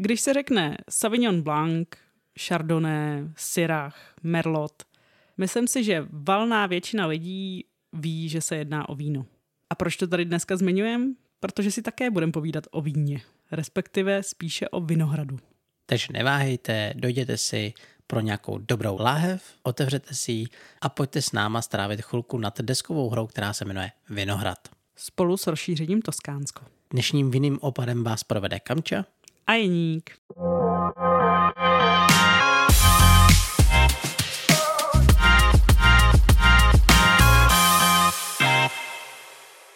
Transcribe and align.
Když 0.00 0.20
se 0.20 0.34
řekne 0.34 0.76
Sauvignon 0.90 1.42
Blanc, 1.42 1.88
Chardonnay, 2.46 3.24
Syrah, 3.36 4.14
Merlot, 4.22 4.82
myslím 5.36 5.68
si, 5.68 5.84
že 5.84 6.06
valná 6.10 6.66
většina 6.66 7.06
lidí 7.06 7.64
ví, 7.92 8.28
že 8.28 8.40
se 8.40 8.56
jedná 8.56 8.88
o 8.88 8.94
víno. 8.94 9.26
A 9.70 9.74
proč 9.74 9.96
to 9.96 10.06
tady 10.06 10.24
dneska 10.24 10.56
zmiňujem? 10.56 11.14
Protože 11.40 11.70
si 11.70 11.82
také 11.82 12.10
budeme 12.10 12.32
povídat 12.32 12.64
o 12.70 12.80
víně, 12.80 13.20
respektive 13.52 14.22
spíše 14.22 14.68
o 14.68 14.80
vinohradu. 14.80 15.38
Takže 15.86 16.06
neváhejte, 16.12 16.92
dojděte 16.96 17.36
si 17.36 17.72
pro 18.06 18.20
nějakou 18.20 18.58
dobrou 18.58 18.96
láhev, 19.00 19.42
otevřete 19.62 20.14
si 20.14 20.32
ji 20.32 20.46
a 20.80 20.88
pojďte 20.88 21.22
s 21.22 21.32
náma 21.32 21.62
strávit 21.62 22.02
chvilku 22.02 22.38
nad 22.38 22.60
deskovou 22.60 23.10
hrou, 23.10 23.26
která 23.26 23.52
se 23.52 23.64
jmenuje 23.64 23.92
Vinohrad. 24.10 24.68
Spolu 24.96 25.36
s 25.36 25.46
rozšířením 25.46 26.02
Toskánsko. 26.02 26.64
Dnešním 26.90 27.30
vinným 27.30 27.58
opadem 27.60 28.04
vás 28.04 28.24
provede 28.24 28.60
Kamča 28.60 29.04
a 29.48 29.54
Jeník. 29.54 30.10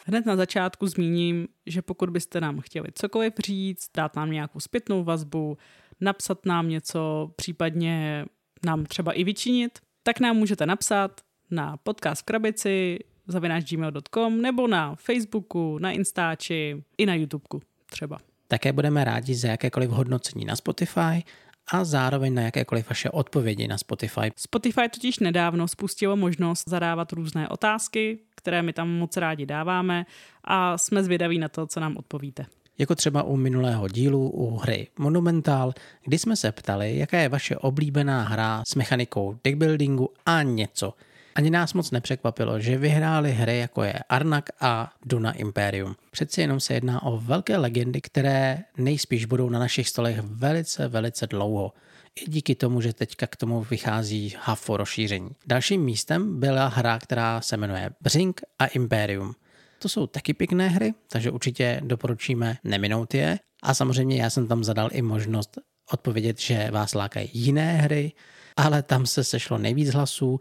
Hned 0.05 0.27
na 0.27 0.37
začátku 0.37 0.87
zmíním, 0.87 1.49
že 1.66 1.83
pokud 1.83 2.11
byste 2.11 2.41
nám 2.41 2.61
chtěli 2.61 2.89
cokoliv 2.95 3.33
říct, 3.45 3.91
dát 3.97 4.16
nám 4.16 4.30
nějakou 4.30 4.61
zpětnou 4.61 5.05
vazbu, 5.05 5.59
napsat 6.01 6.47
nám 6.47 6.69
něco, 6.69 7.30
případně 7.37 8.25
nám 8.66 8.85
třeba 8.85 9.13
i 9.13 9.25
vyčinit, 9.25 9.79
tak 10.02 10.21
nám 10.21 10.37
můžete 10.37 10.66
napsat 10.66 11.21
na 11.51 11.77
podcast 11.77 12.23
v 12.23 12.25
krabici 12.25 12.99
zavináčgmail.com 13.27 14.43
nebo 14.43 14.69
na 14.69 14.95
Facebooku, 14.95 15.79
na 15.79 15.91
Instači 15.91 16.85
i 16.99 17.07
na 17.07 17.15
YouTubeku 17.15 17.61
třeba. 17.87 18.19
Také 18.52 18.73
budeme 18.73 19.05
rádi 19.05 19.34
za 19.34 19.48
jakékoliv 19.48 19.91
hodnocení 19.91 20.45
na 20.45 20.56
Spotify 20.56 21.24
a 21.73 21.84
zároveň 21.84 22.34
na 22.34 22.43
jakékoliv 22.43 22.88
vaše 22.88 23.10
odpovědi 23.10 23.69
na 23.69 23.79
Spotify. 23.79 24.32
Spotify 24.37 24.88
totiž 24.88 25.18
nedávno 25.18 25.68
spustilo 25.68 26.16
možnost 26.16 26.68
zadávat 26.68 27.12
různé 27.12 27.49
otázky, 27.49 28.18
které 28.35 28.62
my 28.62 28.73
tam 28.73 28.90
moc 28.90 29.16
rádi 29.16 29.46
dáváme 29.46 30.07
a 30.45 30.79
jsme 30.79 31.04
zvědaví 31.04 31.38
na 31.38 31.49
to, 31.49 31.66
co 31.66 31.80
nám 31.80 31.96
odpovíte. 31.96 32.46
Jako 32.79 32.95
třeba 32.95 33.23
u 33.23 33.37
minulého 33.37 33.88
dílu 33.88 34.30
u 34.30 34.57
hry 34.57 34.87
Monumental, 34.99 35.73
kdy 36.05 36.18
jsme 36.18 36.37
se 36.37 36.52
ptali, 36.52 36.99
jaká 36.99 37.18
je 37.18 37.29
vaše 37.29 37.57
oblíbená 37.57 38.23
hra 38.23 38.62
s 38.66 38.74
mechanikou 38.74 39.38
deckbuildingu 39.45 40.10
a 40.27 40.43
něco– 40.43 40.95
ani 41.35 41.51
nás 41.51 41.73
moc 41.73 41.91
nepřekvapilo, 41.91 42.61
že 42.61 42.79
vyhráli 42.79 43.33
hry 43.33 43.59
jako 43.59 43.83
je 43.83 43.95
Arnak 44.09 44.51
a 44.61 44.93
Duna 45.07 45.33
Imperium. 45.33 45.97
Přeci 46.11 46.41
jenom 46.41 46.61
se 46.61 46.74
jedná 46.74 47.02
o 47.02 47.19
velké 47.19 47.57
legendy, 47.57 48.01
které 48.01 48.59
nejspíš 48.77 49.24
budou 49.24 49.49
na 49.49 49.59
našich 49.59 49.89
stolech 49.89 50.21
velice, 50.21 50.89
velice 50.89 51.27
dlouho. 51.27 51.73
I 52.15 52.30
díky 52.30 52.55
tomu, 52.55 52.80
že 52.80 52.93
teďka 52.93 53.27
k 53.27 53.37
tomu 53.37 53.63
vychází 53.63 54.35
HAFO 54.41 54.77
rozšíření. 54.77 55.30
Dalším 55.47 55.83
místem 55.83 56.41
byla 56.41 56.69
hra, 56.69 56.99
která 56.99 57.41
se 57.41 57.57
jmenuje 57.57 57.91
Brink 58.01 58.41
a 58.59 58.67
Imperium. 58.67 59.35
To 59.79 59.89
jsou 59.89 60.07
taky 60.07 60.35
pěkné 60.35 60.69
hry, 60.69 60.95
takže 61.09 61.30
určitě 61.30 61.80
doporučíme 61.85 62.57
neminout 62.65 63.15
je. 63.15 63.39
A 63.63 63.74
samozřejmě 63.74 64.22
já 64.22 64.31
jsem 64.31 64.49
tam 64.49 64.65
zadal 64.65 64.89
i 64.93 65.03
možnost 65.03 65.59
odpovědět, 65.93 66.41
že 66.41 66.69
vás 66.71 66.94
lákají 66.94 67.31
jiné 67.33 67.77
hry, 67.77 68.12
ale 68.56 68.83
tam 68.83 69.06
se 69.06 69.25
sešlo 69.25 69.59
nejvíc 69.59 69.91
hlasů, 69.91 70.41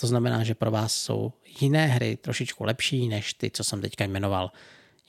to 0.00 0.06
znamená, 0.06 0.44
že 0.44 0.54
pro 0.54 0.70
vás 0.70 0.94
jsou 0.94 1.32
jiné 1.60 1.86
hry 1.86 2.16
trošičku 2.16 2.64
lepší 2.64 3.08
než 3.08 3.34
ty, 3.34 3.50
co 3.50 3.64
jsem 3.64 3.80
teďka 3.80 4.04
jmenoval. 4.04 4.50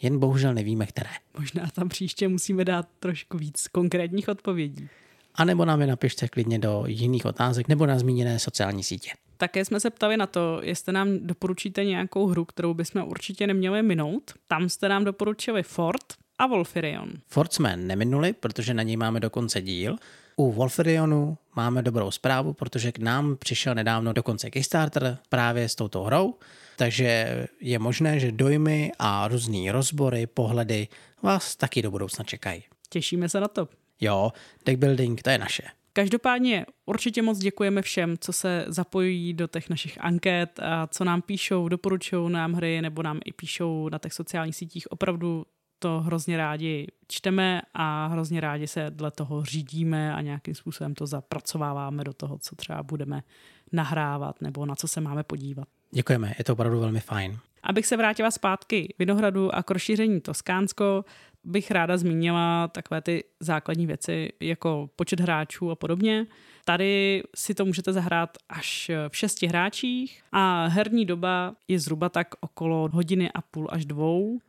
Jen 0.02 0.20
bohužel 0.20 0.54
nevíme, 0.54 0.86
které. 0.86 1.10
Možná 1.40 1.68
tam 1.74 1.90
příště 1.90 2.28
musíme 2.28 2.66
dát 2.66 2.88
trošku 3.00 3.38
víc 3.38 3.68
konkrétních 3.68 4.30
odpovědí. 4.30 4.90
A 5.36 5.46
nebo 5.46 5.66
nám 5.66 5.82
je 5.82 5.88
napište 5.88 6.28
klidně 6.28 6.60
do 6.60 6.84
jiných 6.88 7.26
otázek 7.26 7.68
nebo 7.68 7.86
na 7.86 8.00
zmíněné 8.00 8.40
sociální 8.40 8.84
sítě. 8.84 9.12
Také 9.38 9.66
jsme 9.66 9.80
se 9.80 9.90
ptali 9.90 10.18
na 10.18 10.28
to, 10.28 10.60
jestli 10.64 10.94
nám 10.94 11.20
doporučíte 11.22 11.86
nějakou 11.86 12.28
hru, 12.28 12.46
kterou 12.46 12.74
bychom 12.74 13.04
určitě 13.04 13.48
neměli 13.48 13.84
minout. 13.84 14.34
Tam 14.48 14.70
jste 14.70 14.90
nám 14.90 15.04
doporučili 15.04 15.64
Fort 15.64 16.14
a 16.40 16.48
Wolfirion. 16.48 17.14
Fort 17.28 17.54
jsme 17.54 17.78
neminuli, 17.78 18.34
protože 18.34 18.74
na 18.74 18.84
něj 18.84 18.98
máme 18.98 19.20
dokonce 19.20 19.62
díl. 19.62 19.96
U 20.40 20.52
Wolferionu 20.52 21.38
máme 21.56 21.82
dobrou 21.82 22.12
zprávu, 22.12 22.54
protože 22.54 22.92
k 22.92 23.00
nám 23.00 23.36
přišel 23.36 23.76
nedávno 23.76 24.14
dokonce 24.14 24.50
Kickstarter 24.50 25.18
právě 25.30 25.70
s 25.70 25.76
touto 25.76 26.04
hrou, 26.04 26.36
takže 26.76 27.48
je 27.62 27.80
možné, 27.80 28.20
že 28.20 28.32
dojmy 28.32 28.92
a 29.00 29.28
různý 29.28 29.72
rozbory, 29.72 30.28
pohledy 30.28 30.88
vás 31.24 31.56
taky 31.56 31.82
do 31.82 31.92
budoucna 31.92 32.24
čekají. 32.24 32.64
Těšíme 32.90 33.30
se 33.30 33.40
na 33.40 33.48
to. 33.48 33.68
Jo, 34.02 34.32
deck 34.66 34.80
building, 34.80 35.22
to 35.22 35.30
je 35.30 35.38
naše. 35.38 35.64
Každopádně 35.94 36.66
určitě 36.86 37.22
moc 37.22 37.38
děkujeme 37.38 37.82
všem, 37.82 38.18
co 38.18 38.34
se 38.34 38.66
zapojují 38.68 39.34
do 39.34 39.48
těch 39.48 39.70
našich 39.70 39.98
anket 40.02 40.60
a 40.60 40.88
co 40.88 41.04
nám 41.04 41.22
píšou, 41.22 41.70
doporučují 41.70 42.32
nám 42.32 42.54
hry 42.54 42.82
nebo 42.82 43.04
nám 43.04 43.20
i 43.26 43.34
píšou 43.34 43.90
na 43.90 44.00
těch 44.00 44.14
sociálních 44.14 44.56
sítích. 44.56 44.92
Opravdu 44.92 45.46
to 45.80 46.00
hrozně 46.00 46.38
rádi 46.38 46.88
čteme 47.08 47.62
a 47.74 48.08
hrozně 48.08 48.42
rádi 48.42 48.68
se 48.68 48.86
dle 48.90 49.12
toho 49.12 49.46
řídíme 49.46 50.16
a 50.16 50.22
nějakým 50.22 50.56
způsobem 50.56 50.96
to 50.96 51.08
zapracováváme 51.08 52.04
do 52.04 52.14
toho, 52.14 52.38
co 52.38 52.56
třeba 52.56 52.84
budeme 52.84 53.24
nahrávat 53.72 54.42
nebo 54.42 54.66
na 54.66 54.76
co 54.76 54.88
se 54.88 55.02
máme 55.02 55.24
podívat. 55.24 55.68
Děkujeme, 55.92 56.34
je 56.38 56.44
to 56.44 56.54
opravdu 56.54 56.80
velmi 56.80 57.00
fajn. 57.00 57.38
Abych 57.64 57.86
se 57.86 57.98
vrátila 57.98 58.32
zpátky 58.32 58.94
Vinohradu 59.00 59.56
a 59.56 59.64
k 59.64 59.72
rozšíření 59.72 60.22
Toskánsko, 60.22 61.06
bych 61.44 61.72
ráda 61.72 61.98
zmínila 61.98 62.68
takové 62.68 63.02
ty 63.02 63.24
základní 63.40 63.88
věci 63.88 64.30
jako 64.40 64.90
počet 64.96 65.20
hráčů 65.20 65.72
a 65.72 65.76
podobně. 65.76 66.26
Tady 66.66 67.24
si 67.36 67.54
to 67.54 67.66
můžete 67.66 67.94
zahrát 67.94 68.38
až 68.50 68.92
v 69.10 69.18
šesti 69.18 69.48
hráčích 69.48 70.24
a 70.32 70.68
herní 70.68 71.06
doba 71.06 71.56
je 71.68 71.80
zhruba 71.80 72.10
tak 72.10 72.28
okolo 72.40 72.90
hodiny 72.94 73.32
a 73.32 73.42
půl 73.42 73.68
až 73.72 73.86
dvou 73.86 74.40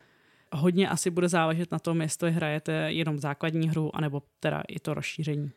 hodně 0.52 0.88
asi 0.88 1.10
bude 1.10 1.28
záležet 1.28 1.72
na 1.72 1.78
tom, 1.78 2.00
jestli 2.00 2.32
hrajete 2.32 2.72
jenom 2.72 3.18
základní 3.18 3.68
hru, 3.68 3.96
anebo 3.96 4.22
teda 4.40 4.62
i 4.68 4.80
to 4.80 4.94
rozšíření. 4.94 5.50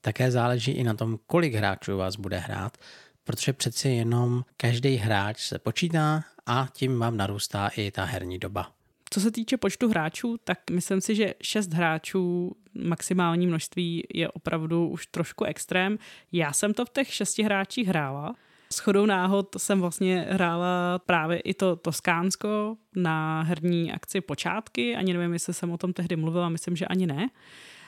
Také 0.00 0.30
záleží 0.30 0.72
i 0.72 0.84
na 0.84 0.94
tom, 0.94 1.18
kolik 1.26 1.54
hráčů 1.54 1.96
vás 1.96 2.16
bude 2.16 2.38
hrát, 2.38 2.78
protože 3.24 3.52
přeci 3.52 3.88
jenom 3.88 4.44
každý 4.56 4.96
hráč 4.96 5.40
se 5.40 5.58
počítá 5.58 6.24
a 6.46 6.68
tím 6.72 6.98
vám 6.98 7.16
narůstá 7.16 7.68
i 7.68 7.90
ta 7.90 8.04
herní 8.04 8.38
doba. 8.38 8.72
Co 9.10 9.20
se 9.20 9.30
týče 9.30 9.56
počtu 9.56 9.88
hráčů, 9.88 10.36
tak 10.44 10.58
myslím 10.70 11.00
si, 11.00 11.14
že 11.14 11.34
šest 11.42 11.72
hráčů 11.72 12.56
maximální 12.74 13.46
množství 13.46 14.02
je 14.14 14.28
opravdu 14.28 14.88
už 14.88 15.06
trošku 15.06 15.44
extrém. 15.44 15.98
Já 16.32 16.52
jsem 16.52 16.74
to 16.74 16.84
v 16.84 16.90
těch 16.90 17.14
šesti 17.14 17.42
hráčích 17.42 17.88
hrála, 17.88 18.34
s 18.72 18.78
chodou 18.78 19.06
náhod 19.06 19.48
jsem 19.56 19.80
vlastně 19.80 20.26
hrála 20.30 20.98
právě 20.98 21.38
i 21.38 21.54
to 21.54 21.76
Toskánsko 21.76 22.76
na 22.96 23.42
herní 23.42 23.92
akci 23.92 24.20
Počátky, 24.20 24.96
ani 24.96 25.12
nevím, 25.12 25.32
jestli 25.32 25.54
jsem 25.54 25.70
o 25.70 25.78
tom 25.78 25.92
tehdy 25.92 26.16
mluvila, 26.16 26.48
myslím, 26.48 26.76
že 26.76 26.86
ani 26.86 27.06
ne. 27.06 27.28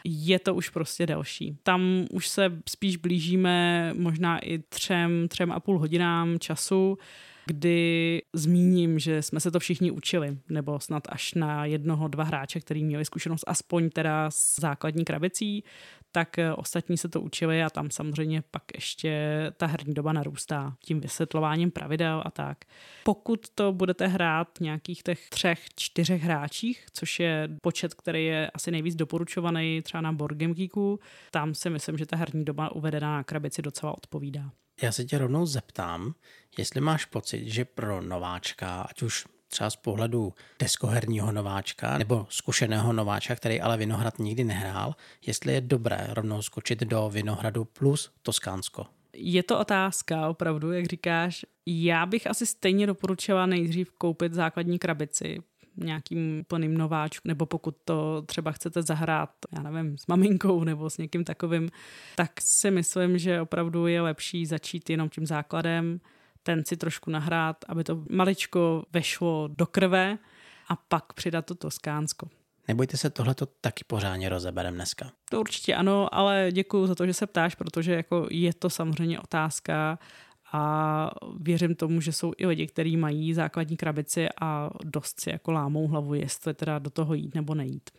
Je 0.04 0.38
to 0.38 0.54
už 0.54 0.68
prostě 0.68 1.06
delší. 1.06 1.58
Tam 1.62 2.06
už 2.10 2.28
se 2.28 2.58
spíš 2.68 2.96
blížíme 2.96 3.90
možná 3.94 4.38
i 4.38 4.58
třem, 4.58 5.28
třem 5.28 5.52
a 5.52 5.60
půl 5.60 5.78
hodinám 5.78 6.38
času, 6.38 6.98
kdy 7.48 8.22
zmíním, 8.34 8.98
že 8.98 9.22
jsme 9.22 9.40
se 9.40 9.50
to 9.50 9.58
všichni 9.60 9.90
učili, 9.90 10.38
nebo 10.48 10.80
snad 10.80 11.02
až 11.08 11.34
na 11.34 11.64
jednoho, 11.64 12.08
dva 12.08 12.24
hráče, 12.24 12.60
který 12.60 12.84
měli 12.84 13.04
zkušenost 13.04 13.44
aspoň 13.46 13.90
teda 13.90 14.30
s 14.30 14.60
základní 14.60 15.04
krabicí, 15.04 15.64
tak 16.12 16.38
eh, 16.38 16.52
ostatní 16.52 16.98
se 16.98 17.08
to 17.08 17.20
učili 17.20 17.62
a 17.62 17.70
tam 17.70 17.90
samozřejmě 17.90 18.42
pak 18.50 18.62
ještě 18.74 19.12
ta 19.56 19.66
herní 19.66 19.94
doba 19.94 20.12
narůstá 20.12 20.76
tím 20.84 21.00
vysvětlováním 21.00 21.70
pravidel 21.70 22.22
a 22.26 22.30
tak. 22.30 22.58
Pokud 23.04 23.48
to 23.54 23.72
budete 23.72 24.06
hrát 24.06 24.48
nějakých 24.60 25.02
těch 25.02 25.28
třech, 25.28 25.64
čtyřech 25.76 26.22
hráčích, 26.22 26.86
což 26.92 27.20
je 27.20 27.48
počet, 27.62 27.94
který 27.94 28.24
je 28.26 28.50
asi 28.50 28.70
nejvíc 28.70 28.94
doporučovaný 28.94 29.82
třeba 29.82 30.00
na 30.00 30.12
Board 30.12 30.36
Game 30.36 30.54
Geeku, 30.54 31.00
tam 31.30 31.54
si 31.54 31.70
myslím, 31.70 31.98
že 31.98 32.06
ta 32.06 32.16
herní 32.16 32.44
doba 32.44 32.74
uvedená 32.74 33.16
na 33.16 33.24
krabici 33.24 33.62
docela 33.62 33.92
odpovídá. 33.92 34.50
Já 34.82 34.92
se 34.92 35.04
tě 35.04 35.18
rovnou 35.18 35.46
zeptám, 35.46 36.14
jestli 36.58 36.80
máš 36.80 37.04
pocit, 37.04 37.48
že 37.48 37.64
pro 37.64 38.02
nováčka, 38.02 38.80
ať 38.82 39.02
už 39.02 39.26
třeba 39.48 39.70
z 39.70 39.76
pohledu 39.76 40.34
deskoherního 40.58 41.32
nováčka 41.32 41.98
nebo 41.98 42.26
zkušeného 42.30 42.92
nováčka, 42.92 43.36
který 43.36 43.60
ale 43.60 43.76
Vinohrad 43.76 44.18
nikdy 44.18 44.44
nehrál, 44.44 44.94
jestli 45.26 45.52
je 45.52 45.60
dobré 45.60 46.06
rovnou 46.10 46.42
skočit 46.42 46.80
do 46.80 47.10
Vinohradu 47.10 47.64
plus 47.64 48.12
Toskánsko. 48.22 48.86
Je 49.12 49.42
to 49.42 49.58
otázka, 49.58 50.28
opravdu, 50.28 50.72
jak 50.72 50.86
říkáš. 50.86 51.46
Já 51.66 52.06
bych 52.06 52.26
asi 52.26 52.46
stejně 52.46 52.86
doporučila 52.86 53.46
nejdřív 53.46 53.92
koupit 53.92 54.32
základní 54.32 54.78
krabici, 54.78 55.42
nějakým 55.84 56.44
plným 56.48 56.78
nováčku, 56.78 57.28
nebo 57.28 57.46
pokud 57.46 57.76
to 57.84 58.22
třeba 58.22 58.52
chcete 58.52 58.82
zahrát, 58.82 59.30
já 59.52 59.62
nevím, 59.62 59.98
s 59.98 60.06
maminkou 60.06 60.64
nebo 60.64 60.90
s 60.90 60.98
někým 60.98 61.24
takovým, 61.24 61.70
tak 62.16 62.30
si 62.40 62.70
myslím, 62.70 63.18
že 63.18 63.40
opravdu 63.40 63.86
je 63.86 64.00
lepší 64.00 64.46
začít 64.46 64.90
jenom 64.90 65.08
tím 65.08 65.26
základem, 65.26 66.00
ten 66.42 66.64
si 66.64 66.76
trošku 66.76 67.10
nahrát, 67.10 67.56
aby 67.68 67.84
to 67.84 68.04
maličko 68.10 68.84
vešlo 68.92 69.48
do 69.58 69.66
krve 69.66 70.18
a 70.68 70.76
pak 70.76 71.12
přidat 71.12 71.46
to 71.46 71.54
Toskánsko. 71.54 72.28
Nebojte 72.68 72.96
se, 72.96 73.10
tohleto 73.10 73.46
taky 73.46 73.84
pořádně 73.84 74.28
rozeberem 74.28 74.74
dneska. 74.74 75.10
To 75.30 75.40
určitě 75.40 75.74
ano, 75.74 76.14
ale 76.14 76.48
děkuji 76.52 76.86
za 76.86 76.94
to, 76.94 77.06
že 77.06 77.14
se 77.14 77.26
ptáš, 77.26 77.54
protože 77.54 77.92
jako 77.92 78.26
je 78.30 78.54
to 78.54 78.70
samozřejmě 78.70 79.20
otázka 79.20 79.98
a 80.52 81.10
věřím 81.40 81.74
tomu, 81.74 82.00
že 82.00 82.12
jsou 82.12 82.32
i 82.38 82.46
lidi, 82.46 82.66
kteří 82.66 82.96
mají 82.96 83.34
základní 83.34 83.76
krabici 83.76 84.26
a 84.40 84.70
dost 84.84 85.20
si 85.20 85.30
jako 85.30 85.52
lámou 85.52 85.86
hlavu, 85.86 86.14
jestli 86.14 86.54
teda 86.54 86.78
do 86.78 86.90
toho 86.90 87.14
jít 87.14 87.34
nebo 87.34 87.54
nejít. 87.54 87.90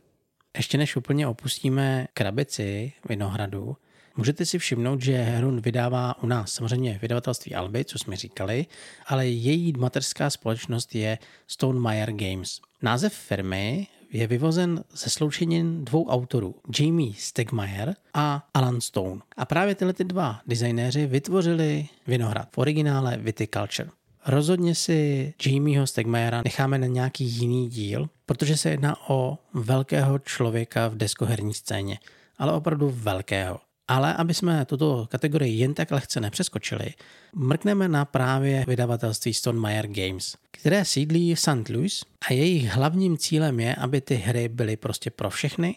Ještě 0.57 0.77
než 0.77 0.95
úplně 0.95 1.27
opustíme 1.27 2.07
krabici 2.13 2.93
Vinohradu, 3.09 3.77
Můžete 4.19 4.45
si 4.45 4.59
všimnout, 4.59 5.01
že 5.01 5.17
Herun 5.17 5.61
vydává 5.61 6.23
u 6.23 6.27
nás 6.27 6.51
samozřejmě 6.51 6.99
vydavatelství 7.01 7.55
Alby, 7.55 7.85
co 7.85 7.99
jsme 7.99 8.15
říkali, 8.15 8.65
ale 9.07 9.27
její 9.27 9.73
mateřská 9.77 10.29
společnost 10.29 10.95
je 10.95 11.17
Stonemeyer 11.47 12.11
Games. 12.13 12.61
Název 12.81 13.13
firmy 13.13 13.87
je 14.11 14.27
vyvozen 14.27 14.83
ze 14.93 15.09
sloučenin 15.09 15.85
dvou 15.85 16.07
autorů, 16.07 16.55
Jamie 16.79 17.13
Stegmaier 17.17 17.95
a 18.13 18.47
Alan 18.53 18.81
Stone. 18.81 19.21
A 19.37 19.45
právě 19.45 19.75
tyhle 19.75 19.93
ty 19.93 20.03
dva 20.03 20.41
designéři 20.47 21.07
vytvořili 21.07 21.87
Vinohrad 22.07 22.47
v 22.51 22.57
originále 22.57 23.17
Viticulture. 23.17 23.89
Rozhodně 24.25 24.75
si 24.75 25.33
Jamieho 25.45 25.87
Stegmajera 25.87 26.41
necháme 26.45 26.77
na 26.77 26.87
nějaký 26.87 27.25
jiný 27.25 27.69
díl, 27.69 28.09
protože 28.25 28.57
se 28.57 28.69
jedná 28.69 29.09
o 29.09 29.37
velkého 29.53 30.19
člověka 30.19 30.87
v 30.87 30.95
deskoherní 30.95 31.53
scéně, 31.53 31.99
ale 32.37 32.53
opravdu 32.53 32.93
velkého. 32.95 33.59
Ale 33.89 34.13
aby 34.13 34.33
jsme 34.33 34.65
tuto 34.65 35.07
kategorii 35.11 35.59
jen 35.59 35.73
tak 35.73 35.91
lehce 35.91 36.21
nepřeskočili, 36.21 36.93
mrkneme 37.35 37.87
na 37.87 38.05
právě 38.05 38.65
vydavatelství 38.67 39.33
Stone 39.33 39.59
Meyer 39.59 39.87
Games, 39.87 40.35
které 40.51 40.85
sídlí 40.85 41.35
v 41.35 41.39
St. 41.39 41.69
Louis 41.69 42.03
a 42.29 42.33
jejich 42.33 42.65
hlavním 42.65 43.17
cílem 43.17 43.59
je, 43.59 43.75
aby 43.75 44.01
ty 44.01 44.15
hry 44.15 44.47
byly 44.47 44.77
prostě 44.77 45.09
pro 45.09 45.29
všechny 45.29 45.75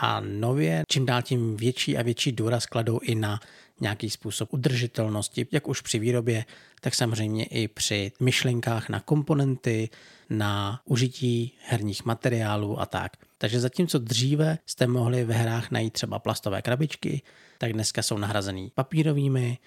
a 0.00 0.20
nově 0.20 0.82
čím 0.88 1.06
dál 1.06 1.22
tím 1.22 1.56
větší 1.56 1.98
a 1.98 2.02
větší 2.02 2.32
důraz 2.32 2.66
kladou 2.66 2.98
i 3.02 3.14
na 3.14 3.40
nějaký 3.80 4.10
způsob 4.10 4.52
udržitelnosti, 4.52 5.46
jak 5.52 5.68
už 5.68 5.80
při 5.80 5.98
výrobě, 5.98 6.44
tak 6.80 6.94
samozřejmě 6.94 7.44
i 7.44 7.68
při 7.68 8.12
myšlenkách 8.20 8.88
na 8.88 9.00
komponenty, 9.00 9.90
na 10.30 10.80
užití 10.84 11.52
herních 11.66 12.04
materiálů 12.04 12.80
a 12.80 12.86
tak. 12.86 13.16
Takže 13.38 13.60
zatímco 13.60 13.98
dříve 13.98 14.58
jste 14.66 14.86
mohli 14.86 15.24
ve 15.24 15.34
hrách 15.34 15.70
najít 15.70 15.92
třeba 15.92 16.18
plastové 16.18 16.62
krabičky, 16.62 17.22
tak 17.58 17.72
dneska 17.72 18.02
jsou 18.02 18.18
nahrazený 18.18 18.72
papírovými, 18.74 19.58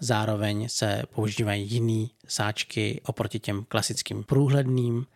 zároveň 0.00 0.68
se 0.68 1.02
používají 1.14 1.70
jiný 1.70 2.10
sáčky 2.26 3.00
oproti 3.06 3.38
těm 3.38 3.64
klasickým 3.68 4.24
průhledným 4.24 5.06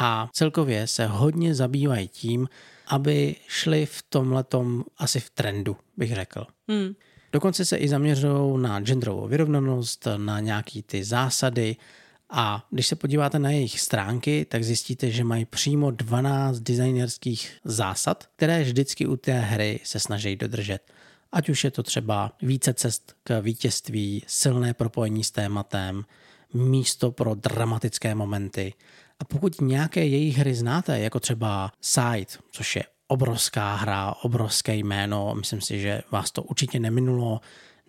a 0.00 0.28
celkově 0.32 0.86
se 0.86 1.06
hodně 1.06 1.54
zabývají 1.54 2.08
tím, 2.08 2.48
aby 2.86 3.36
šli 3.46 3.86
v 3.86 4.02
tomhletom 4.08 4.84
asi 4.98 5.20
v 5.20 5.30
trendu, 5.30 5.76
bych 5.96 6.14
řekl. 6.14 6.46
Hmm. 6.68 6.94
Dokonce 7.32 7.64
se 7.64 7.76
i 7.76 7.88
zaměřují 7.88 8.62
na 8.62 8.80
genderovou 8.80 9.28
vyrovnanost, 9.28 10.08
na 10.16 10.40
nějaký 10.40 10.82
ty 10.82 11.04
zásady 11.04 11.76
a 12.30 12.66
když 12.70 12.86
se 12.86 12.96
podíváte 12.96 13.38
na 13.38 13.50
jejich 13.50 13.80
stránky, 13.80 14.44
tak 14.44 14.64
zjistíte, 14.64 15.10
že 15.10 15.24
mají 15.24 15.44
přímo 15.44 15.90
12 15.90 16.58
designerských 16.58 17.58
zásad, 17.64 18.28
které 18.36 18.62
vždycky 18.62 19.06
u 19.06 19.16
té 19.16 19.32
hry 19.32 19.80
se 19.84 20.00
snaží 20.00 20.36
dodržet. 20.36 20.92
Ať 21.32 21.48
už 21.48 21.64
je 21.64 21.70
to 21.70 21.82
třeba 21.82 22.32
více 22.42 22.74
cest 22.74 23.14
k 23.22 23.40
vítězství, 23.40 24.24
silné 24.26 24.74
propojení 24.74 25.24
s 25.24 25.30
tématem, 25.30 26.04
místo 26.54 27.12
pro 27.12 27.34
dramatické 27.34 28.14
momenty. 28.14 28.74
A 29.18 29.24
pokud 29.24 29.60
nějaké 29.60 30.06
jejich 30.06 30.38
hry 30.38 30.54
znáte, 30.54 31.00
jako 31.00 31.20
třeba 31.20 31.72
Side, 31.80 32.26
což 32.50 32.76
je 32.76 32.84
obrovská 33.10 33.74
hra, 33.74 34.14
obrovské 34.22 34.74
jméno, 34.74 35.34
myslím 35.34 35.60
si, 35.60 35.80
že 35.80 36.02
vás 36.10 36.30
to 36.30 36.42
určitě 36.42 36.80
neminulo, 36.80 37.40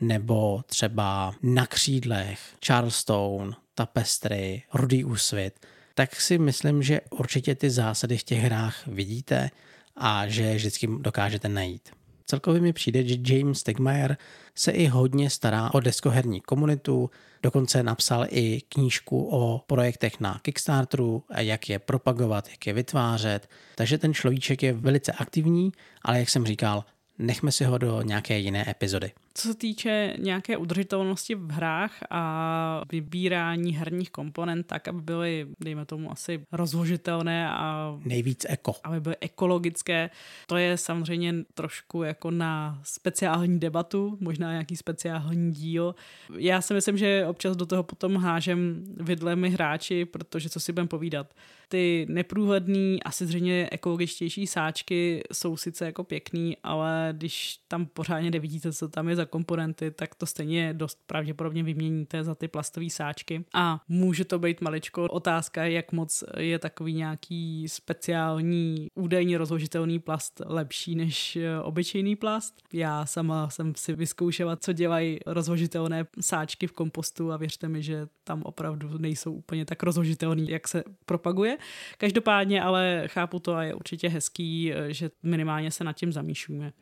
nebo 0.01 0.63
třeba 0.65 1.33
Na 1.43 1.65
křídlech, 1.67 2.39
Charleston, 2.65 3.55
Tapestry, 3.75 4.63
Rudý 4.73 5.03
úsvit, 5.03 5.65
tak 5.93 6.21
si 6.21 6.37
myslím, 6.37 6.83
že 6.83 7.01
určitě 7.09 7.55
ty 7.55 7.69
zásady 7.69 8.17
v 8.17 8.23
těch 8.23 8.39
hrách 8.39 8.87
vidíte 8.87 9.49
a 9.95 10.27
že 10.27 10.55
vždycky 10.55 10.87
dokážete 10.99 11.49
najít. 11.49 11.89
Celkově 12.31 12.61
mi 12.61 12.73
přijde, 12.73 13.03
že 13.03 13.15
James 13.27 13.59
Stegmaier 13.59 14.17
se 14.55 14.71
i 14.71 14.87
hodně 14.87 15.29
stará 15.29 15.73
o 15.73 15.79
deskoherní 15.79 16.41
komunitu, 16.41 17.09
dokonce 17.43 17.83
napsal 17.83 18.25
i 18.29 18.61
knížku 18.69 19.29
o 19.31 19.61
projektech 19.67 20.19
na 20.19 20.39
Kickstarteru 20.41 21.23
jak 21.37 21.69
je 21.69 21.79
propagovat, 21.79 22.49
jak 22.49 22.67
je 22.67 22.73
vytvářet. 22.73 23.49
Takže 23.75 23.97
ten 23.97 24.13
človíček 24.13 24.63
je 24.63 24.73
velice 24.73 25.11
aktivní, 25.11 25.71
ale 26.01 26.19
jak 26.19 26.29
jsem 26.29 26.45
říkal, 26.45 26.85
nechme 27.19 27.51
si 27.51 27.63
ho 27.63 27.77
do 27.77 28.01
nějaké 28.01 28.39
jiné 28.39 28.69
epizody. 28.69 29.11
Co 29.33 29.47
se 29.47 29.55
týče 29.55 30.13
nějaké 30.19 30.57
udržitelnosti 30.57 31.35
v 31.35 31.51
hrách 31.51 31.93
a 32.09 32.83
vybírání 32.91 33.75
herních 33.75 34.11
komponent 34.11 34.67
tak, 34.67 34.87
aby 34.87 35.01
byly, 35.01 35.47
dejme 35.59 35.85
tomu, 35.85 36.11
asi 36.11 36.45
rozložitelné 36.51 37.49
a 37.49 37.91
nejvíc 38.05 38.45
eko. 38.49 38.75
Aby 38.83 38.99
byly 38.99 39.15
ekologické, 39.21 40.09
to 40.47 40.57
je 40.57 40.77
samozřejmě 40.77 41.35
trošku 41.53 42.03
jako 42.03 42.31
na 42.31 42.79
speciální 42.83 43.59
debatu, 43.59 44.17
možná 44.19 44.51
nějaký 44.51 44.75
speciální 44.75 45.51
díl. 45.51 45.95
Já 46.37 46.61
si 46.61 46.73
myslím, 46.73 46.97
že 46.97 47.25
občas 47.27 47.57
do 47.57 47.65
toho 47.65 47.83
potom 47.83 48.15
hážem 48.15 48.83
vidlemi 48.97 49.49
hráči, 49.49 50.05
protože 50.05 50.49
co 50.49 50.59
si 50.59 50.71
budem 50.71 50.87
povídat. 50.87 51.33
Ty 51.69 52.05
neprůhledný, 52.09 53.03
asi 53.03 53.25
zřejmě 53.25 53.69
ekologičtější 53.71 54.47
sáčky 54.47 55.23
jsou 55.33 55.57
sice 55.57 55.85
jako 55.85 56.03
pěkný, 56.03 56.57
ale 56.63 57.09
když 57.17 57.59
tam 57.67 57.85
pořádně 57.85 58.31
nevidíte, 58.31 58.73
co 58.73 58.87
tam 58.87 59.09
je 59.09 59.15
za 59.21 59.25
komponenty, 59.25 59.91
tak 59.91 60.15
to 60.15 60.25
stejně 60.25 60.73
dost 60.73 60.99
pravděpodobně 61.07 61.63
vyměníte 61.63 62.23
za 62.23 62.35
ty 62.35 62.47
plastové 62.47 62.89
sáčky. 62.89 63.45
A 63.53 63.81
může 63.87 64.25
to 64.25 64.39
být 64.39 64.61
maličko 64.61 65.05
otázka, 65.05 65.65
jak 65.65 65.91
moc 65.91 66.23
je 66.37 66.59
takový 66.59 66.93
nějaký 66.93 67.69
speciální 67.69 68.87
údajně 68.95 69.37
rozložitelný 69.37 69.99
plast 69.99 70.41
lepší 70.45 70.95
než 70.95 71.35
eh, 71.35 71.59
obyčejný 71.59 72.15
plast. 72.15 72.61
Já 72.73 73.05
sama 73.05 73.49
jsem 73.49 73.75
si 73.75 73.93
vyzkoušela, 73.93 74.55
co 74.55 74.73
dělají 74.73 75.19
rozložitelné 75.25 76.05
sáčky 76.19 76.67
v 76.67 76.71
kompostu 76.71 77.31
a 77.31 77.37
věřte 77.37 77.67
mi, 77.67 77.83
že 77.83 78.07
tam 78.23 78.41
opravdu 78.43 78.97
nejsou 78.97 79.33
úplně 79.33 79.65
tak 79.65 79.83
rozložitelný, 79.83 80.49
jak 80.49 80.67
se 80.67 80.83
propaguje. 81.05 81.57
Každopádně 81.97 82.61
ale 82.61 83.03
chápu 83.07 83.39
to 83.39 83.55
a 83.55 83.63
je 83.63 83.73
určitě 83.73 84.09
hezký, 84.09 84.73
eh, 84.73 84.93
že 84.93 85.11
minimálně 85.23 85.71
se 85.71 85.83
nad 85.83 85.93
tím 85.93 86.13
zamýšlíme 86.13 86.73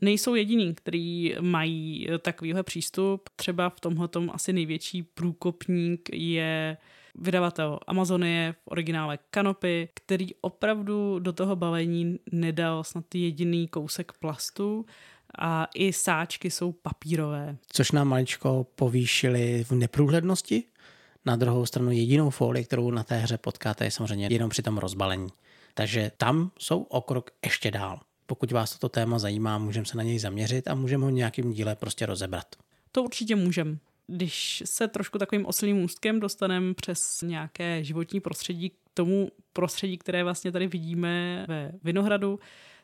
nejsou 0.00 0.34
jediní, 0.34 0.74
kteří 0.74 1.34
mají 1.40 2.08
takovýhle 2.22 2.62
přístup. 2.62 3.28
Třeba 3.36 3.70
v 3.70 3.80
tomhle 3.80 4.08
asi 4.32 4.52
největší 4.52 5.02
průkopník 5.02 6.08
je 6.12 6.76
vydavatel 7.18 7.78
Amazonie 7.86 8.52
v 8.52 8.56
originále 8.64 9.18
Kanopy, 9.30 9.88
který 9.94 10.28
opravdu 10.40 11.18
do 11.18 11.32
toho 11.32 11.56
balení 11.56 12.18
nedal 12.32 12.84
snad 12.84 13.14
jediný 13.14 13.68
kousek 13.68 14.12
plastu 14.12 14.86
a 15.38 15.68
i 15.74 15.92
sáčky 15.92 16.50
jsou 16.50 16.72
papírové. 16.72 17.56
Což 17.72 17.90
nám 17.90 18.08
maličko 18.08 18.66
povýšili 18.74 19.64
v 19.64 19.72
neprůhlednosti. 19.72 20.64
Na 21.26 21.36
druhou 21.36 21.66
stranu 21.66 21.90
jedinou 21.90 22.30
folii, 22.30 22.64
kterou 22.64 22.90
na 22.90 23.04
té 23.04 23.18
hře 23.18 23.38
potkáte, 23.38 23.84
je 23.84 23.90
samozřejmě 23.90 24.28
jenom 24.30 24.50
při 24.50 24.62
tom 24.62 24.78
rozbalení. 24.78 25.28
Takže 25.74 26.12
tam 26.16 26.50
jsou 26.58 26.82
o 26.82 27.00
krok 27.00 27.30
ještě 27.44 27.70
dál. 27.70 28.00
Pokud 28.26 28.52
vás 28.52 28.72
toto 28.72 28.88
téma 28.88 29.18
zajímá, 29.18 29.58
můžeme 29.58 29.86
se 29.86 29.96
na 29.96 30.02
něj 30.02 30.18
zaměřit 30.18 30.68
a 30.68 30.74
můžeme 30.74 31.04
ho 31.04 31.10
nějakým 31.10 31.52
díle 31.52 31.76
prostě 31.76 32.06
rozebrat. 32.06 32.46
To 32.92 33.02
určitě 33.02 33.36
můžeme. 33.36 33.78
Když 34.06 34.62
se 34.66 34.88
trošku 34.88 35.18
takovým 35.18 35.46
oslým 35.46 35.84
ústkem 35.84 36.20
dostaneme 36.20 36.74
přes 36.74 37.22
nějaké 37.22 37.84
životní 37.84 38.20
prostředí 38.20 38.70
k 38.70 38.74
tomu 38.94 39.28
prostředí, 39.52 39.98
které 39.98 40.24
vlastně 40.24 40.52
tady 40.52 40.66
vidíme 40.66 41.44
ve 41.48 41.72
Vinohradu, 41.84 42.38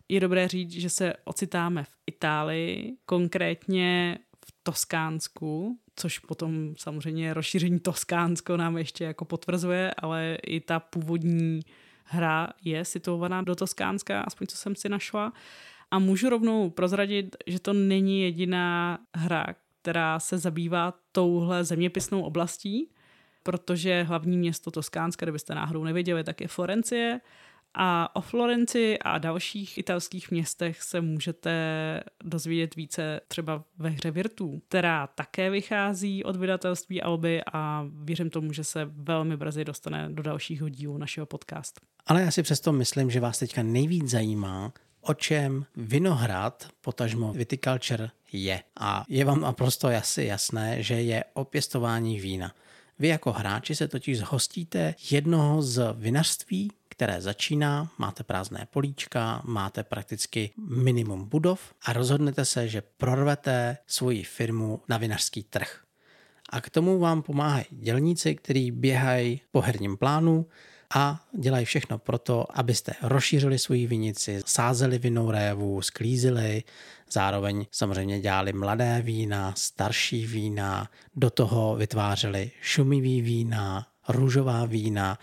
je 0.09 0.21
dobré 0.21 0.49
říct, 0.49 0.71
že 0.71 0.91
se 0.91 1.13
ocitáme 1.25 1.85
v 1.85 1.91
Itálii, 2.07 2.97
konkrétně 3.07 4.19
v 4.47 4.55
Toskánsku, 4.63 5.79
což 5.97 6.19
potom 6.19 6.75
samozřejmě 6.79 7.35
rozšíření 7.35 7.81
Toskánsko 7.81 8.57
nám 8.57 8.79
ještě 8.79 9.05
jako 9.05 9.25
potvrzuje, 9.25 9.95
ale 9.99 10.39
i 10.47 10.61
ta 10.61 10.81
původní 10.81 11.61
hra 12.13 12.49
je 12.65 12.85
situovaná 12.85 13.43
do 13.43 13.55
Toskánska, 13.55 14.21
aspoň 14.21 14.47
co 14.47 14.57
jsem 14.57 14.77
si 14.77 14.89
našla. 14.89 15.33
A 15.91 15.99
můžu 15.99 16.29
rovnou 16.29 16.71
prozradit, 16.71 17.37
že 17.47 17.61
to 17.61 17.73
není 17.73 18.23
jediná 18.23 18.99
hra, 19.15 19.47
která 19.83 20.21
se 20.21 20.39
zabývá 20.39 20.95
touhle 21.13 21.65
zeměpisnou 21.65 22.23
oblastí, 22.23 22.91
protože 23.43 24.03
hlavní 24.03 24.37
město 24.37 24.71
Toskánska, 24.71 25.27
kdybyste 25.27 25.55
náhodou 25.55 25.85
nevěděli, 25.85 26.25
tak 26.25 26.41
je 26.41 26.49
Florencie 26.49 27.21
A 27.75 28.17
o 28.17 28.21
Florenci 28.21 28.99
a 28.99 29.19
dalších 29.19 29.79
italských 29.79 30.31
městech 30.31 30.83
se 30.83 31.01
můžete 31.01 31.53
dozvědět 32.25 32.77
více 32.77 33.21
třeba 33.29 33.65
ve 33.79 33.89
hře 33.89 34.11
Virtu, 34.11 34.63
která 34.69 35.07
také 35.07 35.51
vychází 35.51 36.25
od 36.25 36.37
vydatelství 36.37 37.03
Alby 37.03 37.41
a 37.53 37.87
věřím 38.05 38.31
tomu, 38.31 38.53
že 38.53 38.65
se 38.65 38.85
velmi 38.85 39.37
brzy 39.37 39.65
dostane 39.65 40.09
do 40.13 40.23
dalšího 40.23 40.69
dílu 40.69 40.99
našeho 40.99 41.27
podcastu. 41.27 41.81
Ale 42.07 42.23
já 42.23 42.31
si 42.31 42.43
přesto 42.43 42.73
myslím, 42.73 43.11
že 43.11 43.21
vás 43.21 43.39
teďka 43.39 43.63
nejvíc 43.63 44.11
zajímá, 44.11 44.73
o 45.01 45.15
čem 45.15 45.67
Vinohrad, 45.77 46.69
potažmo 46.81 47.33
Viticulture, 47.33 48.11
je. 48.33 48.63
A 48.81 49.05
je 49.09 49.25
vám 49.25 49.41
naprosto 49.41 49.89
asi 49.89 50.25
jasné, 50.25 50.83
že 50.83 50.95
je 50.95 51.25
o 51.35 51.45
pěstování 51.45 52.21
vína. 52.21 52.53
Vy 52.99 53.09
jako 53.09 53.33
hráči 53.33 53.75
se 53.75 53.89
totiž 53.89 54.19
zhostíte 54.19 54.95
jednoho 55.11 55.63
z 55.63 55.95
vinařství, 55.97 56.71
které 56.93 57.21
začíná, 57.21 57.91
máte 57.99 58.25
prázdné 58.25 58.67
políčka, 58.71 59.43
máte 59.45 59.83
prakticky 59.83 60.51
minimum 60.69 61.29
budov 61.29 61.75
a 61.85 61.93
rozhodnete 61.93 62.45
se, 62.45 62.69
že 62.69 62.83
prorvete 62.97 63.79
svoji 63.87 64.25
firmu 64.25 64.81
na 64.89 64.97
vinařský 64.97 65.43
trh. 65.43 65.81
A 66.51 66.61
k 66.61 66.71
tomu 66.71 66.99
vám 66.99 67.23
pomáhají 67.23 67.65
dělníci, 67.71 68.35
kteří 68.35 68.71
běhají 68.71 69.41
po 69.51 69.61
herním 69.61 69.97
plánu, 69.97 70.47
a 70.95 71.21
dělají 71.39 71.65
všechno 71.65 71.99
proto, 71.99 72.47
abyste 72.59 72.93
rozšířili 73.03 73.59
svoji 73.59 73.87
vinici, 73.87 74.41
sázeli 74.47 74.99
vinou 74.99 75.31
révu, 75.31 75.83
sklízili, 75.83 76.63
zároveň 77.11 77.67
samozřejmě 77.71 78.21
dělali 78.21 78.53
mladé 78.53 79.03
vína, 79.03 79.55
starší 79.57 80.27
vína, 80.27 80.91
do 81.17 81.31
toho 81.31 81.77
vytvářeli 81.77 82.51
šumivý 82.61 83.23
vína, 83.23 83.87
růžová 84.09 84.65
vína 84.65 85.19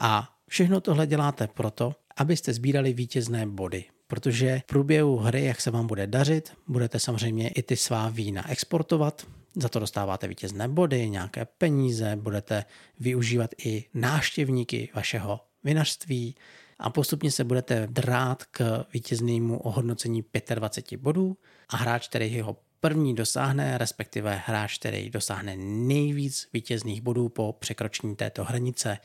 a 0.00 0.33
všechno 0.54 0.80
tohle 0.80 1.06
děláte 1.06 1.46
proto, 1.46 1.94
abyste 2.16 2.52
sbírali 2.52 2.92
vítězné 2.92 3.46
body, 3.46 3.84
protože 4.06 4.60
v 4.64 4.66
průběhu 4.66 5.16
hry, 5.16 5.44
jak 5.44 5.60
se 5.60 5.70
vám 5.70 5.86
bude 5.86 6.06
dařit, 6.06 6.52
budete 6.66 6.98
samozřejmě 6.98 7.48
i 7.48 7.62
ty 7.62 7.76
svá 7.76 8.08
vína 8.08 8.50
exportovat, 8.50 9.26
za 9.56 9.68
to 9.68 9.78
dostáváte 9.78 10.28
vítězné 10.28 10.68
body, 10.68 11.10
nějaké 11.10 11.44
peníze, 11.44 12.16
budete 12.16 12.64
využívat 13.00 13.50
i 13.64 13.84
náštěvníky 13.94 14.88
vašeho 14.94 15.40
vinařství 15.64 16.34
a 16.78 16.90
postupně 16.90 17.30
se 17.30 17.44
budete 17.44 17.86
drát 17.90 18.44
k 18.44 18.84
vítěznému 18.92 19.58
ohodnocení 19.58 20.24
25 20.54 21.00
bodů 21.00 21.36
a 21.68 21.76
hráč, 21.76 22.08
který 22.08 22.40
ho 22.40 22.56
první 22.80 23.14
dosáhne, 23.14 23.78
respektive 23.78 24.42
hráč, 24.46 24.78
který 24.78 25.10
dosáhne 25.10 25.56
nejvíc 25.56 26.48
vítězných 26.52 27.00
bodů 27.00 27.28
po 27.28 27.52
překročení 27.52 28.16
této 28.16 28.44
hranice, 28.44 28.98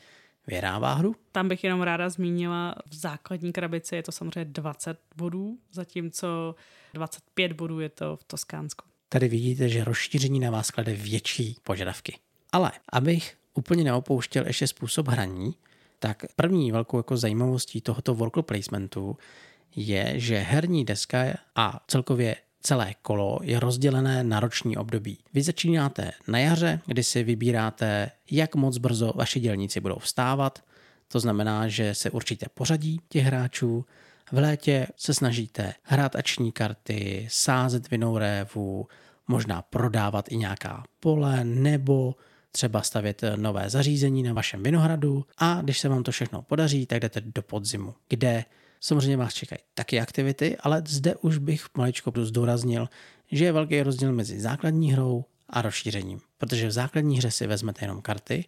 vyhrává 0.50 0.94
hru. 0.94 1.16
Tam 1.32 1.48
bych 1.48 1.64
jenom 1.64 1.82
ráda 1.82 2.08
zmínila, 2.08 2.74
v 2.86 2.94
základní 2.94 3.52
krabici 3.52 3.96
je 3.96 4.02
to 4.02 4.12
samozřejmě 4.12 4.44
20 4.44 4.98
bodů, 5.16 5.58
zatímco 5.72 6.54
25 6.94 7.52
bodů 7.52 7.80
je 7.80 7.88
to 7.88 8.16
v 8.16 8.24
Toskánsku. 8.24 8.84
Tady 9.08 9.28
vidíte, 9.28 9.68
že 9.68 9.84
rozšíření 9.84 10.40
na 10.40 10.50
vás 10.50 10.70
klade 10.70 10.94
větší 10.94 11.56
požadavky. 11.62 12.18
Ale 12.52 12.72
abych 12.92 13.36
úplně 13.54 13.84
neopouštěl 13.84 14.46
ještě 14.46 14.66
způsob 14.66 15.08
hraní, 15.08 15.54
tak 15.98 16.24
první 16.36 16.72
velkou 16.72 16.96
jako 16.96 17.16
zajímavostí 17.16 17.80
tohoto 17.80 18.14
worker 18.14 18.42
placementu 18.42 19.16
je, 19.76 20.12
že 20.16 20.38
herní 20.38 20.84
deska 20.84 21.24
a 21.56 21.80
celkově 21.86 22.36
celé 22.60 22.94
kolo 23.02 23.38
je 23.42 23.60
rozdělené 23.60 24.24
na 24.24 24.40
roční 24.40 24.76
období. 24.76 25.18
Vy 25.34 25.42
začínáte 25.42 26.10
na 26.28 26.38
jaře, 26.38 26.80
kdy 26.86 27.02
si 27.02 27.22
vybíráte, 27.22 28.10
jak 28.30 28.54
moc 28.54 28.78
brzo 28.78 29.12
vaši 29.14 29.40
dělníci 29.40 29.80
budou 29.80 29.98
vstávat, 29.98 30.58
to 31.08 31.20
znamená, 31.20 31.68
že 31.68 31.94
se 31.94 32.10
určitě 32.10 32.46
pořadí 32.54 33.00
těch 33.08 33.24
hráčů, 33.24 33.84
v 34.32 34.38
létě 34.38 34.86
se 34.96 35.14
snažíte 35.14 35.74
hrát 35.82 36.16
ační 36.16 36.52
karty, 36.52 37.28
sázet 37.30 37.90
vinou 37.90 38.18
révu, 38.18 38.86
možná 39.28 39.62
prodávat 39.62 40.32
i 40.32 40.36
nějaká 40.36 40.84
pole 41.00 41.44
nebo 41.44 42.14
třeba 42.52 42.82
stavět 42.82 43.22
nové 43.36 43.70
zařízení 43.70 44.22
na 44.22 44.32
vašem 44.32 44.62
vinohradu. 44.62 45.24
A 45.38 45.62
když 45.62 45.78
se 45.78 45.88
vám 45.88 46.02
to 46.02 46.12
všechno 46.12 46.42
podaří, 46.42 46.86
tak 46.86 47.00
jdete 47.00 47.20
do 47.20 47.42
podzimu, 47.42 47.94
kde 48.08 48.44
samozřejmě 48.80 49.16
vás 49.16 49.34
čekají 49.34 49.58
taky 49.74 50.00
aktivity, 50.00 50.56
ale 50.56 50.82
zde 50.86 51.16
už 51.16 51.38
bych 51.38 51.66
maličko 51.76 52.12
zdůraznil, 52.16 52.88
že 53.32 53.44
je 53.44 53.52
velký 53.52 53.82
rozdíl 53.82 54.12
mezi 54.12 54.40
základní 54.40 54.92
hrou 54.92 55.24
a 55.48 55.62
rozšířením, 55.62 56.20
protože 56.38 56.68
v 56.68 56.72
základní 56.72 57.18
hře 57.18 57.30
si 57.30 57.46
vezmete 57.46 57.84
jenom 57.84 58.02
karty, 58.02 58.44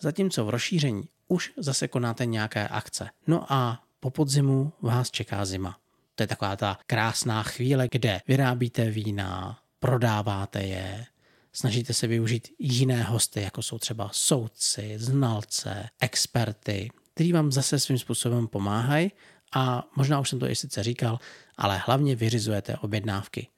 zatímco 0.00 0.44
v 0.44 0.50
rozšíření 0.50 1.08
už 1.28 1.52
zase 1.56 1.88
konáte 1.88 2.26
nějaké 2.26 2.68
akce. 2.68 3.10
No 3.26 3.52
a 3.52 3.82
po 4.00 4.10
podzimu 4.10 4.72
vás 4.80 5.10
čeká 5.10 5.44
zima. 5.44 5.78
To 6.14 6.22
je 6.22 6.26
taková 6.26 6.56
ta 6.56 6.78
krásná 6.86 7.42
chvíle, 7.42 7.88
kde 7.90 8.20
vyrábíte 8.28 8.90
vína, 8.90 9.58
prodáváte 9.78 10.62
je, 10.62 11.06
snažíte 11.52 11.94
se 11.94 12.06
využít 12.06 12.48
jiné 12.58 13.02
hosty, 13.02 13.42
jako 13.42 13.62
jsou 13.62 13.78
třeba 13.78 14.10
soudci, 14.12 14.94
znalce, 14.96 15.88
experty, 16.00 16.90
kteří 17.14 17.32
vám 17.32 17.52
zase 17.52 17.78
svým 17.78 17.98
způsobem 17.98 18.48
pomáhají 18.48 19.12
a 19.54 19.88
možná 19.96 20.20
už 20.20 20.28
jsem 20.28 20.38
to 20.38 20.50
i 20.50 20.56
sice 20.56 20.82
říkal, 20.82 21.18
ale 21.56 21.82
hlavně 21.86 22.16
vyřizujete 22.16 22.76
objednávky. 22.76 23.48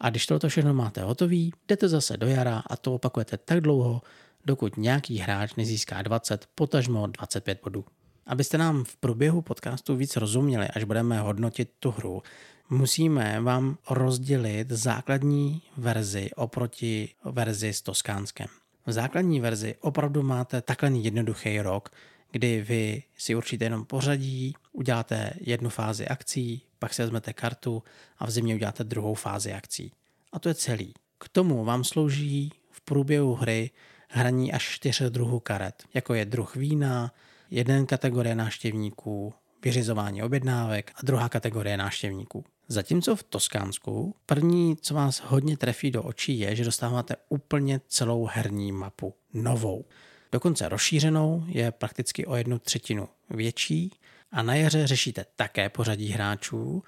A 0.00 0.10
když 0.10 0.26
toto 0.26 0.48
všechno 0.48 0.74
máte 0.74 1.02
hotový, 1.02 1.52
jdete 1.68 1.88
zase 1.88 2.16
do 2.16 2.26
jara 2.26 2.62
a 2.66 2.76
to 2.76 2.94
opakujete 2.94 3.36
tak 3.36 3.60
dlouho, 3.60 4.02
dokud 4.44 4.76
nějaký 4.76 5.18
hráč 5.18 5.54
nezíská 5.54 6.02
20, 6.02 6.46
potažmo 6.54 7.06
25 7.06 7.60
bodů. 7.64 7.84
Abyste 8.26 8.58
nám 8.58 8.84
v 8.84 8.96
průběhu 8.96 9.42
podcastu 9.42 9.96
víc 9.96 10.16
rozuměli, 10.16 10.68
až 10.68 10.84
budeme 10.84 11.20
hodnotit 11.20 11.70
tu 11.78 11.90
hru, 11.90 12.22
musíme 12.70 13.40
vám 13.40 13.78
rozdělit 13.90 14.70
základní 14.70 15.62
verzi 15.76 16.30
oproti 16.36 17.08
verzi 17.24 17.72
s 17.72 17.82
Toskánskem. 17.82 18.46
V 18.86 18.92
základní 18.92 19.40
verzi 19.40 19.74
opravdu 19.80 20.22
máte 20.22 20.62
takhle 20.62 20.90
jednoduchý 20.90 21.60
rok, 21.60 21.88
kdy 22.32 22.62
vy 22.62 23.02
si 23.16 23.34
určíte 23.34 23.64
jenom 23.64 23.84
pořadí, 23.84 24.54
uděláte 24.72 25.32
jednu 25.40 25.70
fázi 25.70 26.08
akcí, 26.08 26.62
pak 26.78 26.94
si 26.94 27.02
vezmete 27.02 27.32
kartu 27.32 27.82
a 28.18 28.26
v 28.26 28.30
zimě 28.30 28.54
uděláte 28.54 28.84
druhou 28.84 29.14
fázi 29.14 29.52
akcí. 29.52 29.92
A 30.32 30.38
to 30.38 30.48
je 30.48 30.54
celý. 30.54 30.94
K 31.18 31.28
tomu 31.28 31.64
vám 31.64 31.84
slouží 31.84 32.52
v 32.70 32.80
průběhu 32.80 33.34
hry 33.34 33.70
hraní 34.08 34.52
až 34.52 34.68
čtyř 34.74 35.02
druhů 35.08 35.40
karet, 35.40 35.82
jako 35.94 36.14
je 36.14 36.24
druh 36.24 36.56
vína, 36.56 37.12
jeden 37.50 37.86
kategorie 37.86 38.34
návštěvníků, 38.34 39.34
vyřizování 39.64 40.22
objednávek 40.22 40.92
a 40.94 41.00
druhá 41.02 41.28
kategorie 41.28 41.76
návštěvníků. 41.76 42.44
Zatímco 42.68 43.16
v 43.16 43.22
Toskánsku 43.22 44.14
první, 44.26 44.76
co 44.76 44.94
vás 44.94 45.22
hodně 45.26 45.56
trefí 45.56 45.90
do 45.90 46.02
očí, 46.02 46.38
je, 46.38 46.56
že 46.56 46.64
dostáváte 46.64 47.16
úplně 47.28 47.80
celou 47.88 48.28
herní 48.32 48.72
mapu, 48.72 49.14
novou. 49.34 49.84
Dokonce 50.32 50.68
rozšířenou 50.68 51.44
je 51.46 51.72
prakticky 51.72 52.26
o 52.26 52.36
jednu 52.36 52.58
třetinu 52.58 53.08
větší 53.30 53.90
a 54.32 54.42
na 54.42 54.54
jaře 54.54 54.86
řešíte 54.86 55.26
také 55.36 55.68
pořadí 55.68 56.08
hráčů, 56.08 56.82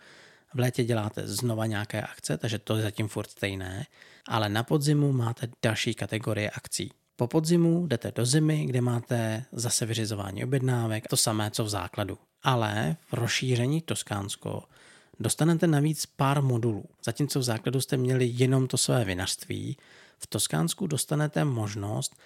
v 0.54 0.58
létě 0.58 0.84
děláte 0.84 1.26
znova 1.26 1.66
nějaké 1.66 2.02
akce, 2.02 2.38
takže 2.38 2.58
to 2.58 2.76
je 2.76 2.82
zatím 2.82 3.08
furt 3.08 3.30
stejné, 3.30 3.86
ale 4.28 4.48
na 4.48 4.62
podzimu 4.62 5.12
máte 5.12 5.48
další 5.62 5.94
kategorie 5.94 6.50
akcí. 6.50 6.92
Po 7.16 7.26
podzimu 7.26 7.86
jdete 7.86 8.12
do 8.16 8.26
zimy, 8.26 8.66
kde 8.66 8.80
máte 8.80 9.44
zase 9.52 9.86
vyřizování 9.86 10.44
objednávek, 10.44 11.08
to 11.08 11.16
samé 11.16 11.50
co 11.50 11.64
v 11.64 11.68
základu. 11.68 12.18
Ale 12.42 12.96
v 13.08 13.12
rozšíření 13.12 13.80
Toskánsko 13.80 14.62
dostanete 15.20 15.66
navíc 15.66 16.06
pár 16.06 16.42
modulů. 16.42 16.84
Zatímco 17.04 17.40
v 17.40 17.42
základu 17.42 17.80
jste 17.80 17.96
měli 17.96 18.30
jenom 18.32 18.66
to 18.66 18.76
své 18.76 19.04
vinařství, 19.04 19.76
v 20.18 20.26
Toskánsku 20.26 20.86
dostanete 20.86 21.44
možnost 21.44 22.16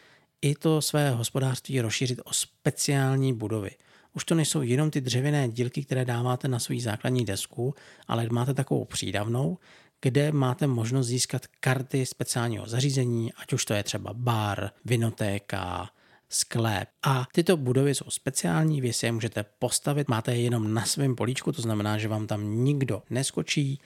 i 0.42 0.54
to 0.54 0.83
své 0.83 1.11
hospodářství 1.11 1.80
rozšířit 1.80 2.21
o 2.25 2.33
speciální 2.33 3.33
budovy. 3.33 3.71
Už 4.14 4.25
to 4.25 4.35
nejsou 4.35 4.62
jenom 4.62 4.90
ty 4.90 5.00
dřevěné 5.00 5.49
dílky, 5.49 5.85
které 5.85 6.04
dáváte 6.04 6.49
na 6.49 6.59
svou 6.59 6.80
základní 6.80 7.25
desku, 7.25 7.75
ale 8.09 8.26
máte 8.30 8.54
takovou 8.54 8.85
přídavnou, 8.85 9.59
kde 10.00 10.33
máte 10.33 10.66
možnost 10.66 11.07
získat 11.07 11.47
karty 11.61 12.07
speciálního 12.07 12.66
zařízení, 12.66 13.33
ať 13.33 13.52
už 13.52 13.64
to 13.64 13.75
je 13.75 13.83
třeba 13.83 14.14
bar, 14.14 14.71
vinotéka, 14.85 15.90
sklep. 16.28 16.88
A 17.02 17.26
tyto 17.33 17.57
budovy 17.57 17.95
jsou 17.95 18.11
speciální, 18.11 18.80
vy 18.80 18.92
si 18.92 19.07
je 19.07 19.12
můžete 19.12 19.45
postavit, 19.59 20.09
máte 20.09 20.35
je 20.35 20.42
jenom 20.42 20.75
na 20.75 20.85
svém 20.85 21.16
políčku, 21.16 21.52
to 21.52 21.62
znamená, 21.62 21.99
že 21.99 22.09
vám 22.09 22.26
tam 22.26 22.64
nikdo 22.64 23.02
neskočí 23.11 23.80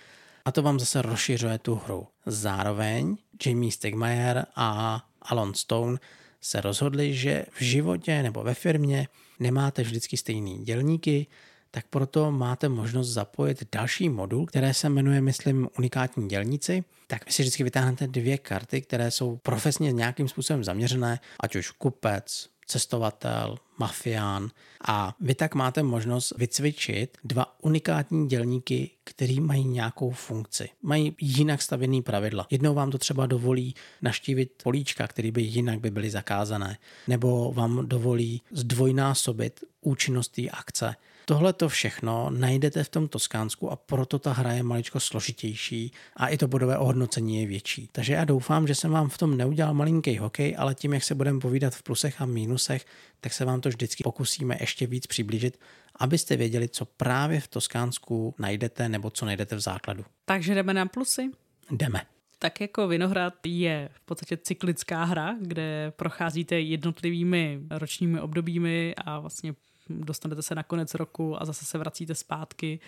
a 0.44 0.52
to 0.52 0.62
vám 0.62 0.80
zase 0.80 1.02
rozšiřuje 1.02 1.59
tu 1.59 1.75
hru. 1.75 2.06
Zároveň 2.26 3.16
Jamie 3.47 3.73
Stegmaier 3.73 4.47
a 4.56 5.00
Alon 5.23 5.54
Stone 5.54 5.99
se 6.42 6.61
rozhodli, 6.61 7.14
že 7.14 7.44
v 7.52 7.62
životě 7.62 8.22
nebo 8.22 8.42
ve 8.42 8.54
firmě 8.54 9.08
nemáte 9.40 9.82
vždycky 9.82 10.16
stejný 10.16 10.58
dělníky, 10.58 11.26
tak 11.70 11.87
proto 11.90 12.32
máte 12.32 12.68
možnost 12.68 13.08
zapojit 13.08 13.68
další 13.72 14.08
modul, 14.08 14.46
které 14.46 14.75
se 14.75 14.88
jmenuje, 14.88 15.20
myslím, 15.20 15.68
unikátní 15.78 16.28
dělníci. 16.28 16.84
Tak 17.06 17.26
vy 17.26 17.32
si 17.32 17.42
vždycky 17.42 17.64
vytáhnete 17.64 18.06
dvě 18.06 18.38
karty, 18.38 18.80
které 18.80 19.11
jsou 19.11 19.37
profesně 19.37 19.92
nějakým 19.92 20.28
způsobem 20.28 20.64
zaměřené, 20.64 21.20
ať 21.40 21.56
už 21.56 21.70
kupec, 21.70 22.49
cestovatel, 22.66 23.57
mafián 23.78 24.50
a 24.88 25.16
vy 25.21 25.35
tak 25.35 25.54
máte 25.54 25.83
možnost 25.83 26.33
vycvičit 26.38 27.19
dva 27.25 27.57
unikátní 27.62 28.28
dělníky, 28.28 28.90
kteří 29.04 29.40
mají 29.40 29.64
nějakou 29.64 30.11
funkci. 30.11 30.69
Mají 30.83 31.16
jinak 31.21 31.62
stavěný 31.62 32.02
pravidla. 32.02 32.47
Jednou 32.50 32.75
vám 32.75 32.90
to 32.90 32.99
třeba 32.99 33.26
dovolí 33.26 33.75
naštívit 34.02 34.62
políčka, 34.62 35.09
které 35.09 35.31
by 35.31 35.42
jinak 35.42 35.81
by 35.81 35.90
byly 35.90 36.11
zakázané, 36.11 36.78
nebo 37.09 37.52
vám 37.52 37.88
dovolí 37.88 38.42
zdvojnásobit 38.50 39.64
účinnost 39.81 40.28
té 40.28 40.49
akce. 40.49 40.95
Tohle 41.24 41.52
to 41.52 41.68
všechno 41.68 42.30
najdete 42.30 42.84
v 42.84 42.88
tom 42.88 43.08
Toskánsku 43.08 43.70
a 43.70 43.76
proto 43.76 44.18
ta 44.18 44.32
hra 44.32 44.52
je 44.52 44.62
maličko 44.62 45.00
složitější 45.00 45.92
a 46.16 46.28
i 46.28 46.38
to 46.38 46.48
bodové 46.48 46.78
ohodnocení 46.78 47.40
je 47.40 47.46
větší. 47.46 47.88
Takže 47.92 48.12
já 48.12 48.24
doufám, 48.24 48.66
že 48.66 48.74
jsem 48.74 48.90
vám 48.90 49.08
v 49.08 49.18
tom 49.18 49.36
neudělal 49.36 49.74
malinký 49.74 50.18
hokej, 50.18 50.54
ale 50.58 50.74
tím, 50.74 50.92
jak 50.92 51.04
se 51.04 51.14
budeme 51.14 51.40
povídat 51.40 51.74
v 51.74 51.82
plusech 51.82 52.20
a 52.20 52.26
mínusech, 52.26 52.86
tak 53.20 53.32
se 53.32 53.44
vám 53.44 53.60
to 53.60 53.68
vždycky 53.68 54.04
pokusíme 54.04 54.56
ještě 54.60 54.86
víc 54.86 55.06
přiblížit, 55.06 55.58
abyste 55.96 56.36
věděli, 56.36 56.68
co 56.68 56.84
právě 56.84 57.40
v 57.40 57.48
Toskánsku 57.48 58.34
najdete 58.38 58.88
nebo 58.88 59.10
co 59.10 59.26
najdete 59.26 59.56
v 59.56 59.60
základu. 59.60 60.04
Takže 60.24 60.54
jdeme 60.54 60.74
na 60.74 60.86
plusy? 60.86 61.30
Jdeme. 61.70 62.00
Tak 62.38 62.60
jako 62.60 62.88
Vinohrad 62.88 63.34
je 63.46 63.88
v 63.92 64.00
podstatě 64.00 64.36
cyklická 64.36 65.04
hra, 65.04 65.36
kde 65.40 65.92
procházíte 65.96 66.60
jednotlivými 66.60 67.60
ročními 67.70 68.20
obdobími 68.20 68.94
a 68.96 69.20
vlastně 69.20 69.54
dostanete 69.88 70.42
se 70.42 70.54
na 70.54 70.62
konec 70.62 70.94
roku 70.94 71.42
a 71.42 71.44
zase 71.44 71.64
se 71.64 71.78
vracíte 71.78 72.14
zpátky 72.14 72.80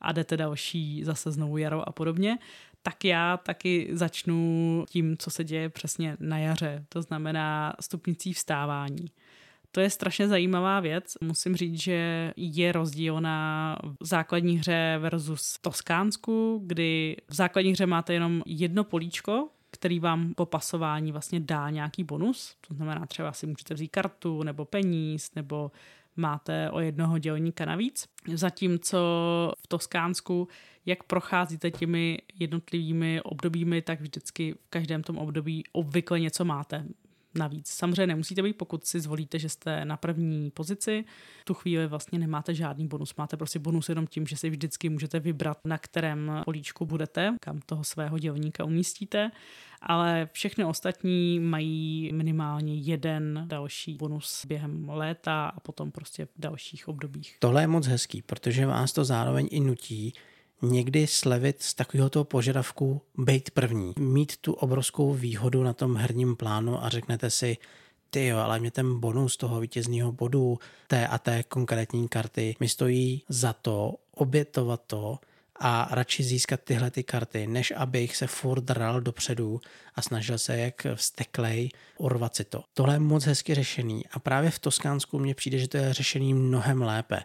a 0.00 0.12
jdete 0.12 0.36
další 0.36 1.04
zase 1.04 1.30
znovu 1.30 1.56
jaro 1.58 1.88
a 1.88 1.92
podobně, 1.92 2.38
tak 2.82 3.04
já 3.04 3.36
taky 3.36 3.88
začnu 3.92 4.84
tím, 4.88 5.16
co 5.16 5.30
se 5.30 5.44
děje 5.44 5.68
přesně 5.68 6.16
na 6.20 6.38
jaře, 6.38 6.84
to 6.88 7.02
znamená 7.02 7.74
stupnicí 7.80 8.32
vstávání. 8.32 9.10
To 9.72 9.80
je 9.80 9.90
strašně 9.90 10.28
zajímavá 10.28 10.80
věc. 10.80 11.14
Musím 11.20 11.56
říct, 11.56 11.82
že 11.82 12.32
je 12.36 12.72
rozdíl 12.72 13.20
na 13.20 13.78
základní 14.02 14.58
hře 14.58 14.98
versus 14.98 15.58
Toskánsku, 15.60 16.62
kdy 16.66 17.16
v 17.28 17.34
základní 17.34 17.72
hře 17.72 17.86
máte 17.86 18.12
jenom 18.12 18.42
jedno 18.46 18.84
políčko, 18.84 19.48
který 19.70 20.00
vám 20.00 20.34
po 20.34 20.46
pasování 20.46 21.12
vlastně 21.12 21.40
dá 21.40 21.70
nějaký 21.70 22.04
bonus. 22.04 22.56
To 22.68 22.74
znamená, 22.74 23.06
třeba 23.06 23.32
si 23.32 23.46
můžete 23.46 23.74
vzít 23.74 23.88
kartu 23.88 24.42
nebo 24.42 24.64
peníz 24.64 25.34
nebo 25.34 25.70
máte 26.18 26.70
o 26.70 26.80
jednoho 26.80 27.18
dělníka 27.18 27.64
navíc. 27.64 28.08
Zatímco 28.34 28.98
v 29.58 29.66
Toskánsku, 29.66 30.48
jak 30.86 31.02
procházíte 31.02 31.70
těmi 31.70 32.18
jednotlivými 32.38 33.20
obdobími, 33.22 33.82
tak 33.82 34.00
vždycky 34.00 34.52
v 34.52 34.70
každém 34.70 35.02
tom 35.02 35.18
období 35.18 35.64
obvykle 35.72 36.20
něco 36.20 36.44
máte 36.44 36.84
navíc. 37.34 37.68
Samozřejmě 37.68 38.06
nemusíte 38.06 38.42
být, 38.42 38.52
pokud 38.52 38.86
si 38.86 39.00
zvolíte, 39.00 39.38
že 39.38 39.48
jste 39.48 39.84
na 39.84 39.96
první 39.96 40.50
pozici. 40.50 41.04
V 41.40 41.44
tu 41.44 41.54
chvíli 41.54 41.86
vlastně 41.86 42.18
nemáte 42.18 42.54
žádný 42.54 42.88
bonus. 42.88 43.14
Máte 43.18 43.36
prostě 43.36 43.58
bonus 43.58 43.88
jenom 43.88 44.06
tím, 44.06 44.26
že 44.26 44.36
si 44.36 44.50
vždycky 44.50 44.88
můžete 44.88 45.20
vybrat, 45.20 45.58
na 45.64 45.78
kterém 45.78 46.42
políčku 46.44 46.86
budete, 46.86 47.34
kam 47.40 47.60
toho 47.66 47.84
svého 47.84 48.18
dělníka 48.18 48.64
umístíte. 48.64 49.30
Ale 49.82 50.28
všechny 50.32 50.64
ostatní 50.64 51.40
mají 51.40 52.12
minimálně 52.12 52.74
jeden 52.74 53.44
další 53.46 53.94
bonus 53.94 54.46
během 54.46 54.88
léta 54.88 55.46
a 55.46 55.60
potom 55.60 55.90
prostě 55.90 56.26
v 56.26 56.30
dalších 56.38 56.88
obdobích. 56.88 57.36
Tohle 57.38 57.62
je 57.62 57.66
moc 57.66 57.86
hezký, 57.86 58.22
protože 58.22 58.66
vás 58.66 58.92
to 58.92 59.04
zároveň 59.04 59.48
i 59.50 59.60
nutí 59.60 60.12
někdy 60.62 61.06
slevit 61.06 61.62
z 61.62 61.74
takového 61.74 62.10
toho 62.10 62.24
požadavku 62.24 63.02
být 63.18 63.50
první, 63.50 63.94
mít 63.98 64.36
tu 64.36 64.52
obrovskou 64.52 65.14
výhodu 65.14 65.62
na 65.62 65.72
tom 65.72 65.96
herním 65.96 66.36
plánu 66.36 66.84
a 66.84 66.88
řeknete 66.88 67.30
si, 67.30 67.56
ty 68.10 68.26
jo, 68.26 68.38
ale 68.38 68.60
mě 68.60 68.70
ten 68.70 69.00
bonus 69.00 69.36
toho 69.36 69.60
vítězného 69.60 70.12
bodu 70.12 70.58
té 70.86 71.06
a 71.06 71.18
té 71.18 71.42
konkrétní 71.42 72.08
karty 72.08 72.56
mi 72.60 72.68
stojí 72.68 73.22
za 73.28 73.52
to 73.52 73.94
obětovat 74.10 74.82
to 74.86 75.18
a 75.60 75.88
radši 75.90 76.22
získat 76.22 76.60
tyhle 76.64 76.90
ty 76.90 77.02
karty, 77.02 77.46
než 77.46 77.72
abych 77.76 78.16
se 78.16 78.26
furt 78.26 78.64
dral 78.64 79.00
dopředu 79.00 79.60
a 79.94 80.02
snažil 80.02 80.38
se 80.38 80.58
jak 80.58 80.86
vsteklej 80.94 81.70
urvat 81.98 82.36
si 82.36 82.44
to. 82.44 82.64
Tohle 82.74 82.94
je 82.94 82.98
moc 82.98 83.24
hezky 83.24 83.54
řešený 83.54 84.06
a 84.12 84.18
právě 84.18 84.50
v 84.50 84.58
Toskánsku 84.58 85.18
mně 85.18 85.34
přijde, 85.34 85.58
že 85.58 85.68
to 85.68 85.76
je 85.76 85.94
řešený 85.94 86.34
mnohem 86.34 86.82
lépe 86.82 87.20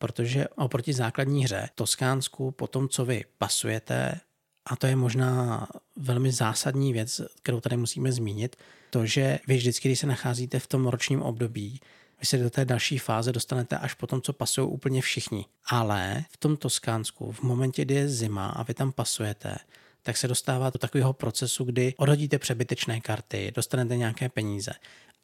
protože 0.00 0.48
oproti 0.48 0.92
základní 0.92 1.44
hře 1.44 1.68
Toskánsku 1.74 2.50
po 2.50 2.66
tom, 2.66 2.88
co 2.88 3.04
vy 3.04 3.24
pasujete, 3.38 4.20
a 4.66 4.76
to 4.76 4.86
je 4.86 4.96
možná 4.96 5.66
velmi 5.96 6.32
zásadní 6.32 6.92
věc, 6.92 7.20
kterou 7.42 7.60
tady 7.60 7.76
musíme 7.76 8.12
zmínit, 8.12 8.56
to, 8.90 9.06
že 9.06 9.38
vy 9.46 9.56
vždycky, 9.56 9.88
když 9.88 9.98
se 9.98 10.06
nacházíte 10.06 10.58
v 10.58 10.66
tom 10.66 10.86
ročním 10.86 11.22
období, 11.22 11.80
vy 12.20 12.26
se 12.26 12.38
do 12.38 12.50
té 12.50 12.64
další 12.64 12.98
fáze 12.98 13.32
dostanete 13.32 13.78
až 13.78 13.94
po 13.94 14.06
tom, 14.06 14.22
co 14.22 14.32
pasují 14.32 14.68
úplně 14.68 15.02
všichni. 15.02 15.44
Ale 15.66 16.24
v 16.30 16.36
tom 16.36 16.56
Toskánsku, 16.56 17.32
v 17.32 17.42
momentě, 17.42 17.84
kdy 17.84 17.94
je 17.94 18.08
zima 18.08 18.48
a 18.48 18.62
vy 18.62 18.74
tam 18.74 18.92
pasujete, 18.92 19.56
tak 20.02 20.16
se 20.16 20.28
dostává 20.28 20.70
do 20.70 20.78
takového 20.78 21.12
procesu, 21.12 21.64
kdy 21.64 21.94
odhodíte 21.96 22.38
přebytečné 22.38 23.00
karty, 23.00 23.52
dostanete 23.54 23.96
nějaké 23.96 24.28
peníze. 24.28 24.72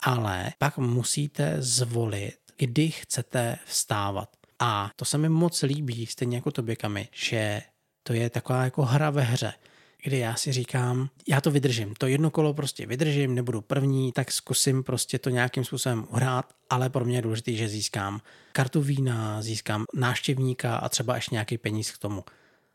Ale 0.01 0.53
pak 0.59 0.79
musíte 0.79 1.57
zvolit, 1.59 2.37
kdy 2.57 2.91
chcete 2.91 3.59
vstávat. 3.67 4.37
A 4.59 4.90
to 4.97 5.05
se 5.05 5.19
mi 5.19 5.29
moc 5.29 5.62
líbí, 5.62 6.07
stejně 6.07 6.37
jako 6.37 6.51
tobě, 6.51 6.77
Kami, 6.77 7.09
že 7.12 7.62
to 8.03 8.12
je 8.12 8.31
taková 8.31 8.64
jako 8.64 8.83
hra 8.83 9.11
ve 9.11 9.23
hře, 9.23 9.53
kdy 10.05 10.19
já 10.19 10.35
si 10.35 10.53
říkám, 10.53 11.09
já 11.29 11.40
to 11.40 11.51
vydržím, 11.51 11.95
to 11.95 12.07
jedno 12.07 12.31
kolo 12.31 12.55
prostě 12.55 12.87
vydržím, 12.87 13.35
nebudu 13.35 13.61
první, 13.61 14.12
tak 14.12 14.33
zkusím 14.33 14.83
prostě 14.83 15.19
to 15.19 15.31
nějakým 15.31 15.64
způsobem 15.64 16.07
uhrát, 16.11 16.53
ale 16.71 16.90
pro 16.90 17.05
mě 17.05 17.19
je 17.19 17.23
důležité, 17.23 17.53
že 17.53 17.69
získám 17.69 18.21
kartu 18.53 18.81
vína, 18.81 19.42
získám 19.42 19.85
náštěvníka 19.95 20.77
a 20.77 20.88
třeba 20.88 21.14
ještě 21.14 21.35
nějaký 21.35 21.59
peníz 21.59 21.90
k 21.90 21.99
tomu. 21.99 22.25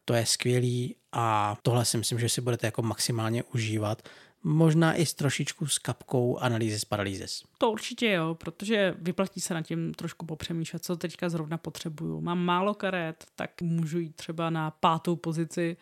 To 0.06 0.13
je 0.13 0.26
skvělý 0.26 0.96
a 1.12 1.58
tohle 1.62 1.86
si 1.86 1.98
myslím, 1.98 2.20
že 2.20 2.30
si 2.30 2.41
budete 2.41 2.67
jako 2.67 2.82
maximálně 2.82 3.44
užívat, 3.44 4.10
možná 4.43 4.93
i 4.93 5.06
s 5.06 5.13
trošičku 5.13 5.67
s 5.67 5.80
kapkou 5.80 6.38
analýzy 6.38 6.80
z 6.80 6.86
paralýzis. 6.86 7.43
To 7.58 7.71
určitě 7.71 8.12
jo, 8.12 8.36
protože 8.36 8.95
vyplatí 8.97 9.41
se 9.41 9.54
na 9.54 9.62
tím 9.62 9.93
trošku 9.93 10.25
popřemýšlet, 10.25 10.84
co 10.84 10.95
teďka 10.95 11.30
zrovna 11.30 11.58
potřebuju. 11.58 12.21
Mám 12.21 12.39
málo 12.39 12.73
karet, 12.73 13.25
tak 13.36 13.62
můžu 13.62 13.99
jít 13.99 14.15
třeba 14.15 14.49
na 14.49 14.71
pátou 14.71 15.15
pozici, 15.15 15.77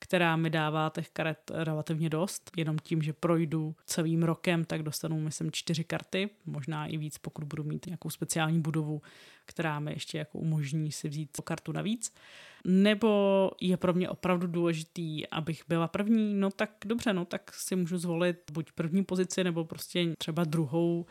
která 0.00 0.36
mi 0.36 0.50
dává 0.50 0.90
těch 0.94 1.10
karet 1.10 1.50
relativně 1.54 2.10
dost. 2.10 2.50
Jenom 2.56 2.78
tím, 2.78 3.02
že 3.02 3.12
projdu 3.12 3.76
celým 3.86 4.22
rokem, 4.22 4.64
tak 4.64 4.82
dostanu, 4.82 5.20
myslím, 5.20 5.52
čtyři 5.52 5.84
karty, 5.84 6.30
možná 6.46 6.86
i 6.86 6.96
víc, 6.96 7.18
pokud 7.18 7.44
budu 7.44 7.64
mít 7.64 7.86
nějakou 7.86 8.10
speciální 8.10 8.60
budovu, 8.60 9.02
která 9.44 9.80
mi 9.80 9.92
ještě 9.92 10.18
jako 10.18 10.38
umožní 10.38 10.92
si 10.92 11.08
vzít 11.08 11.40
kartu 11.44 11.72
navíc 11.72 12.12
nebo 12.64 13.50
je 13.60 13.76
pro 13.76 13.92
mě 13.92 14.08
opravdu 14.08 14.46
důležitý, 14.46 15.28
abych 15.28 15.62
byla 15.68 15.88
první, 15.88 16.34
no 16.34 16.50
tak 16.50 16.70
dobře, 16.84 17.12
no 17.12 17.24
tak 17.24 17.54
si 17.54 17.76
můžu 17.76 17.98
zvolit 17.98 18.50
buď 18.52 18.72
první 18.72 19.04
pozici, 19.04 19.44
nebo 19.44 19.64
prostě 19.64 20.14
třeba 20.18 20.44
druhou, 20.44 21.06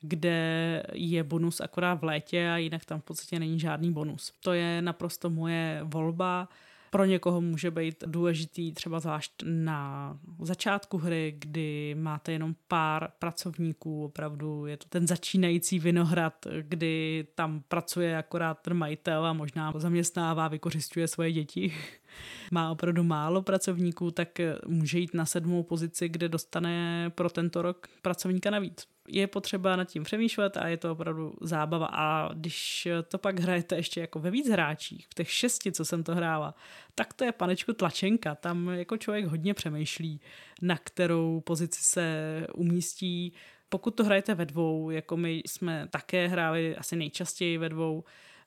kde 0.00 0.82
je 0.92 1.22
bonus 1.22 1.60
akorát 1.60 1.94
v 1.94 2.04
létě 2.04 2.50
a 2.50 2.56
jinak 2.56 2.84
tam 2.84 3.00
v 3.00 3.04
podstatě 3.04 3.38
není 3.38 3.60
žádný 3.60 3.92
bonus. 3.92 4.32
To 4.40 4.52
je 4.52 4.82
naprosto 4.82 5.30
moje 5.30 5.80
volba 5.84 6.48
pro 6.90 7.04
někoho 7.04 7.40
může 7.40 7.70
být 7.70 8.04
důležitý 8.06 8.72
třeba 8.72 9.00
zvlášť 9.00 9.32
na 9.44 10.18
začátku 10.40 10.98
hry, 10.98 11.36
kdy 11.38 11.94
máte 11.98 12.32
jenom 12.32 12.54
pár 12.68 13.10
pracovníků, 13.18 14.04
opravdu 14.04 14.66
je 14.66 14.76
to 14.76 14.86
ten 14.88 15.06
začínající 15.06 15.78
vinohrad, 15.78 16.46
kdy 16.60 17.26
tam 17.34 17.62
pracuje 17.68 18.18
akorát 18.18 18.54
ten 18.62 18.74
majitel 18.74 19.26
a 19.26 19.32
možná 19.32 19.72
zaměstnává, 19.76 20.48
vykořišťuje 20.48 21.08
svoje 21.08 21.32
děti. 21.32 21.74
Má 22.52 22.70
opravdu 22.70 23.02
málo 23.02 23.42
pracovníků, 23.42 24.10
tak 24.10 24.28
může 24.66 24.98
jít 24.98 25.14
na 25.14 25.26
sedmou 25.26 25.62
pozici, 25.62 26.08
kde 26.08 26.28
dostane 26.28 27.10
pro 27.14 27.30
tento 27.30 27.62
rok 27.62 27.86
pracovníka 28.02 28.50
navíc 28.50 28.86
je 29.08 29.26
potřeba 29.26 29.76
nad 29.76 29.84
tím 29.84 30.02
přemýšlet 30.02 30.56
a 30.56 30.68
je 30.68 30.76
to 30.76 30.92
opravdu 30.92 31.34
zábava. 31.40 31.88
A 31.92 32.32
když 32.34 32.88
to 33.08 33.18
pak 33.18 33.40
hrajete 33.40 33.76
ještě 33.76 34.00
jako 34.00 34.18
ve 34.18 34.30
víc 34.30 34.48
hráčích, 34.48 35.06
v 35.10 35.14
těch 35.14 35.30
šesti, 35.30 35.72
co 35.72 35.84
jsem 35.84 36.02
to 36.04 36.14
hrála, 36.14 36.54
tak 36.94 37.12
to 37.12 37.24
je 37.24 37.32
panečku 37.32 37.72
tlačenka. 37.72 38.34
Tam 38.34 38.68
jako 38.68 38.96
člověk 38.96 39.26
hodně 39.26 39.54
přemýšlí, 39.54 40.20
na 40.62 40.78
kterou 40.78 41.40
pozici 41.40 41.80
se 41.82 42.46
umístí. 42.54 43.32
Pokud 43.68 43.90
to 43.90 44.04
hrajete 44.04 44.34
ve 44.34 44.46
dvou, 44.46 44.90
jako 44.90 45.16
my 45.16 45.42
jsme 45.46 45.88
také 45.90 46.28
hráli 46.28 46.76
asi 46.76 46.96
nejčastěji 46.96 47.58
ve 47.58 47.68
dvou, 47.68 48.04